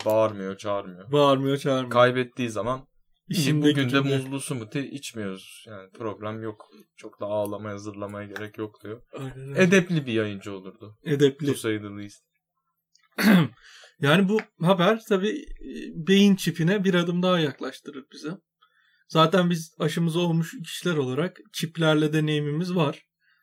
bağırmıyor, 0.04 0.56
çağırmıyor. 0.56 1.12
Bağırmıyor 1.12 1.56
çağırmıyor. 1.56 1.90
Kaybettiği 1.90 2.48
zaman 2.50 2.86
İşinde 3.28 3.70
bugün 3.70 3.90
de 3.90 4.00
muzlu 4.00 4.40
smoothie 4.40 4.90
içmiyoruz. 4.90 5.64
Yani 5.68 5.90
problem 5.90 6.42
yok. 6.42 6.70
Çok 6.96 7.20
da 7.20 7.26
ağlamaya, 7.26 7.78
zırlamaya 7.78 8.28
gerek 8.28 8.58
yok 8.58 8.82
diyor. 8.84 9.02
Aynen. 9.12 9.54
Edepli 9.54 10.06
bir 10.06 10.12
yayıncı 10.12 10.52
olurdu. 10.56 10.96
Edepli. 11.04 11.46
To 11.46 11.54
say 11.54 11.78
the 11.78 11.88
least. 11.88 12.22
Yani 14.00 14.28
bu 14.28 14.40
haber 14.60 15.00
tabii 15.08 15.36
e, 15.40 16.06
beyin 16.08 16.36
çipine 16.36 16.84
bir 16.84 16.94
adım 16.94 17.22
daha 17.22 17.38
yaklaştırır 17.38 18.04
bize. 18.12 18.30
Zaten 19.08 19.50
biz 19.50 19.74
aşımız 19.78 20.16
olmuş 20.16 20.54
kişiler 20.64 20.96
olarak 20.96 21.40
çiplerle 21.52 22.12
deneyimimiz 22.12 22.74
var. 22.74 23.02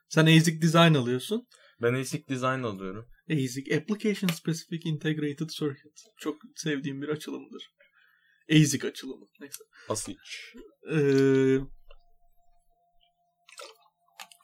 Sen 0.09 0.25
ASIC 0.25 0.61
Design 0.61 0.93
alıyorsun. 0.93 1.47
Ben 1.81 1.93
ASIC 1.93 2.27
Design 2.29 2.63
alıyorum. 2.63 3.05
ASIC 3.31 3.75
Application 3.75 4.29
Specific 4.29 4.89
Integrated 4.89 5.49
Circuit. 5.49 5.99
Çok 6.17 6.35
sevdiğim 6.55 7.01
bir 7.01 7.09
açılımdır. 7.09 7.69
ASIC 8.51 8.87
açılımı. 8.87 9.25
Neyse. 9.39 9.63
ASIC. 9.89 10.17
Ee, 10.91 11.57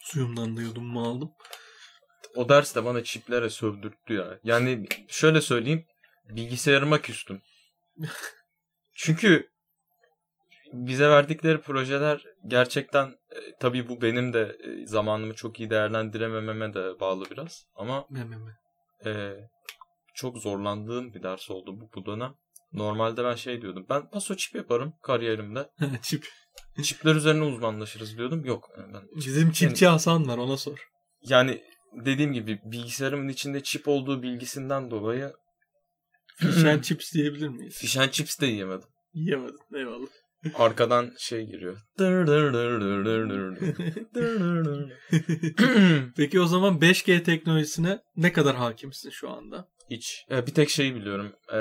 suyumdan 0.02 0.58
da 0.58 0.62
yudumumu 0.62 1.02
aldım. 1.02 1.32
O 2.36 2.50
ders 2.50 2.76
de 2.76 2.86
bana 2.86 3.04
çiplere 3.04 3.50
sövdürttü 3.50 4.14
ya. 4.14 4.40
Yani 4.44 4.86
şöyle 5.08 5.42
söyleyeyim. 5.42 5.86
bilgisayarıma 6.30 7.02
küstüm. 7.02 7.42
Çünkü 8.94 9.50
bize 10.74 11.10
verdikleri 11.10 11.62
projeler 11.62 12.24
gerçekten 12.48 13.06
e, 13.08 13.38
tabii 13.60 13.90
bu 13.90 14.02
benim 14.02 14.34
de 14.34 14.58
e, 14.64 14.86
zamanımı 14.86 15.34
çok 15.36 15.60
iyi 15.60 15.70
değerlendiremememe 15.70 16.74
de 16.74 17.00
bağlı 17.00 17.26
biraz 17.32 17.66
ama 17.76 18.06
Me, 18.10 18.24
me, 18.24 18.36
me. 18.38 18.52
e, 19.12 19.36
çok 20.16 20.38
zorlandığım 20.38 21.14
bir 21.14 21.24
ders 21.24 21.50
oldu 21.52 21.80
bu, 21.82 21.90
bu 21.96 22.06
dönem. 22.06 22.34
Normalde 22.74 23.24
ben 23.24 23.36
şey 23.36 23.62
diyordum. 23.62 23.86
Ben 23.90 24.10
paso 24.10 24.36
çip 24.36 24.56
yaparım 24.56 24.94
kariyerimde. 25.04 25.70
Çip. 26.02 26.28
Çipler 26.84 27.16
üzerine 27.16 27.44
uzmanlaşırız 27.44 28.18
diyordum. 28.18 28.46
Yok. 28.46 28.70
e, 28.78 28.94
Ben 28.94 29.02
Bizim 29.16 29.52
çipçi 29.52 29.88
Hasan 29.88 30.28
var 30.28 30.38
ona 30.38 30.58
sor. 30.58 30.90
yani 31.22 31.64
dediğim 32.06 32.34
gibi 32.34 32.60
bilgisayarımın 32.66 33.28
içinde 33.28 33.64
çip 33.64 33.88
olduğu 33.88 34.24
bilgisinden 34.24 34.92
dolayı 34.92 35.34
and 36.44 36.82
chips 36.82 37.14
diyebilir 37.14 37.48
miyiz? 37.48 37.98
and 37.98 38.12
chips 38.12 38.42
de 38.42 38.46
yiyemedim. 38.46 38.88
Yiyemedin. 39.14 39.60
Eyvallah. 39.76 40.08
Arkadan 40.56 41.12
şey 41.20 41.46
giriyor. 41.46 41.78
Peki 46.18 46.40
o 46.40 46.46
zaman 46.46 46.80
5G 46.80 47.24
teknolojisine 47.24 48.00
ne 48.16 48.34
kadar 48.34 48.56
hakimsin 48.56 49.10
şu 49.10 49.30
anda? 49.30 49.68
Hiç. 49.90 50.26
E, 50.32 50.48
bir 50.48 50.54
tek 50.54 50.70
şeyi 50.70 50.96
biliyorum. 50.96 51.32
E, 51.54 51.58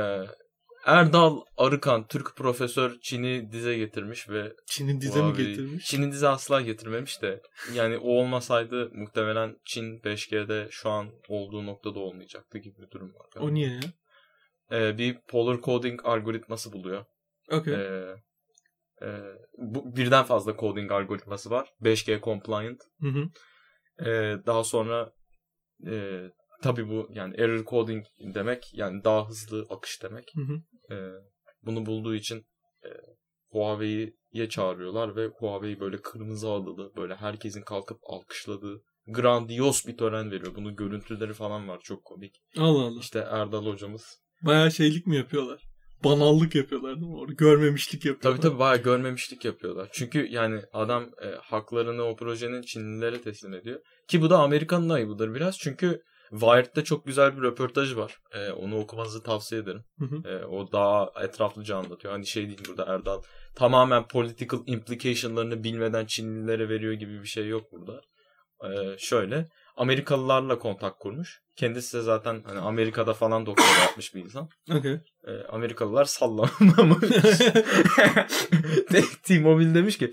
Erdal 0.85 1.41
Arıkan, 1.57 2.07
Türk 2.07 2.37
profesör 2.37 3.01
Çin'i 3.01 3.53
dize 3.53 3.77
getirmiş 3.77 4.29
ve 4.29 4.53
Çin'in 4.67 5.01
dize 5.01 5.23
mi 5.23 5.29
Abi, 5.29 5.47
getirmiş? 5.47 5.85
Çin'in 5.85 6.13
dize 6.13 6.29
asla 6.29 6.61
getirmemiş 6.61 7.23
de 7.23 7.43
yani 7.73 7.99
o 7.99 8.09
olmasaydı 8.09 8.91
muhtemelen 8.95 9.57
Çin 9.65 9.99
5G'de 9.99 10.69
şu 10.71 10.91
an 10.91 11.11
olduğu 11.29 11.67
noktada 11.67 11.99
olmayacaktı 11.99 12.59
gibi 12.59 12.83
bir 12.83 12.91
durum 12.91 13.15
var. 13.15 13.27
O 13.41 13.55
niye 13.55 13.71
ya? 13.71 13.81
E, 14.79 14.99
bir 14.99 15.19
polar 15.29 15.61
coding 15.63 16.01
algoritması 16.05 16.73
buluyor. 16.73 17.05
Okey. 17.51 17.75
E, 17.75 18.15
e, 19.03 19.09
bu 19.59 19.97
birden 19.97 20.25
fazla 20.25 20.57
coding 20.57 20.93
algoritması 20.93 21.51
var. 21.51 21.69
5G 21.83 22.21
compliant. 22.21 22.81
Hı 23.01 23.09
hı. 23.09 23.29
Ee, 24.01 24.37
daha 24.47 24.65
sonra 24.65 25.13
e, 25.87 26.23
tabii 26.65 26.89
bu 26.89 27.09
yani 27.11 27.35
error 27.39 27.65
coding 27.65 28.05
demek 28.35 28.71
yani 28.75 29.05
daha 29.05 29.29
hızlı 29.29 29.67
akış 29.71 30.03
demek. 30.03 30.33
Hı 30.35 30.41
hı. 30.41 30.95
Ee, 30.95 31.13
bunu 31.63 31.87
bulduğu 31.87 32.15
için 32.15 32.47
e, 32.85 32.91
Huawei'ye 33.51 34.49
çağırıyorlar 34.49 35.17
ve 35.17 35.27
Huawei 35.27 35.81
böyle 35.81 35.97
kırmızı 35.97 36.47
halılı 36.47 36.93
böyle 36.97 37.15
herkesin 37.15 37.63
kalkıp 37.63 37.99
alkışladığı 38.03 38.83
grandios 39.07 39.87
bir 39.87 39.97
tören 39.97 40.31
veriyor. 40.31 40.55
Bunun 40.55 40.77
görüntüleri 40.77 41.33
falan 41.33 41.69
var 41.69 41.81
çok 41.83 42.05
komik. 42.05 42.35
Allah 42.59 42.83
Allah. 42.83 43.01
İşte 43.01 43.19
Erdal 43.19 43.67
hocamız. 43.67 44.19
Bayağı 44.43 44.71
şeylik 44.71 45.07
mi 45.07 45.17
yapıyorlar? 45.17 45.63
Banallık 46.05 46.55
yapıyorlar 46.55 46.97
değil 46.97 47.07
mi? 47.07 47.17
Orada 47.17 47.33
görmemişlik 47.33 48.05
yapıyorlar. 48.05 48.41
Tabii 48.41 48.49
tabii 48.49 48.59
bayağı 48.59 48.83
görmemişlik 48.83 49.45
yapıyorlar. 49.45 49.89
Çünkü 49.93 50.27
yani 50.31 50.61
adam 50.73 51.03
e, 51.03 51.27
haklarını 51.43 52.03
o 52.03 52.17
projenin 52.17 52.63
Çinlilere 52.63 53.21
teslim 53.21 53.55
ediyor. 53.55 53.81
Ki 54.09 54.23
bu 54.23 54.31
da 54.31 54.39
Amerikan'ın 54.39 54.89
ayıbıdır 54.89 55.35
biraz. 55.35 55.59
Çünkü 55.59 56.03
Wired'da 56.41 56.85
çok 56.85 57.07
güzel 57.07 57.37
bir 57.37 57.43
röportaj 57.43 57.97
var. 57.97 58.19
E, 58.33 58.51
onu 58.51 58.79
okumanızı 58.79 59.23
tavsiye 59.23 59.61
ederim. 59.61 59.85
Hı 59.99 60.05
hı. 60.05 60.29
E, 60.29 60.45
o 60.45 60.73
daha 60.73 61.11
etraflıca 61.23 61.77
anlatıyor. 61.77 62.13
Hani 62.13 62.27
şey 62.27 62.47
değil 62.47 62.61
burada 62.69 62.95
Erdal 62.95 63.23
tamamen 63.55 64.09
political 64.09 64.61
implication'larını 64.67 65.65
bilmeden 65.65 66.07
Çinlilere 66.07 66.69
veriyor 66.69 66.93
gibi 66.93 67.23
bir 67.23 67.29
şey 67.29 67.49
yok 67.49 67.73
burada. 67.73 68.01
E, 68.65 68.99
şöyle 68.99 69.47
Amerikalılarla 69.77 70.59
kontak 70.59 71.01
kurmuş. 71.01 71.43
Kendisi 71.57 71.97
de 71.97 72.03
zaten 72.03 72.43
hani 72.47 72.61
Amerika'da 72.61 73.15
falan 73.15 73.47
doktora 73.47 73.79
yapmış 73.83 74.15
bir 74.15 74.25
insan. 74.25 74.49
Okey. 74.75 75.01
E, 75.27 75.33
Amerikalılar 75.49 76.05
sallamamış. 76.05 77.11
T-Mobile 79.23 79.75
demiş 79.75 79.99
ki 79.99 80.13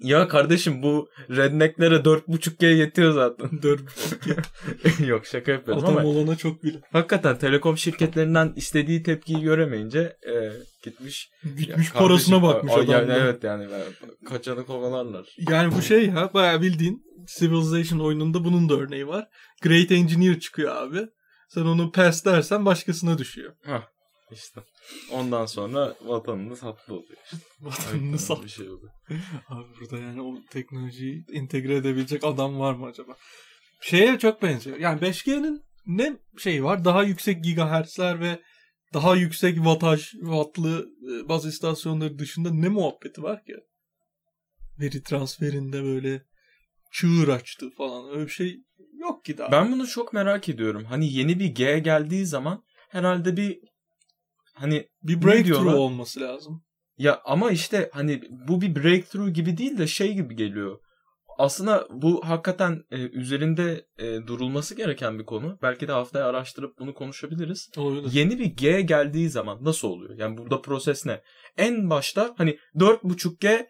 ya 0.00 0.28
kardeşim 0.28 0.82
bu 0.82 1.08
rednecklere 1.30 1.94
4.5G 1.94 2.74
yetiyor 2.76 3.12
zaten. 3.12 3.50
Dört. 3.62 3.80
Yok 5.06 5.26
şaka 5.26 5.52
yapıyorum 5.52 5.84
Adam 5.84 5.96
ama 5.96 6.08
olana 6.08 6.36
çok 6.36 6.62
bile. 6.64 6.80
hakikaten 6.92 7.38
telekom 7.38 7.78
şirketlerinden 7.78 8.52
istediği 8.56 9.02
tepkiyi 9.02 9.40
göremeyince 9.40 9.98
e, 10.00 10.34
gitmiş. 10.84 11.30
Gitmiş 11.56 11.86
Ya 11.94 12.00
parasına 12.00 12.42
bakmış 12.42 12.72
adam. 12.72 12.86
Yani 12.88 13.12
evet 13.12 13.44
yani 13.44 13.66
ben- 13.72 14.28
kaçanı 14.28 14.66
kovalarlar. 14.66 15.26
Yani 15.50 15.74
bu 15.74 15.82
şey 15.82 16.06
ya 16.06 16.30
bayağı 16.34 16.62
bildiğin 16.62 17.02
Civilization 17.38 17.98
oyununda 18.00 18.44
bunun 18.44 18.68
da 18.68 18.74
örneği 18.74 19.06
var. 19.06 19.26
Great 19.62 19.92
Engineer 19.92 20.40
çıkıyor 20.40 20.76
abi. 20.76 21.06
Sen 21.48 21.62
onu 21.62 21.92
pass 21.92 22.24
dersen 22.24 22.64
başkasına 22.64 23.18
düşüyor. 23.18 23.52
Hah 23.66 23.82
işte. 24.32 24.60
Ondan 25.12 25.46
sonra 25.46 25.96
vatanını 26.00 26.56
sattı 26.56 26.94
oluyor. 26.94 27.18
işte. 27.24 27.36
Vatanını 27.60 28.04
Aynen 28.04 28.16
sat. 28.16 28.44
Bir 28.44 28.48
şey 28.48 28.68
oluyor. 28.68 28.92
Abi 29.48 29.66
burada 29.80 29.98
yani 29.98 30.22
o 30.22 30.34
teknolojiyi 30.50 31.24
entegre 31.32 31.76
edebilecek 31.76 32.24
adam 32.24 32.58
var 32.58 32.74
mı 32.74 32.86
acaba? 32.86 33.16
Şeye 33.80 34.18
çok 34.18 34.42
benziyor. 34.42 34.76
Yani 34.76 35.00
5G'nin 35.00 35.62
ne 35.86 36.16
şeyi 36.38 36.64
var? 36.64 36.84
Daha 36.84 37.02
yüksek 37.02 37.44
gigahertzler 37.44 38.20
ve 38.20 38.40
daha 38.94 39.16
yüksek 39.16 39.56
wattaj, 39.56 40.10
wattlı 40.10 40.88
e, 41.10 41.28
baz 41.28 41.46
istasyonları 41.46 42.18
dışında 42.18 42.50
ne 42.50 42.68
muhabbeti 42.68 43.22
var 43.22 43.44
ki? 43.44 43.54
Veri 44.80 45.02
transferinde 45.02 45.82
böyle 45.84 46.22
çığır 46.92 47.28
açtı 47.28 47.70
falan. 47.70 48.10
Öyle 48.10 48.24
bir 48.24 48.30
şey 48.30 48.56
yok 49.00 49.24
ki 49.24 49.38
daha. 49.38 49.52
Ben 49.52 49.72
bunu 49.72 49.86
çok 49.86 50.12
merak 50.12 50.48
ediyorum. 50.48 50.84
Hani 50.84 51.12
yeni 51.12 51.38
bir 51.38 51.46
G 51.46 51.78
geldiği 51.78 52.26
zaman 52.26 52.64
herhalde 52.88 53.36
bir 53.36 53.58
hani 54.58 54.88
bir 55.02 55.22
breakthrough 55.22 55.74
olması 55.74 56.20
lazım. 56.20 56.64
Ya 56.98 57.20
ama 57.24 57.50
işte 57.50 57.90
hani 57.92 58.22
bu 58.48 58.60
bir 58.60 58.74
breakthrough 58.76 59.34
gibi 59.34 59.56
değil 59.56 59.78
de 59.78 59.86
şey 59.86 60.14
gibi 60.14 60.36
geliyor. 60.36 60.78
Aslında 61.38 61.86
bu 61.90 62.20
hakikaten 62.24 62.84
e, 62.90 62.96
üzerinde 62.96 63.86
e, 63.98 64.26
durulması 64.26 64.74
gereken 64.74 65.18
bir 65.18 65.24
konu. 65.24 65.58
Belki 65.62 65.88
de 65.88 65.92
haftaya 65.92 66.26
araştırıp 66.26 66.78
bunu 66.78 66.94
konuşabiliriz. 66.94 67.70
Olabilir. 67.76 68.12
Yeni 68.12 68.38
bir 68.38 68.44
G 68.44 68.80
geldiği 68.80 69.30
zaman 69.30 69.64
nasıl 69.64 69.88
oluyor? 69.88 70.18
Yani 70.18 70.38
burada 70.38 70.62
proses 70.62 71.06
ne? 71.06 71.22
En 71.56 71.90
başta 71.90 72.34
hani 72.38 72.58
4.5G 72.74 73.66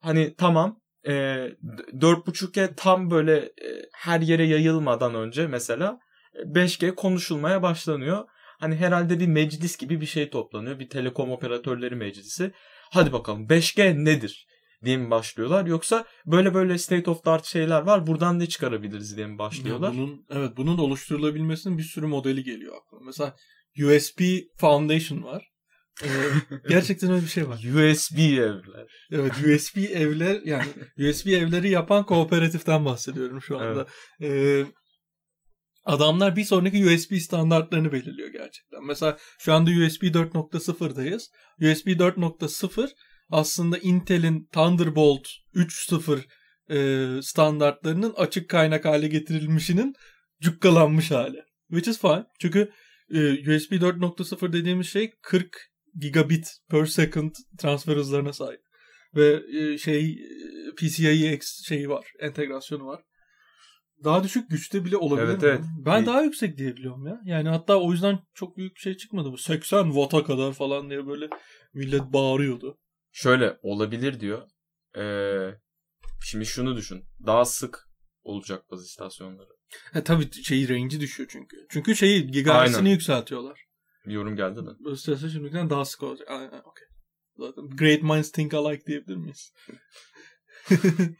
hani 0.00 0.34
tamam 0.38 0.80
e, 1.06 1.12
4.5G 1.12 2.74
tam 2.76 3.10
böyle 3.10 3.36
e, 3.36 3.88
her 3.94 4.20
yere 4.20 4.46
yayılmadan 4.46 5.14
önce 5.14 5.46
mesela 5.46 5.98
e, 6.34 6.42
5G 6.42 6.94
konuşulmaya 6.94 7.62
başlanıyor. 7.62 8.24
Hani 8.64 8.76
herhalde 8.76 9.20
bir 9.20 9.26
meclis 9.26 9.76
gibi 9.76 10.00
bir 10.00 10.06
şey 10.06 10.30
toplanıyor. 10.30 10.78
Bir 10.78 10.88
telekom 10.88 11.30
operatörleri 11.30 11.96
meclisi. 11.96 12.52
Hadi 12.90 13.12
bakalım 13.12 13.46
5G 13.46 14.04
nedir? 14.04 14.46
diye 14.84 14.96
mi 14.96 15.10
başlıyorlar 15.10 15.66
yoksa 15.66 16.04
böyle 16.26 16.54
böyle 16.54 16.78
state 16.78 17.10
of 17.10 17.24
the 17.24 17.30
art 17.30 17.44
şeyler 17.44 17.82
var 17.82 18.06
buradan 18.06 18.38
ne 18.38 18.46
çıkarabiliriz 18.46 19.16
diye 19.16 19.26
mi 19.26 19.38
başlıyorlar? 19.38 19.92
Ya 19.92 19.98
bunun 19.98 20.26
evet 20.30 20.56
bunun 20.56 20.78
oluşturulabilmesinin 20.78 21.78
bir 21.78 21.82
sürü 21.82 22.06
modeli 22.06 22.44
geliyor 22.44 22.74
aklıma. 22.76 23.04
Mesela 23.06 23.36
USB 23.78 24.20
Foundation 24.56 25.22
var. 25.22 25.50
Ee, 26.02 26.08
gerçekten 26.68 27.12
öyle 27.12 27.22
bir 27.22 27.30
şey 27.30 27.48
var. 27.48 27.56
USB 27.56 28.18
evler. 28.18 29.06
Evet 29.10 29.32
USB 29.32 29.76
evler 29.76 30.40
yani 30.44 30.66
USB 31.10 31.26
evleri 31.26 31.70
yapan 31.70 32.06
kooperatiften 32.06 32.84
bahsediyorum 32.84 33.42
şu 33.42 33.58
anda. 33.58 33.86
Ee, 34.22 34.64
adamlar 35.84 36.36
bir 36.36 36.44
sonraki 36.44 36.86
USB 36.86 37.16
standartlarını 37.16 37.92
belirliyor 37.92 38.28
gerçekten. 38.28 38.84
Mesela 38.86 39.18
şu 39.38 39.52
anda 39.52 39.70
USB 39.70 40.02
4.0'dayız. 40.02 41.30
USB 41.60 41.86
4.0 41.86 42.90
aslında 43.30 43.78
Intel'in 43.78 44.48
Thunderbolt 44.52 45.28
3.0 45.54 46.20
e, 46.70 47.22
standartlarının 47.22 48.14
açık 48.16 48.50
kaynak 48.50 48.84
hale 48.84 49.08
getirilmişinin 49.08 49.94
cukkalanmış 50.40 51.10
hali. 51.10 51.42
Which 51.68 51.88
is 51.88 52.00
fine. 52.00 52.24
Çünkü 52.40 52.72
e, 53.10 53.54
USB 53.54 53.72
4.0 53.72 54.52
dediğimiz 54.52 54.88
şey 54.88 55.10
40 55.22 55.56
gigabit 56.00 56.46
per 56.70 56.86
second 56.86 57.34
transfer 57.58 57.96
hızlarına 57.96 58.32
sahip. 58.32 58.60
Ve 59.16 59.42
e, 59.58 59.78
şey 59.78 60.18
PCIe 60.76 61.40
şeyi 61.64 61.88
var. 61.88 62.06
Entegrasyonu 62.20 62.86
var. 62.86 63.02
Daha 64.04 64.24
düşük 64.24 64.50
güçte 64.50 64.84
bile 64.84 64.96
olabilir 64.96 65.26
Evet, 65.26 65.42
mi? 65.42 65.48
evet. 65.48 65.60
Ben 65.78 66.02
Bir- 66.02 66.06
daha 66.06 66.22
yüksek 66.22 66.58
diye 66.58 66.76
biliyorum 66.76 67.06
ya. 67.06 67.20
Yani 67.24 67.48
hatta 67.48 67.80
o 67.80 67.92
yüzden 67.92 68.18
çok 68.34 68.56
büyük 68.56 68.74
bir 68.74 68.80
şey 68.80 68.96
çıkmadı 68.96 69.32
bu. 69.32 69.38
80 69.38 69.84
watt'a 69.84 70.24
kadar 70.24 70.52
falan 70.52 70.90
diye 70.90 71.06
böyle 71.06 71.28
millet 71.74 72.02
bağırıyordu. 72.02 72.78
Şöyle 73.12 73.58
olabilir 73.62 74.20
diyor. 74.20 74.48
Ee, 74.96 75.58
şimdi 76.22 76.46
şunu 76.46 76.76
düşün. 76.76 77.04
Daha 77.26 77.44
sık 77.44 77.88
olacak 78.22 78.70
baz 78.70 78.84
istasyonları. 78.84 79.48
Ha, 79.92 80.04
tabii 80.04 80.32
şeyi 80.42 80.68
range'i 80.68 81.00
düşüyor 81.00 81.28
çünkü. 81.32 81.56
Çünkü 81.70 81.96
şeyi 81.96 82.30
gigahertz'ini 82.30 82.90
yükseltiyorlar. 82.90 83.60
Bir 84.06 84.12
yorum 84.12 84.36
geldi 84.36 84.62
mi? 84.62 84.70
Özellikle 84.86 85.28
şimdiden 85.30 85.70
daha 85.70 85.84
sık 85.84 86.02
olacak. 86.02 86.28
Aynen 86.30 86.60
okey. 86.64 86.88
Zaten 87.38 87.70
great 87.70 88.02
minds 88.02 88.32
think 88.32 88.54
alike 88.54 88.86
diyebilir 88.86 89.16
miyiz? 89.16 89.52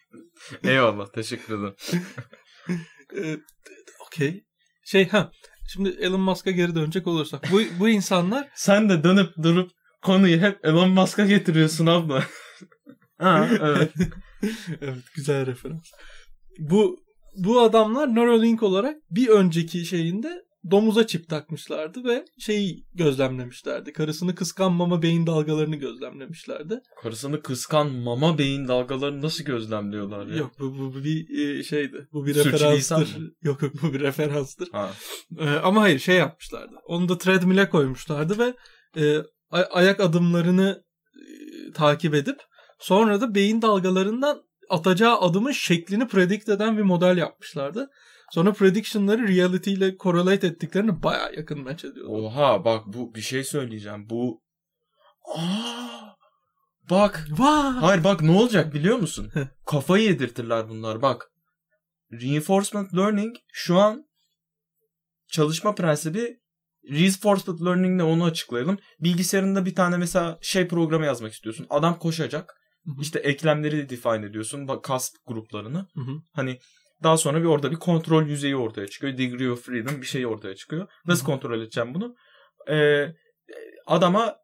Eyvallah 0.64 1.12
teşekkür 1.12 1.59
ederim. 1.59 1.75
Ee, 3.17 3.37
okey. 4.07 4.45
Şey 4.85 5.09
ha 5.09 5.31
şimdi 5.69 5.89
Elon 5.89 6.21
Musk'a 6.21 6.51
geri 6.51 6.75
dönecek 6.75 7.07
olursak 7.07 7.53
bu 7.53 7.61
bu 7.81 7.89
insanlar 7.89 8.49
Sen 8.55 8.89
de 8.89 9.05
dönüp 9.05 9.37
durup 9.43 9.71
konuyu 10.03 10.41
hep 10.41 10.65
Elon 10.65 10.91
Musk'a 10.91 11.27
getiriyorsun 11.27 11.87
abla. 11.87 12.25
ha 13.19 13.49
evet. 13.61 13.93
evet 14.81 15.05
güzel 15.15 15.47
referans. 15.47 15.91
Bu 16.59 17.05
bu 17.37 17.61
adamlar 17.61 18.15
Neuralink 18.15 18.62
olarak 18.62 18.97
bir 19.11 19.29
önceki 19.29 19.85
şeyinde 19.85 20.43
domuza 20.71 21.07
çip 21.07 21.29
takmışlardı 21.29 22.05
ve 22.05 22.25
şeyi 22.39 22.87
gözlemlemişlerdi. 22.95 23.93
Karısını 23.93 24.35
kıskanmama 24.35 25.03
beyin 25.03 25.27
dalgalarını 25.27 25.77
gözlemlemişlerdi. 25.77 26.81
Karısını 27.03 27.43
kıskan 27.43 27.91
mama 27.91 28.39
beyin 28.39 28.69
dalgalarını 28.69 29.23
nasıl 29.23 29.45
gözlemliyorlar 29.45 30.27
ya? 30.27 30.37
Yok 30.37 30.53
bu, 30.59 30.79
bu, 30.79 30.95
bu 30.95 31.05
bir 31.05 31.39
e, 31.39 31.62
şeydi. 31.62 32.09
Bu 32.12 32.27
bir 32.27 32.35
referanstır. 32.35 33.17
Yok 33.43 33.62
yok 33.62 33.73
bu 33.83 33.93
bir 33.93 34.01
referanstır. 34.01 34.69
Ha. 34.73 34.91
Ee, 35.39 35.49
ama 35.49 35.83
hayır 35.83 35.99
şey 35.99 36.17
yapmışlardı. 36.17 36.75
Onu 36.87 37.09
da 37.09 37.19
treadmill'e 37.19 37.69
koymuşlardı 37.69 38.39
ve 38.39 38.55
e, 38.97 39.23
ay- 39.51 39.69
ayak 39.71 40.01
adımlarını 40.01 40.85
e, 41.15 41.73
takip 41.73 42.15
edip 42.15 42.41
sonra 42.79 43.21
da 43.21 43.35
beyin 43.35 43.62
dalgalarından 43.62 44.43
atacağı 44.71 45.21
adımın 45.21 45.53
şeklini 45.53 46.09
predict 46.09 46.49
eden 46.49 46.77
bir 46.79 46.83
model 46.83 47.17
yapmışlardı. 47.17 47.91
Sonra 48.35 48.53
prediction'ları 48.53 49.28
reality 49.28 49.72
ile 49.72 49.97
correlate 49.97 50.47
ettiklerini 50.47 51.03
baya 51.03 51.30
yakın 51.37 51.61
match 51.61 51.85
ediyordu. 51.85 52.12
Oha 52.12 52.64
bak 52.64 52.87
bu 52.87 53.14
bir 53.14 53.20
şey 53.20 53.45
söyleyeceğim. 53.45 54.11
Bu 54.11 54.43
Aa, 55.37 56.14
bak 56.91 57.26
Vay! 57.30 57.72
hayır 57.72 58.05
bak 58.05 58.22
ne 58.22 58.30
olacak 58.30 58.74
biliyor 58.74 58.97
musun? 58.97 59.32
Kafayı 59.66 60.05
yedirtirler 60.05 60.68
bunlar 60.68 61.03
bak. 61.03 61.30
Reinforcement 62.12 62.95
learning 62.95 63.37
şu 63.53 63.78
an 63.78 64.05
çalışma 65.28 65.74
prensibi 65.74 66.41
reinforcement 66.91 67.62
learning 67.62 67.97
ne 67.97 68.03
onu 68.03 68.24
açıklayalım. 68.24 68.78
Bilgisayarında 69.01 69.66
bir 69.66 69.74
tane 69.74 69.97
mesela 69.97 70.39
şey 70.43 70.68
programı 70.68 71.05
yazmak 71.05 71.32
istiyorsun. 71.32 71.66
Adam 71.70 71.99
koşacak. 71.99 72.55
Hı 72.85 72.91
hı. 72.91 73.03
İşte 73.03 73.18
eklemleri 73.18 73.89
define 73.89 74.26
ediyorsun. 74.26 74.68
Bak 74.68 74.85
kas 74.85 75.11
gruplarını. 75.26 75.78
Hı 75.95 76.01
hı. 76.01 76.22
Hani 76.32 76.59
daha 77.05 77.17
sonra 77.17 77.41
bir 77.41 77.45
orada 77.47 77.71
bir 77.71 77.77
kontrol 77.77 78.27
yüzeyi 78.27 78.57
ortaya 78.57 78.87
çıkıyor. 78.87 79.19
Degree 79.19 79.51
of 79.51 79.63
freedom 79.67 80.01
bir 80.01 80.07
şey 80.07 80.27
ortaya 80.27 80.55
çıkıyor. 80.55 80.89
Nasıl 81.07 81.27
kontrol 81.27 81.61
edeceğim 81.61 81.95
bunu? 81.95 82.15
Ee, 82.71 83.07
adama 83.87 84.37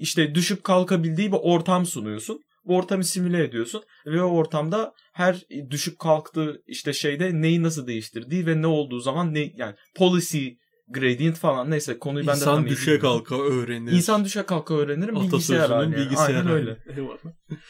işte 0.00 0.34
düşüp 0.34 0.64
kalkabildiği 0.64 1.32
bir 1.32 1.38
ortam 1.42 1.86
sunuyorsun. 1.86 2.40
Bu 2.64 2.76
ortamı 2.76 3.04
simüle 3.04 3.44
ediyorsun 3.44 3.82
ve 4.06 4.22
o 4.22 4.30
ortamda 4.30 4.92
her 5.12 5.42
düşüp 5.70 5.98
kalktığı 5.98 6.62
işte 6.66 6.92
şeyde 6.92 7.42
neyi 7.42 7.62
nasıl 7.62 7.86
değiştirdiği 7.86 8.46
ve 8.46 8.62
ne 8.62 8.66
olduğu 8.66 9.00
zaman 9.00 9.34
ne 9.34 9.52
yani 9.56 9.74
policy 9.94 10.48
gradient 10.88 11.36
falan 11.36 11.70
neyse 11.70 11.98
konuyu 11.98 12.26
ben 12.26 12.36
de 12.36 12.44
tam 12.44 12.54
İnsan 12.54 12.66
iyi 12.66 12.70
düşe 12.70 12.98
kalka 12.98 13.38
öğrenir. 13.38 13.92
İnsan 13.92 14.24
düşe 14.24 14.42
kalka 14.42 14.74
öğrenirim 14.74 15.14
bilgisayar 15.14 15.70
yani. 15.70 15.96
bilgisayar 15.96 16.34
Aynen 16.34 16.48
öyle. 16.48 16.76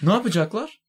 Ne 0.03 0.13
yapacaklar? 0.13 0.81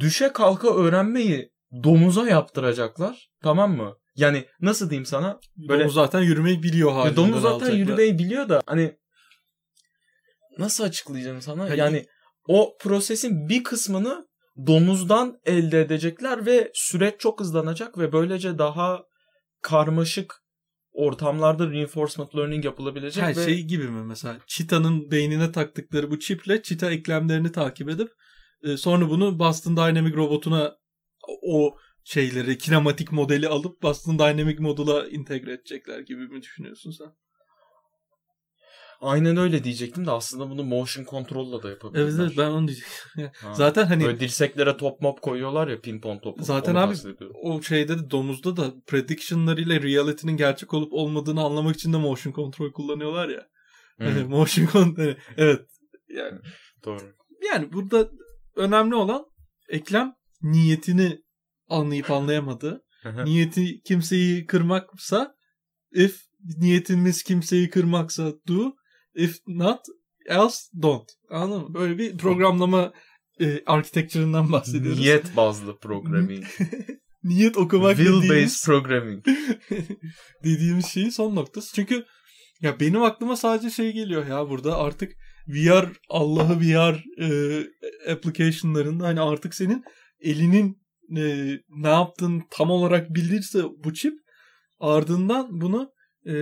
Düşe 0.00 0.32
kalka 0.32 0.76
öğrenmeyi 0.76 1.50
domuza 1.84 2.28
yaptıracaklar. 2.28 3.30
Tamam 3.42 3.76
mı? 3.76 3.96
Yani 4.16 4.44
nasıl 4.60 4.90
diyeyim 4.90 5.06
sana? 5.06 5.40
Böyle- 5.56 5.80
Domuz 5.82 5.94
zaten 5.94 6.20
yürümeyi 6.20 6.62
biliyor 6.62 6.90
Ya 6.90 6.96
halinden 6.96 7.16
domuz 7.16 7.42
zaten 7.42 7.54
alacaklar. 7.54 7.76
yürümeyi 7.78 8.18
biliyor 8.18 8.48
da 8.48 8.62
hani 8.66 8.96
nasıl 10.58 10.84
açıklayacağım 10.84 11.42
sana? 11.42 11.62
Hani- 11.64 11.78
Yani 11.78 12.06
o 12.48 12.76
prosesin 12.80 13.48
bir 13.48 13.64
kısmını 13.64 14.28
domuzdan 14.66 15.38
elde 15.44 15.80
edecekler 15.80 16.46
ve 16.46 16.70
süreç 16.74 17.14
çok 17.20 17.40
hızlanacak 17.40 17.98
ve 17.98 18.12
böylece 18.12 18.58
daha 18.58 19.02
karmaşık 19.62 20.34
ortamlarda 20.92 21.70
reinforcement 21.70 22.36
learning 22.36 22.64
yapılabilecek 22.64 23.24
Her 23.24 23.36
ve 23.36 23.44
şey 23.44 23.62
gibi 23.62 23.84
mi 23.88 24.04
mesela? 24.04 24.38
Çita'nın 24.46 25.10
beynine 25.10 25.52
taktıkları 25.52 26.10
bu 26.10 26.18
çiple 26.18 26.62
çita 26.62 26.90
eklemlerini 26.90 27.52
takip 27.52 27.88
edip 27.88 28.08
e, 28.62 28.76
sonra 28.76 29.10
bunu 29.10 29.38
Boston 29.38 29.76
Dynamic 29.76 30.14
robotuna 30.16 30.76
o 31.42 31.76
şeyleri 32.04 32.58
kinematik 32.58 33.12
modeli 33.12 33.48
alıp 33.48 33.82
Boston 33.82 34.18
Dynamic 34.18 34.56
modula 34.58 35.08
entegre 35.08 35.52
edecekler 35.52 36.00
gibi 36.00 36.28
mi 36.28 36.42
düşünüyorsun 36.42 36.90
sen? 36.90 37.06
aynen 39.00 39.36
öyle 39.36 39.64
diyecektim 39.64 40.06
de 40.06 40.10
aslında 40.10 40.50
bunu 40.50 40.64
motion 40.64 41.04
control'la 41.04 41.62
da 41.62 41.70
yapabilirler. 41.70 42.04
Evet 42.04 42.14
evet 42.20 42.32
ben 42.38 42.50
onu 42.50 42.68
diyecektim. 42.68 42.98
Ha. 43.40 43.54
Zaten 43.54 43.86
hani 43.86 44.04
Böyle 44.04 44.20
dirseklere 44.20 44.76
top 44.76 45.00
mop 45.00 45.22
koyuyorlar 45.22 45.68
ya 45.68 45.80
pimpon 45.80 46.18
topu. 46.18 46.44
Zaten 46.44 46.74
abi- 46.74 46.94
o 47.42 47.62
şeyde 47.62 47.98
de 47.98 48.10
domuzda 48.10 48.56
da 48.56 48.74
prediction'larıyla 48.86 49.82
reality'nin 49.82 50.36
gerçek 50.36 50.74
olup 50.74 50.92
olmadığını 50.92 51.42
anlamak 51.42 51.76
için 51.76 51.92
de 51.92 51.96
motion 51.96 52.32
control 52.32 52.72
kullanıyorlar 52.72 53.28
ya. 53.28 53.48
Hani 53.98 54.24
motion 54.28 54.66
control 54.66 55.14
evet. 55.36 55.66
Yani 56.08 56.38
doğru. 56.84 57.14
Yani 57.52 57.72
burada 57.72 58.10
önemli 58.56 58.94
olan 58.94 59.26
eklem 59.68 60.14
niyetini 60.42 61.22
anlayıp 61.68 62.10
hı. 63.08 63.24
Niyeti 63.24 63.80
kimseyi 63.82 64.46
kırmaksa 64.46 65.34
if 65.92 66.20
niyetimiz 66.56 67.22
kimseyi 67.22 67.70
kırmaksa 67.70 68.32
do 68.48 68.72
if 69.14 69.36
not 69.46 69.80
else 70.26 70.58
don't. 70.82 71.08
Anladın 71.30 71.62
mı? 71.62 71.74
Böyle 71.74 71.98
bir 71.98 72.18
programlama 72.18 72.92
e, 73.40 73.64
architecture'ından 73.66 74.52
bahsediyoruz. 74.52 74.98
Niyet 74.98 75.36
bazlı 75.36 75.78
programming. 75.78 76.44
Niyet 77.24 77.56
okumak 77.56 77.96
Will 77.96 78.22
dediğimiz, 78.22 78.30
based 78.30 78.66
programming. 78.66 79.26
dediğimiz 80.44 80.86
şeyin 80.86 81.10
son 81.10 81.36
noktası. 81.36 81.74
Çünkü 81.74 82.04
ya 82.60 82.80
benim 82.80 83.02
aklıma 83.02 83.36
sadece 83.36 83.70
şey 83.70 83.92
geliyor 83.92 84.26
ya 84.26 84.48
burada 84.48 84.78
artık 84.78 85.12
VR 85.48 85.86
Allah'ı 86.08 86.60
VR 86.60 87.04
e, 87.22 87.60
application'larında 88.12 89.06
hani 89.06 89.20
artık 89.20 89.54
senin 89.54 89.84
elinin 90.20 90.82
e, 91.16 91.22
ne 91.68 91.88
yaptığını 91.88 92.42
tam 92.50 92.70
olarak 92.70 93.14
bilirse 93.14 93.62
bu 93.84 93.94
çip 93.94 94.14
ardından 94.80 95.60
bunu 95.60 95.92
e, 96.26 96.34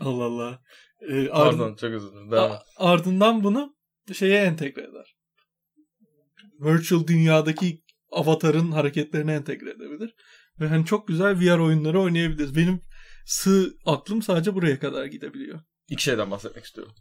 Allah 0.00 0.24
Allah 0.24 0.60
e, 1.00 1.12
ard- 1.12 1.30
Pardon 1.30 1.74
çok 1.76 1.90
özür 1.90 2.12
dilerim. 2.12 2.30
Devam 2.30 2.52
et. 2.52 2.58
ardından 2.76 3.44
bunu 3.44 3.76
şeye 4.12 4.44
entegre 4.44 4.80
eder. 4.82 5.16
Virtual 6.60 7.06
dünyadaki 7.06 7.82
avatarın 8.12 8.72
hareketlerine 8.72 9.34
entegre 9.34 9.70
edebilir. 9.70 10.14
Ve 10.60 10.68
hani 10.68 10.84
çok 10.86 11.08
güzel 11.08 11.40
VR 11.40 11.58
oyunları 11.58 12.00
oynayabiliriz. 12.00 12.56
Benim 12.56 12.80
sığ 13.26 13.74
aklım 13.86 14.22
sadece 14.22 14.54
buraya 14.54 14.78
kadar 14.78 15.04
gidebiliyor. 15.06 15.60
İki 15.88 16.02
şeyden 16.02 16.30
bahsetmek 16.30 16.64
istiyorum. 16.64 16.94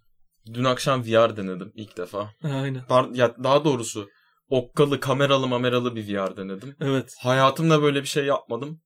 Dün 0.53 0.63
akşam 0.63 1.03
VR 1.03 1.37
denedim 1.37 1.71
ilk 1.75 1.97
defa. 1.97 2.31
Aynen. 2.43 2.81
Par- 2.81 3.17
ya 3.17 3.35
daha 3.43 3.65
doğrusu 3.65 4.09
okkalı, 4.57 4.99
kameralı, 4.99 5.47
mameralı 5.47 5.95
bir 5.95 6.07
VR 6.07 6.37
denedim. 6.37 6.75
Evet. 6.81 7.15
Hayatımda 7.19 7.81
böyle 7.81 8.01
bir 8.01 8.07
şey 8.07 8.25
yapmadım. 8.25 8.81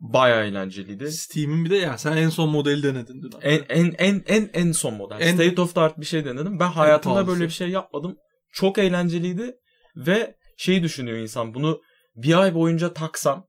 Baya 0.00 0.44
eğlenceliydi. 0.44 1.12
Steam'in 1.12 1.64
bir 1.64 1.70
de 1.70 1.76
ya 1.76 1.98
sen 1.98 2.16
en 2.16 2.28
son 2.28 2.48
modeli 2.50 2.82
denedin 2.82 3.22
dün. 3.22 3.30
En 3.42 3.64
en 3.68 3.94
en 3.98 4.24
en 4.26 4.50
en 4.54 4.72
son 4.72 4.94
model. 4.94 5.20
En- 5.20 5.34
State 5.34 5.60
of 5.60 5.74
the 5.74 5.80
art 5.80 6.00
bir 6.00 6.06
şey 6.06 6.24
denedim. 6.24 6.58
Ben 6.60 6.68
hayatımda 6.68 7.26
böyle 7.26 7.44
bir 7.44 7.50
şey 7.50 7.68
yapmadım. 7.68 8.16
Çok 8.52 8.78
eğlenceliydi 8.78 9.56
ve 9.96 10.36
şeyi 10.56 10.82
düşünüyor 10.82 11.18
insan 11.18 11.54
bunu 11.54 11.80
bir 12.16 12.40
ay 12.42 12.54
boyunca 12.54 12.92
taksam 12.92 13.46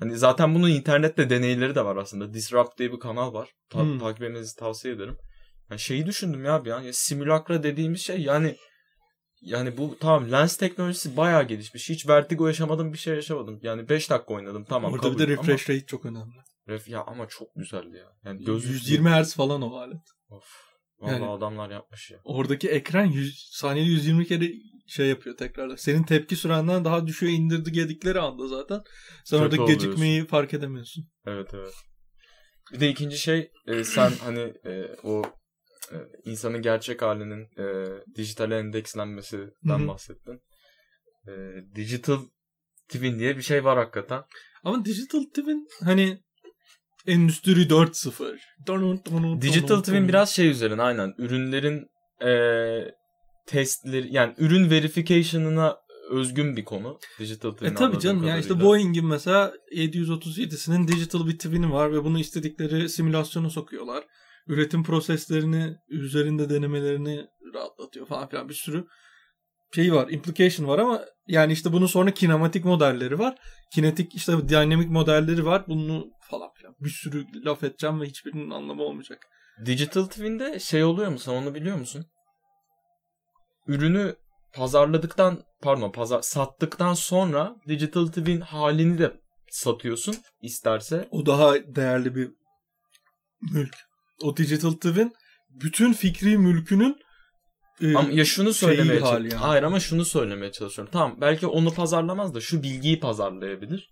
hani 0.00 0.18
zaten 0.18 0.54
bunun 0.54 0.70
internette 0.70 1.30
deneyleri 1.30 1.74
de 1.74 1.84
var 1.84 1.96
aslında. 1.96 2.34
Disrupt 2.34 2.78
diye 2.78 2.92
bir 2.92 2.98
kanal 3.00 3.32
var. 3.34 3.48
Ta- 3.70 3.80
Hmm. 3.82 3.98
Takip 3.98 4.22
etmenizi 4.22 4.56
tavsiye 4.56 4.94
ederim. 4.94 5.16
Yani 5.70 5.80
şeyi 5.80 6.06
düşündüm 6.06 6.44
ya 6.44 6.64
bir 6.64 6.70
an. 6.70 6.80
Ya 6.80 6.92
simülakra 6.92 7.62
dediğimiz 7.62 8.00
şey 8.00 8.20
yani 8.20 8.56
yani 9.40 9.76
bu 9.76 9.96
tamam 10.00 10.32
lens 10.32 10.56
teknolojisi 10.56 11.16
bayağı 11.16 11.42
gelişmiş. 11.48 11.88
Hiç 11.88 12.08
vertigo 12.08 12.46
yaşamadım 12.46 12.92
bir 12.92 12.98
şey 12.98 13.14
yaşamadım. 13.14 13.60
Yani 13.62 13.88
5 13.88 14.10
dakika 14.10 14.34
oynadım 14.34 14.64
tamam. 14.64 14.92
Orada 14.92 15.12
bir 15.12 15.18
de 15.18 15.22
Ama- 15.24 15.32
refresh 15.32 15.70
rate 15.70 15.86
çok 15.86 16.06
önemli. 16.06 16.34
Ref- 16.68 16.90
ya 16.90 17.04
ama 17.06 17.28
çok 17.28 17.48
güzeldi 17.56 17.96
ya. 17.96 18.12
Yani 18.24 18.44
göz 18.44 18.64
120 18.64 19.10
Hz 19.10 19.34
falan 19.34 19.62
o 19.62 19.76
alet. 19.76 19.96
Of. 20.30 20.44
Vallahi 20.98 21.12
Yani- 21.14 21.26
adamlar 21.26 21.70
yapmış 21.70 22.10
ya. 22.10 22.18
Oradaki 22.24 22.68
ekran 22.68 23.04
100, 23.04 23.48
saniyede 23.52 23.90
120 23.90 24.26
kere 24.26 24.48
şey 24.86 25.06
yapıyor 25.06 25.36
tekrarlar. 25.36 25.76
Senin 25.76 26.02
tepki 26.02 26.36
sürenden 26.36 26.84
daha 26.84 27.06
düşüyor 27.06 27.32
indirdi 27.32 27.72
gedikleri 27.72 28.20
anda 28.20 28.48
zaten. 28.48 28.82
Sen 29.24 29.38
Kötü 29.40 29.44
orada 29.56 29.62
oluyorsun. 29.62 29.86
gecikmeyi 29.88 30.26
fark 30.26 30.54
edemiyorsun. 30.54 31.04
Evet 31.26 31.50
evet. 31.54 31.74
Bir 32.72 32.80
de 32.80 32.88
ikinci 32.88 33.18
şey 33.18 33.50
e, 33.66 33.84
sen 33.84 34.10
hani 34.24 34.40
e, 34.66 34.96
o 35.02 35.22
insanın 36.24 36.62
gerçek 36.62 37.02
halinin 37.02 37.42
e, 37.58 37.86
dijitale 38.16 38.58
endekslenmesinden 38.58 39.88
bahsettin. 39.88 40.40
E, 41.28 41.32
digital 41.74 42.18
twin 42.88 43.18
diye 43.18 43.36
bir 43.36 43.42
şey 43.42 43.64
var 43.64 43.78
hakikaten. 43.78 44.22
Ama 44.64 44.84
Digital 44.84 45.22
Twin 45.22 45.68
hani 45.84 46.18
Endüstri 47.06 47.50
4.0. 47.52 48.38
Digital 49.40 49.80
twin 49.80 50.08
biraz 50.08 50.30
şey 50.30 50.48
üzerine 50.48 50.82
aynen 50.82 51.14
ürünlerin 51.18 51.86
e, 52.24 52.30
testleri 53.46 54.14
yani 54.14 54.34
ürün 54.38 54.70
verification'ına 54.70 55.76
özgün 56.10 56.56
bir 56.56 56.64
konu. 56.64 56.98
Digital 57.18 57.50
twin 57.50 57.66
E 57.66 57.68
anladığım 57.68 57.98
canım 57.98 58.26
ya 58.26 58.38
işte 58.38 58.48
kadarıyla. 58.48 58.68
Boeing'in 58.68 59.06
mesela 59.06 59.52
737'sinin 59.72 60.88
digital 60.88 61.26
bir 61.26 61.38
twin'i 61.38 61.72
var 61.72 61.92
ve 61.92 62.04
bunu 62.04 62.18
istedikleri 62.18 62.88
simülasyona 62.88 63.50
sokuyorlar. 63.50 64.04
Üretim 64.50 64.84
proseslerini 64.84 65.76
üzerinde 65.88 66.50
denemelerini 66.50 67.26
rahatlatıyor 67.54 68.06
falan 68.06 68.28
filan 68.28 68.48
bir 68.48 68.54
sürü 68.54 68.86
şey 69.74 69.94
var, 69.94 70.08
implication 70.10 70.68
var 70.68 70.78
ama 70.78 71.04
yani 71.26 71.52
işte 71.52 71.72
bunun 71.72 71.86
sonra 71.86 72.10
kinematik 72.10 72.64
modelleri 72.64 73.18
var. 73.18 73.38
Kinetik 73.74 74.14
işte 74.14 74.48
dinamik 74.48 74.90
modelleri 74.90 75.46
var. 75.46 75.64
Bunu 75.68 76.10
falan 76.30 76.50
filan 76.54 76.74
bir 76.80 76.90
sürü 76.90 77.24
laf 77.44 77.64
edeceğim 77.64 78.00
ve 78.00 78.06
hiçbirinin 78.06 78.50
anlamı 78.50 78.82
olmayacak. 78.82 79.26
Digital 79.66 80.04
Twin'de 80.04 80.58
şey 80.58 80.84
oluyor 80.84 81.10
mu? 81.10 81.18
Sen 81.18 81.32
onu 81.32 81.54
biliyor 81.54 81.76
musun? 81.76 82.06
Ürünü 83.66 84.16
pazarladıktan 84.54 85.42
pardon 85.62 85.92
pazar 85.92 86.22
sattıktan 86.22 86.94
sonra 86.94 87.56
Digital 87.68 88.06
Twin 88.06 88.40
halini 88.40 88.98
de 88.98 89.20
satıyorsun 89.50 90.16
isterse. 90.42 91.08
O 91.10 91.26
daha 91.26 91.54
değerli 91.54 92.14
bir 92.14 92.30
mülk. 93.52 93.89
O 94.22 94.36
digital 94.36 94.72
twin 94.72 95.12
bütün 95.50 95.92
fikri 95.92 96.38
mülkünün 96.38 96.96
e, 97.82 97.94
Ama 97.94 98.10
ya 98.12 98.24
şunu 98.24 98.52
söylemeye 98.52 99.00
hali 99.00 99.32
yani. 99.32 99.34
Hayır 99.34 99.62
ama 99.62 99.80
şunu 99.80 100.04
söylemeye 100.04 100.52
çalışıyorum. 100.52 100.92
Tamam 100.92 101.16
belki 101.20 101.46
onu 101.46 101.74
pazarlamaz 101.74 102.34
da 102.34 102.40
şu 102.40 102.62
bilgiyi 102.62 103.00
pazarlayabilir. 103.00 103.90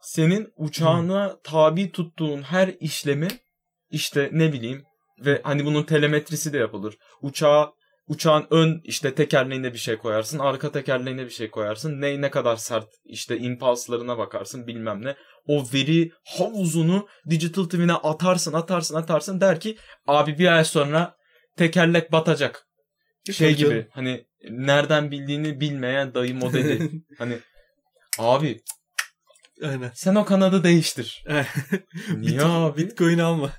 Senin 0.00 0.52
uçağına 0.56 1.36
tabi 1.44 1.92
tuttuğun 1.92 2.42
her 2.42 2.74
işlemi 2.80 3.28
işte 3.90 4.30
ne 4.32 4.52
bileyim 4.52 4.84
ve 5.24 5.40
hani 5.44 5.64
bunun 5.64 5.82
telemetrisi 5.82 6.52
de 6.52 6.58
yapılır. 6.58 6.98
Uçağa 7.22 7.72
uçağın 8.08 8.46
ön 8.50 8.80
işte 8.84 9.14
tekerleğine 9.14 9.72
bir 9.72 9.78
şey 9.78 9.96
koyarsın, 9.96 10.38
arka 10.38 10.72
tekerleğine 10.72 11.24
bir 11.24 11.30
şey 11.30 11.50
koyarsın. 11.50 12.00
Ne 12.00 12.20
ne 12.20 12.30
kadar 12.30 12.56
sert 12.56 12.88
işte 13.04 13.38
impulslarına 13.38 14.18
bakarsın 14.18 14.66
bilmem 14.66 15.04
ne. 15.04 15.16
O 15.48 15.64
veri 15.74 16.12
havuzunu 16.24 17.08
digital 17.30 17.64
twin'e 17.64 17.92
atarsın, 17.92 18.52
atarsın, 18.52 18.94
atarsın 18.94 19.40
der 19.40 19.60
ki 19.60 19.76
abi 20.06 20.38
bir 20.38 20.56
ay 20.56 20.64
sonra 20.64 21.16
tekerlek 21.56 22.12
batacak. 22.12 22.66
Şey 23.32 23.48
Tabii 23.48 23.60
canım. 23.60 23.74
gibi 23.74 23.88
hani 23.90 24.26
nereden 24.50 25.10
bildiğini 25.10 25.60
bilmeyen 25.60 26.14
dayı 26.14 26.34
modeli. 26.34 26.90
hani 27.18 27.38
abi 28.18 28.60
Aynen. 29.62 29.90
sen 29.94 30.14
o 30.14 30.24
kanadı 30.24 30.64
değiştir. 30.64 31.24
Niye 32.16 32.42
abi? 32.42 32.82
Bitcoin 32.82 33.18
alma. 33.18 33.52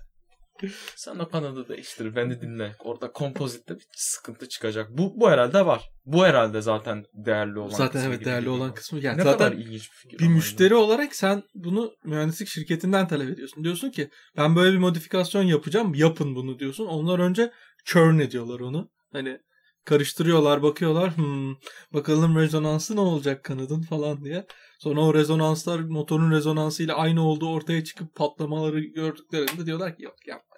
Sen 0.95 1.19
o 1.19 1.29
kanadı 1.29 1.67
değiştir. 1.67 2.15
Beni 2.15 2.41
dinle. 2.41 2.75
Orada 2.79 3.11
kompozitte 3.11 3.75
bir 3.75 3.85
sıkıntı 3.95 4.49
çıkacak. 4.49 4.89
Bu 4.89 5.13
bu 5.15 5.29
herhalde 5.29 5.65
var. 5.65 5.89
Bu 6.05 6.25
herhalde 6.25 6.61
zaten 6.61 7.05
değerli 7.13 7.59
olan 7.59 7.75
Zaten 7.75 8.03
evet 8.05 8.25
değerli 8.25 8.49
olan 8.49 8.73
kısmı. 8.73 8.99
Yani 8.99 9.17
ne 9.17 9.23
zaten 9.23 9.37
kadar 9.37 9.61
ilginç 9.61 9.91
bir 9.91 9.95
fikir. 9.95 10.19
bir 10.19 10.27
müşteri 10.27 10.75
olarak 10.75 11.15
sen 11.15 11.43
bunu 11.55 11.91
mühendislik 12.03 12.47
şirketinden 12.47 13.07
talep 13.07 13.29
ediyorsun. 13.29 13.63
Diyorsun 13.63 13.89
ki 13.89 14.09
ben 14.37 14.55
böyle 14.55 14.73
bir 14.73 14.79
modifikasyon 14.81 15.43
yapacağım. 15.43 15.93
Yapın 15.93 16.35
bunu 16.35 16.59
diyorsun. 16.59 16.85
Onlar 16.85 17.19
önce 17.19 17.51
churn 17.85 18.19
ediyorlar 18.19 18.59
onu. 18.59 18.89
Hani 19.13 19.39
karıştırıyorlar, 19.85 20.63
bakıyorlar. 20.63 21.17
Hmm, 21.17 21.55
bakalım 21.93 22.35
rezonansı 22.39 22.95
ne 22.95 22.99
olacak 22.99 23.43
kanadın 23.43 23.81
falan 23.81 24.23
diye. 24.23 24.45
Sonra 24.79 25.01
o 25.01 25.13
rezonanslar 25.13 25.79
motorun 25.79 26.31
rezonansıyla 26.31 26.95
aynı 26.95 27.27
olduğu 27.27 27.49
ortaya 27.49 27.83
çıkıp 27.83 28.15
patlamaları 28.15 28.79
gördüklerinde 28.79 29.65
diyorlar 29.65 29.97
ki 29.97 30.03
yok 30.03 30.27
yapma. 30.27 30.55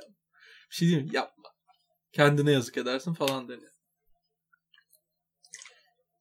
Bir 0.70 0.76
şey 0.76 0.88
diyeyim? 0.88 1.10
Yapma. 1.14 1.50
Kendine 2.12 2.52
yazık 2.52 2.78
edersin 2.78 3.14
falan 3.14 3.50
deniyor. 3.50 3.72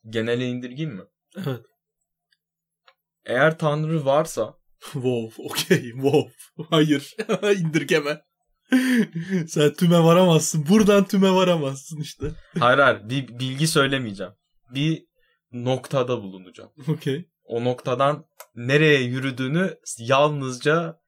Genele 0.09 0.49
indirgeyim 0.49 0.95
mi? 0.95 1.03
Evet. 1.37 1.67
Eğer 3.25 3.59
Tanrı 3.59 4.05
varsa 4.05 4.55
Wow, 4.81 5.43
okey, 5.43 5.91
wow. 5.91 6.33
Hayır, 6.71 7.17
indirgeme. 7.59 8.23
Sen 9.49 9.75
tüme 9.75 9.99
varamazsın. 9.99 10.67
Buradan 10.69 11.05
tüme 11.05 11.31
varamazsın 11.31 12.01
işte. 12.01 12.31
hayır 12.59 12.79
hayır 12.79 13.09
bir 13.09 13.29
bilgi 13.29 13.67
söylemeyeceğim. 13.67 14.33
Bir 14.75 15.07
noktada 15.53 16.23
bulunacağım. 16.23 16.71
Okey. 16.89 17.30
O 17.51 17.65
noktadan 17.65 18.25
nereye 18.55 19.03
yürüdüğünü 19.03 19.79
yalnızca 19.99 21.01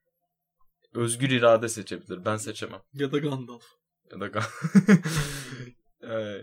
özgür 0.94 1.30
irade 1.30 1.68
seçebilir. 1.68 2.24
Ben 2.24 2.36
seçemem. 2.36 2.80
Ya 2.92 3.12
da 3.12 3.18
Gandalf. 3.18 3.64
Ya 4.12 4.20
da 4.20 4.30
Ee, 6.02 6.42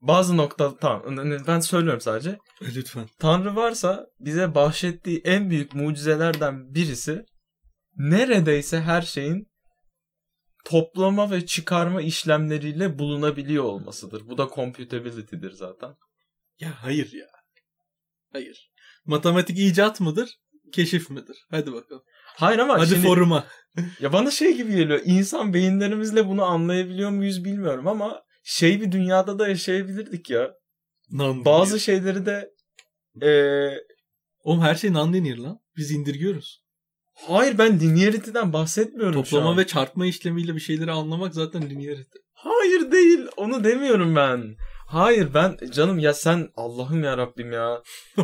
bazı 0.00 0.36
nokta 0.36 0.76
tamam 0.76 1.16
ben 1.46 1.60
söylüyorum 1.60 2.00
sadece. 2.00 2.30
E, 2.60 2.74
Lütfen. 2.74 3.08
Tanrı 3.18 3.56
varsa 3.56 4.06
bize 4.20 4.54
bahşettiği 4.54 5.20
en 5.24 5.50
büyük 5.50 5.74
mucizelerden 5.74 6.74
birisi 6.74 7.24
neredeyse 7.96 8.80
her 8.80 9.02
şeyin 9.02 9.50
toplama 10.64 11.30
ve 11.30 11.46
çıkarma 11.46 12.02
işlemleriyle 12.02 12.98
bulunabiliyor 12.98 13.64
olmasıdır. 13.64 14.28
Bu 14.28 14.38
da 14.38 14.48
computability'dir 14.54 15.52
zaten. 15.52 15.94
Ya 16.60 16.82
hayır 16.82 17.12
ya. 17.12 17.26
Hayır. 18.32 18.70
Matematik 19.06 19.58
icat 19.58 20.00
mıdır? 20.00 20.38
Keşif 20.72 21.10
midir? 21.10 21.46
Hadi 21.50 21.72
bakalım. 21.72 22.02
Hayır 22.36 22.58
ama 22.58 22.78
Hadi 22.78 22.88
şimdi, 22.88 23.06
foruma. 23.06 23.44
ya 24.00 24.12
bana 24.12 24.30
şey 24.30 24.56
gibi 24.56 24.76
geliyor. 24.76 25.00
İnsan 25.04 25.54
beyinlerimizle 25.54 26.28
bunu 26.28 26.44
anlayabiliyor 26.44 27.10
muyuz 27.10 27.44
bilmiyorum 27.44 27.88
ama 27.88 28.22
şey 28.42 28.80
bir 28.80 28.92
dünyada 28.92 29.38
da 29.38 29.48
yaşayabilirdik 29.48 30.30
ya. 30.30 30.50
Non 31.10 31.44
Bazı 31.44 31.80
şeyleri 31.80 32.26
de 32.26 32.50
eee 33.22 33.78
Oğlum 34.44 34.60
her 34.60 34.74
şey 34.74 34.90
non-linear 34.90 35.38
lan. 35.38 35.58
Biz 35.76 35.90
indirgiyoruz. 35.90 36.62
Hayır 37.14 37.58
ben 37.58 37.80
linearity'den 37.80 38.52
bahsetmiyorum 38.52 39.24
şu 39.24 39.30
Toplama 39.30 39.56
ve 39.56 39.66
çarpma 39.66 40.06
işlemiyle 40.06 40.54
bir 40.54 40.60
şeyleri 40.60 40.92
anlamak 40.92 41.34
zaten 41.34 41.70
linearity. 41.70 42.18
Hayır 42.32 42.92
değil. 42.92 43.26
Onu 43.36 43.64
demiyorum 43.64 44.16
ben. 44.16 44.56
Hayır 44.86 45.34
ben 45.34 45.56
canım 45.72 45.98
ya 45.98 46.14
sen 46.14 46.48
Allah'ım 46.56 47.04
ya 47.04 47.18
Rabbim 47.18 47.52
ya. 47.52 47.82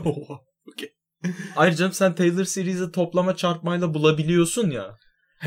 Hayır 1.55 1.75
canım 1.75 1.93
sen 1.93 2.15
Taylor 2.15 2.45
Series'i 2.45 2.93
toplama 2.93 3.37
çarpmayla 3.37 3.95
bulabiliyorsun 3.95 4.71
ya. 4.71 4.97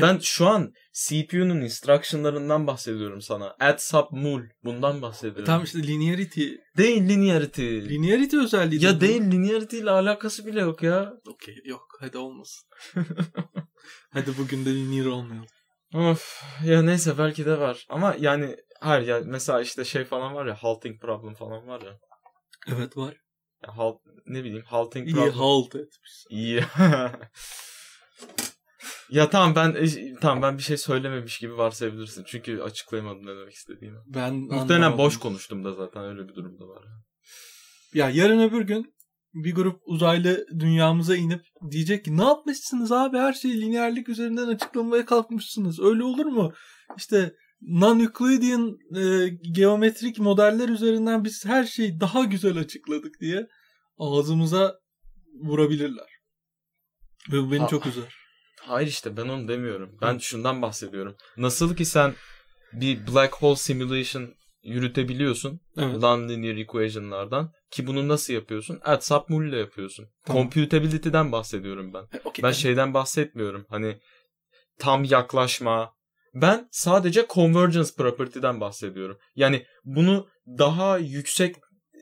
Ben 0.00 0.18
şu 0.18 0.46
an 0.46 0.72
CPU'nun 0.92 1.60
instruction'larından 1.60 2.66
bahsediyorum 2.66 3.20
sana. 3.20 3.56
Add 3.60 3.78
sub 3.78 4.06
mul 4.10 4.42
bundan 4.64 5.02
bahsediyorum. 5.02 5.44
Tam 5.44 5.64
işte 5.64 5.82
linearity. 5.82 6.54
Değil 6.76 7.08
linearity. 7.08 7.80
Linearity 7.80 8.36
özelliği. 8.36 8.84
ya 8.84 8.96
bu. 8.96 9.00
değil 9.00 9.22
linearity 9.22 9.78
ile 9.78 9.90
alakası 9.90 10.46
bile 10.46 10.60
yok 10.60 10.82
ya. 10.82 11.12
Okey 11.28 11.54
yok 11.64 11.86
hadi 12.00 12.18
olmasın. 12.18 12.68
hadi 14.12 14.38
bugün 14.38 14.64
de 14.64 14.74
linear 14.74 15.06
olmayalım. 15.06 15.48
Of 15.94 16.42
ya 16.64 16.82
neyse 16.82 17.18
belki 17.18 17.46
de 17.46 17.58
var. 17.58 17.86
Ama 17.88 18.16
yani 18.20 18.56
hayır 18.80 19.08
ya 19.08 19.20
mesela 19.24 19.60
işte 19.60 19.84
şey 19.84 20.04
falan 20.04 20.34
var 20.34 20.46
ya 20.46 20.54
halting 20.54 21.00
problem 21.00 21.34
falan 21.34 21.66
var 21.66 21.80
ya. 21.82 21.98
Evet 22.68 22.96
var. 22.96 23.14
Halt, 23.66 23.96
ne 24.26 24.44
bileyim 24.44 24.64
halting 24.66 25.08
İyi 25.08 25.14
problem. 25.14 25.32
halt 25.32 25.74
etmiş. 25.74 26.24
İyi. 26.30 26.64
ya 29.10 29.30
tamam 29.30 29.54
ben 29.56 29.74
e, 29.84 30.14
tamam 30.20 30.42
ben 30.42 30.58
bir 30.58 30.62
şey 30.62 30.76
söylememiş 30.76 31.38
gibi 31.38 31.56
varsayabilirsin. 31.56 32.24
Çünkü 32.26 32.60
açıklayamadım 32.60 33.26
ne 33.26 33.36
demek 33.36 33.52
istediğimi. 33.54 33.98
Ben 34.06 34.34
Muhtemelen 34.34 34.76
anlamadım. 34.76 34.98
boş 34.98 35.16
konuştum 35.18 35.64
da 35.64 35.72
zaten 35.72 36.04
öyle 36.04 36.28
bir 36.28 36.34
durumda 36.34 36.68
var. 36.68 36.84
Ya 37.94 38.10
yarın 38.10 38.40
öbür 38.40 38.60
gün 38.62 38.94
bir 39.34 39.54
grup 39.54 39.80
uzaylı 39.84 40.46
dünyamıza 40.58 41.16
inip 41.16 41.42
diyecek 41.70 42.04
ki 42.04 42.16
ne 42.16 42.24
yapmışsınız 42.24 42.92
abi 42.92 43.18
her 43.18 43.32
şeyi 43.32 43.60
lineerlik 43.60 44.08
üzerinden 44.08 44.46
açıklamaya 44.46 45.04
kalkmışsınız. 45.04 45.80
Öyle 45.80 46.02
olur 46.04 46.26
mu? 46.26 46.52
İşte 46.96 47.34
non-Euclidean 47.60 48.78
e, 48.96 49.28
geometrik 49.52 50.18
modeller 50.18 50.68
üzerinden 50.68 51.24
biz 51.24 51.44
her 51.46 51.64
şeyi 51.64 52.00
daha 52.00 52.24
güzel 52.24 52.58
açıkladık 52.58 53.20
diye 53.20 53.46
ağzımıza 53.98 54.78
vurabilirler. 55.42 56.06
Ve 57.32 57.38
bu 57.42 57.52
beni 57.52 57.60
Ha- 57.60 57.68
çok 57.68 57.86
üzer. 57.86 58.14
Hayır 58.60 58.88
işte 58.88 59.16
ben 59.16 59.28
onu 59.28 59.48
demiyorum. 59.48 59.98
Ben 60.02 60.18
şundan 60.18 60.62
bahsediyorum. 60.62 61.16
Nasıl 61.36 61.76
ki 61.76 61.84
sen 61.84 62.14
bir 62.72 63.06
black 63.06 63.34
hole 63.34 63.56
simulation 63.56 64.34
yürütebiliyorsun 64.62 65.60
Evet. 65.76 65.96
non-linear 65.96 66.60
equation'lardan 66.60 67.52
ki 67.70 67.86
bunu 67.86 68.08
nasıl 68.08 68.32
yapıyorsun? 68.32 68.80
Mul 69.28 69.44
ile 69.48 69.58
yapıyorsun. 69.58 70.08
Tamam. 70.24 70.42
Computability'den 70.42 71.32
bahsediyorum 71.32 71.94
ben. 71.94 72.00
E, 72.02 72.20
okey, 72.24 72.24
Ben 72.24 72.40
tamam. 72.40 72.54
şeyden 72.54 72.94
bahsetmiyorum. 72.94 73.66
Hani 73.68 73.98
tam 74.78 75.04
yaklaşma. 75.04 75.92
Ben 76.34 76.68
sadece 76.70 77.26
convergence 77.30 77.90
property'den 77.96 78.60
bahsediyorum. 78.60 79.18
Yani 79.34 79.66
bunu 79.84 80.28
daha 80.46 80.98
yüksek 80.98 81.56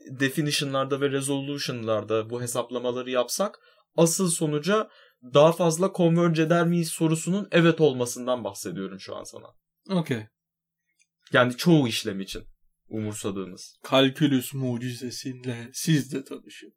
definition'larda 0.09 1.01
ve 1.01 1.11
resolution'larda 1.11 2.29
bu 2.29 2.41
hesaplamaları 2.41 3.09
yapsak 3.09 3.59
asıl 3.95 4.29
sonuca 4.29 4.89
daha 5.23 5.51
fazla 5.51 5.91
converge 5.95 6.41
eder 6.41 6.67
miyiz 6.67 6.89
sorusunun 6.89 7.47
evet 7.51 7.81
olmasından 7.81 8.43
bahsediyorum 8.43 8.99
şu 8.99 9.15
an 9.15 9.23
sana. 9.23 9.47
Okey. 9.99 10.25
Yani 11.33 11.57
çoğu 11.57 11.87
işlem 11.87 12.19
için 12.19 12.43
umursadığınız. 12.87 13.75
Kalkülüs 13.83 14.53
mucizesiyle 14.53 15.69
siz 15.73 16.13
de 16.13 16.23
tanışın. 16.23 16.73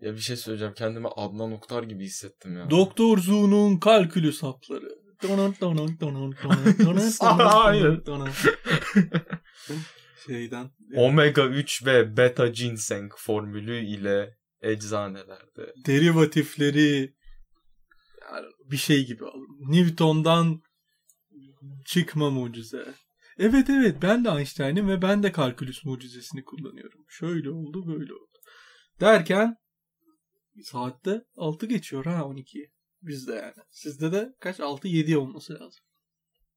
Ya 0.00 0.14
bir 0.14 0.20
şey 0.20 0.36
söyleyeceğim. 0.36 0.74
Kendimi 0.74 1.08
Adnan 1.08 1.52
Oktar 1.52 1.82
gibi 1.82 2.04
hissettim 2.04 2.56
ya. 2.56 2.70
Doktor 2.70 3.18
Zu'nun 3.18 3.76
kalkülüs 3.76 4.42
hapları. 4.42 5.03
Hayır. 7.38 8.02
Şeyden. 10.26 10.70
Omega 10.96 11.46
3 11.46 11.86
ve 11.86 12.16
beta 12.16 12.46
ginseng 12.48 13.12
formülü 13.16 13.86
ile 13.86 14.36
eczanelerde. 14.62 15.74
derivatifleri 15.86 17.14
yani 18.32 18.46
bir 18.70 18.76
şey 18.76 19.06
gibi. 19.06 19.24
Newton'dan 19.60 20.62
çıkma 21.84 22.30
mucize. 22.30 22.94
Evet 23.38 23.70
evet 23.70 23.96
ben 24.02 24.24
de 24.24 24.28
Einstein'im 24.28 24.88
ve 24.88 25.02
ben 25.02 25.22
de 25.22 25.32
kalkülüs 25.32 25.84
mucizesini 25.84 26.44
kullanıyorum. 26.44 27.04
Şöyle 27.08 27.50
oldu 27.50 27.86
böyle 27.86 28.12
oldu. 28.14 28.38
Derken 29.00 29.56
saatte 30.62 31.24
6 31.36 31.66
geçiyor 31.66 32.04
ha 32.04 32.24
12. 32.24 32.70
Bizde 33.06 33.32
yani. 33.34 33.54
Sizde 33.70 34.12
de 34.12 34.34
kaç? 34.40 34.60
6-7 34.60 35.16
olması 35.16 35.54
lazım. 35.54 35.84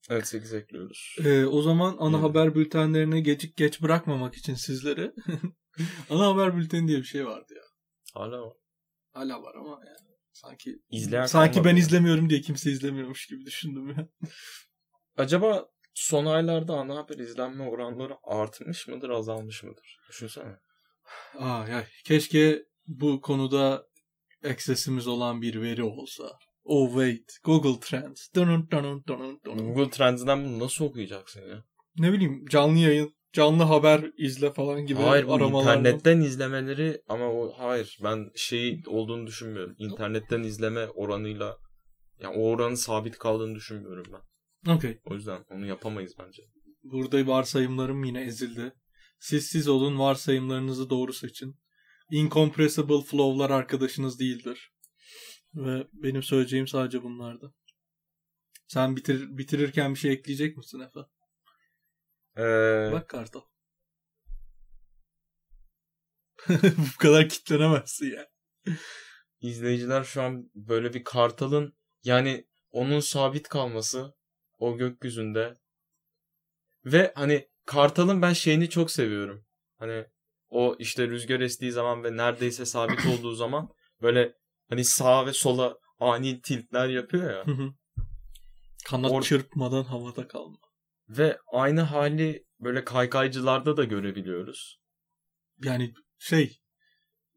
Evet 0.10 0.28
8 0.28 0.54
ekliyoruz. 0.54 1.16
Ee, 1.26 1.45
o 1.45 1.62
zaman 1.62 1.95
ana 2.00 2.18
Evet. 2.18 2.30
haber 2.30 2.56
bültenlerine 2.56 3.20
gecik 3.22 3.58
geç 3.58 3.82
bırakmamak 3.82 4.36
için 4.36 4.56
sizleri 4.56 5.12
ana 6.10 6.28
haber 6.28 6.58
bülteni 6.58 6.88
diye 6.88 6.98
bir 6.98 7.04
şey 7.04 7.26
vardı 7.26 7.54
ya. 7.56 7.64
Hala 8.14 8.41
var. 8.41 8.58
Hala 9.14 9.41
var 9.43 9.56
ama 9.56 9.82
yani 9.88 10.18
sanki 10.34 10.80
İzleyen 10.89 11.26
sanki 11.26 11.64
ben 11.64 11.72
ya. 11.74 11.78
izlemiyorum 11.80 12.30
diye 12.30 12.41
kimse 12.41 12.72
izlemiyormuş 12.72 13.26
gibi 13.28 13.45
düşündüm 13.45 13.89
ya. 13.89 14.08
Acaba 15.18 15.70
son 15.93 16.26
aylarda 16.26 16.74
ana 16.74 16.95
haber 16.95 17.18
izlenme 17.18 17.64
oranları 17.70 18.14
artmış 18.24 18.88
mıdır 18.88 19.10
azalmış 19.10 19.64
mıdır? 19.64 19.98
Düşünsene. 20.10 20.56
Aa 21.39 21.68
ya 21.68 21.86
keşke 22.06 22.66
bu 22.88 23.22
konuda 23.22 23.88
access'imiz 24.44 25.08
olan 25.08 25.42
bir 25.42 25.62
veri 25.62 25.84
olsa. 25.84 26.24
Oh 26.64 26.88
wait, 26.88 27.38
Google 27.44 27.80
Trends. 27.80 28.28
Dun 28.36 28.72
dun 28.72 29.04
dun. 29.08 29.40
Google 29.46 29.90
Trends'den 29.90 30.46
bunu 30.46 30.60
nasıl 30.60 30.86
okuyacaksın 30.86 31.42
ya? 31.42 31.64
Ne 31.98 32.14
bileyim 32.14 32.46
canlı 32.50 32.80
yayın, 32.80 33.16
canlı 33.34 33.64
haber 33.64 34.12
izle 34.18 34.54
falan 34.54 34.86
gibi 34.86 35.00
hayır 35.00 35.24
aramalarla. 35.24 35.80
internetten 35.80 36.22
izlemeleri 36.22 37.02
ama 37.08 37.32
o 37.32 37.54
hayır 37.58 37.98
ben 38.04 38.30
şey 38.36 38.82
olduğunu 38.88 39.28
düşünmüyorum. 39.28 39.76
İnternetten 39.78 40.44
izleme 40.44 40.88
oranıyla 40.88 41.58
yani 42.20 42.38
o 42.38 42.50
oranın 42.50 42.76
sabit 42.76 43.18
kaldığını 43.18 43.56
düşünmüyorum 43.56 44.06
ben. 44.14 44.76
Okey. 44.76 45.00
O 45.06 45.14
yüzden 45.14 45.46
onu 45.50 45.66
yapamayız 45.66 46.14
bence. 46.20 46.44
Burada 46.84 47.28
varsayımlarım 47.28 48.04
yine 48.04 48.24
ezildi. 48.24 48.74
Siz 49.20 49.46
siz 49.46 49.68
olun 49.68 50.00
varsayımlarınızı 50.00 50.90
doğru 50.90 51.14
seçin. 51.14 51.56
Incompressible 52.12 53.01
flow'lar 53.01 53.49
arkadaşınız 53.49 54.20
değildir. 54.20 54.72
Ve 55.55 55.88
benim 55.93 56.24
söyleyeceğim 56.24 56.68
sadece 56.68 57.03
bunlardı. 57.03 57.53
Sen 58.68 58.95
bitir, 58.95 59.38
bitirirken 59.38 59.93
bir 59.93 59.99
şey 59.99 60.12
ekleyecek 60.12 60.58
misin 60.58 60.80
Efe? 60.80 60.99
Ee, 62.38 62.91
Bak 62.91 63.10
kartal. 63.10 63.41
Bu 66.78 66.97
kadar 66.99 67.30
kitlenemezsin 67.30 68.12
ya. 68.12 68.28
izleyiciler 69.41 70.03
şu 70.03 70.22
an 70.22 70.51
böyle 70.55 70.93
bir 70.93 71.03
kartalın 71.03 71.78
yani 72.03 72.47
onun 72.72 72.99
sabit 72.99 73.47
kalması 73.47 74.14
o 74.58 74.78
gökyüzünde 74.78 75.53
ve 76.86 77.14
hani 77.16 77.49
kartalın 77.66 78.22
ben 78.22 78.34
şeyini 78.34 78.70
çok 78.70 78.91
seviyorum. 78.91 79.45
Hani 79.78 80.05
o 80.50 80.76
işte 80.80 81.08
rüzgar 81.08 81.39
estiği 81.39 81.72
zaman 81.72 82.04
ve 82.04 82.18
neredeyse 82.18 82.66
sabit 82.66 83.06
olduğu 83.20 83.34
zaman 83.36 83.70
böyle 84.02 84.34
hani 84.70 84.86
sağa 84.86 85.26
ve 85.26 85.34
sola 85.34 85.78
ani 86.00 86.41
tiltler 86.41 86.88
yapıyor 86.89 87.32
ya. 87.32 87.45
Kanat 88.86 89.12
Or- 89.12 89.24
çırpmadan 89.24 89.84
havada 89.84 90.28
kalma. 90.28 90.58
ve 91.10 91.38
aynı 91.54 91.82
hali 91.82 92.45
böyle 92.60 92.84
kaykaycılarda 92.84 93.78
da 93.78 93.84
görebiliyoruz. 93.84 94.78
Yani 95.64 95.93
şey 96.20 96.58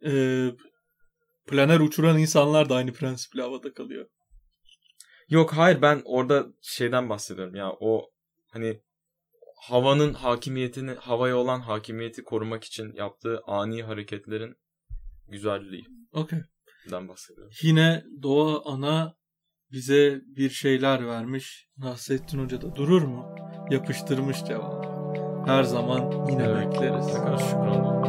e, 0.06 0.10
planer 1.46 1.80
uçuran 1.80 2.18
insanlar 2.18 2.68
da 2.68 2.74
aynı 2.74 2.92
prensiple 2.92 3.42
havada 3.42 3.72
kalıyor. 3.74 4.06
Yok 5.28 5.52
hayır 5.52 5.82
ben 5.82 6.02
orada 6.04 6.46
şeyden 6.62 7.08
bahsediyorum 7.08 7.54
ya 7.54 7.72
o 7.80 8.10
hani 8.52 8.80
havanın 9.60 10.14
hakimiyetini 10.14 10.90
havaya 10.90 11.36
olan 11.36 11.60
hakimiyeti 11.60 12.24
korumak 12.24 12.64
için 12.64 12.92
yaptığı 12.96 13.40
ani 13.46 13.82
hareketlerin 13.82 14.56
güzelliğinden 15.28 16.08
Okey. 16.12 16.38
bahsediyorum. 17.08 17.52
Yine 17.62 18.04
doğa 18.22 18.62
ana 18.64 19.14
bize 19.72 20.20
bir 20.26 20.50
şeyler 20.50 21.06
vermiş. 21.06 21.68
Nasrettin 21.76 22.44
Hoca 22.44 22.60
da 22.60 22.74
durur 22.74 23.02
mu? 23.02 23.34
Yapıştırmış 23.70 24.44
cevabı. 24.44 24.90
Her 25.46 25.62
zaman 25.62 26.26
yine 26.30 26.42
Evet. 26.44 26.66
bekleriz. 26.66 27.06
Ne 27.06 27.12
kadar 27.12 27.38
şükran. 27.38 28.00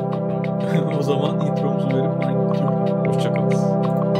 o 1.00 1.04
zaman 1.04 1.48
intromuzu 1.48 1.88
verip 1.88 2.22
ben 2.22 2.54
gidiyorum. 2.54 3.06
Hoşçakalın. 3.14 4.11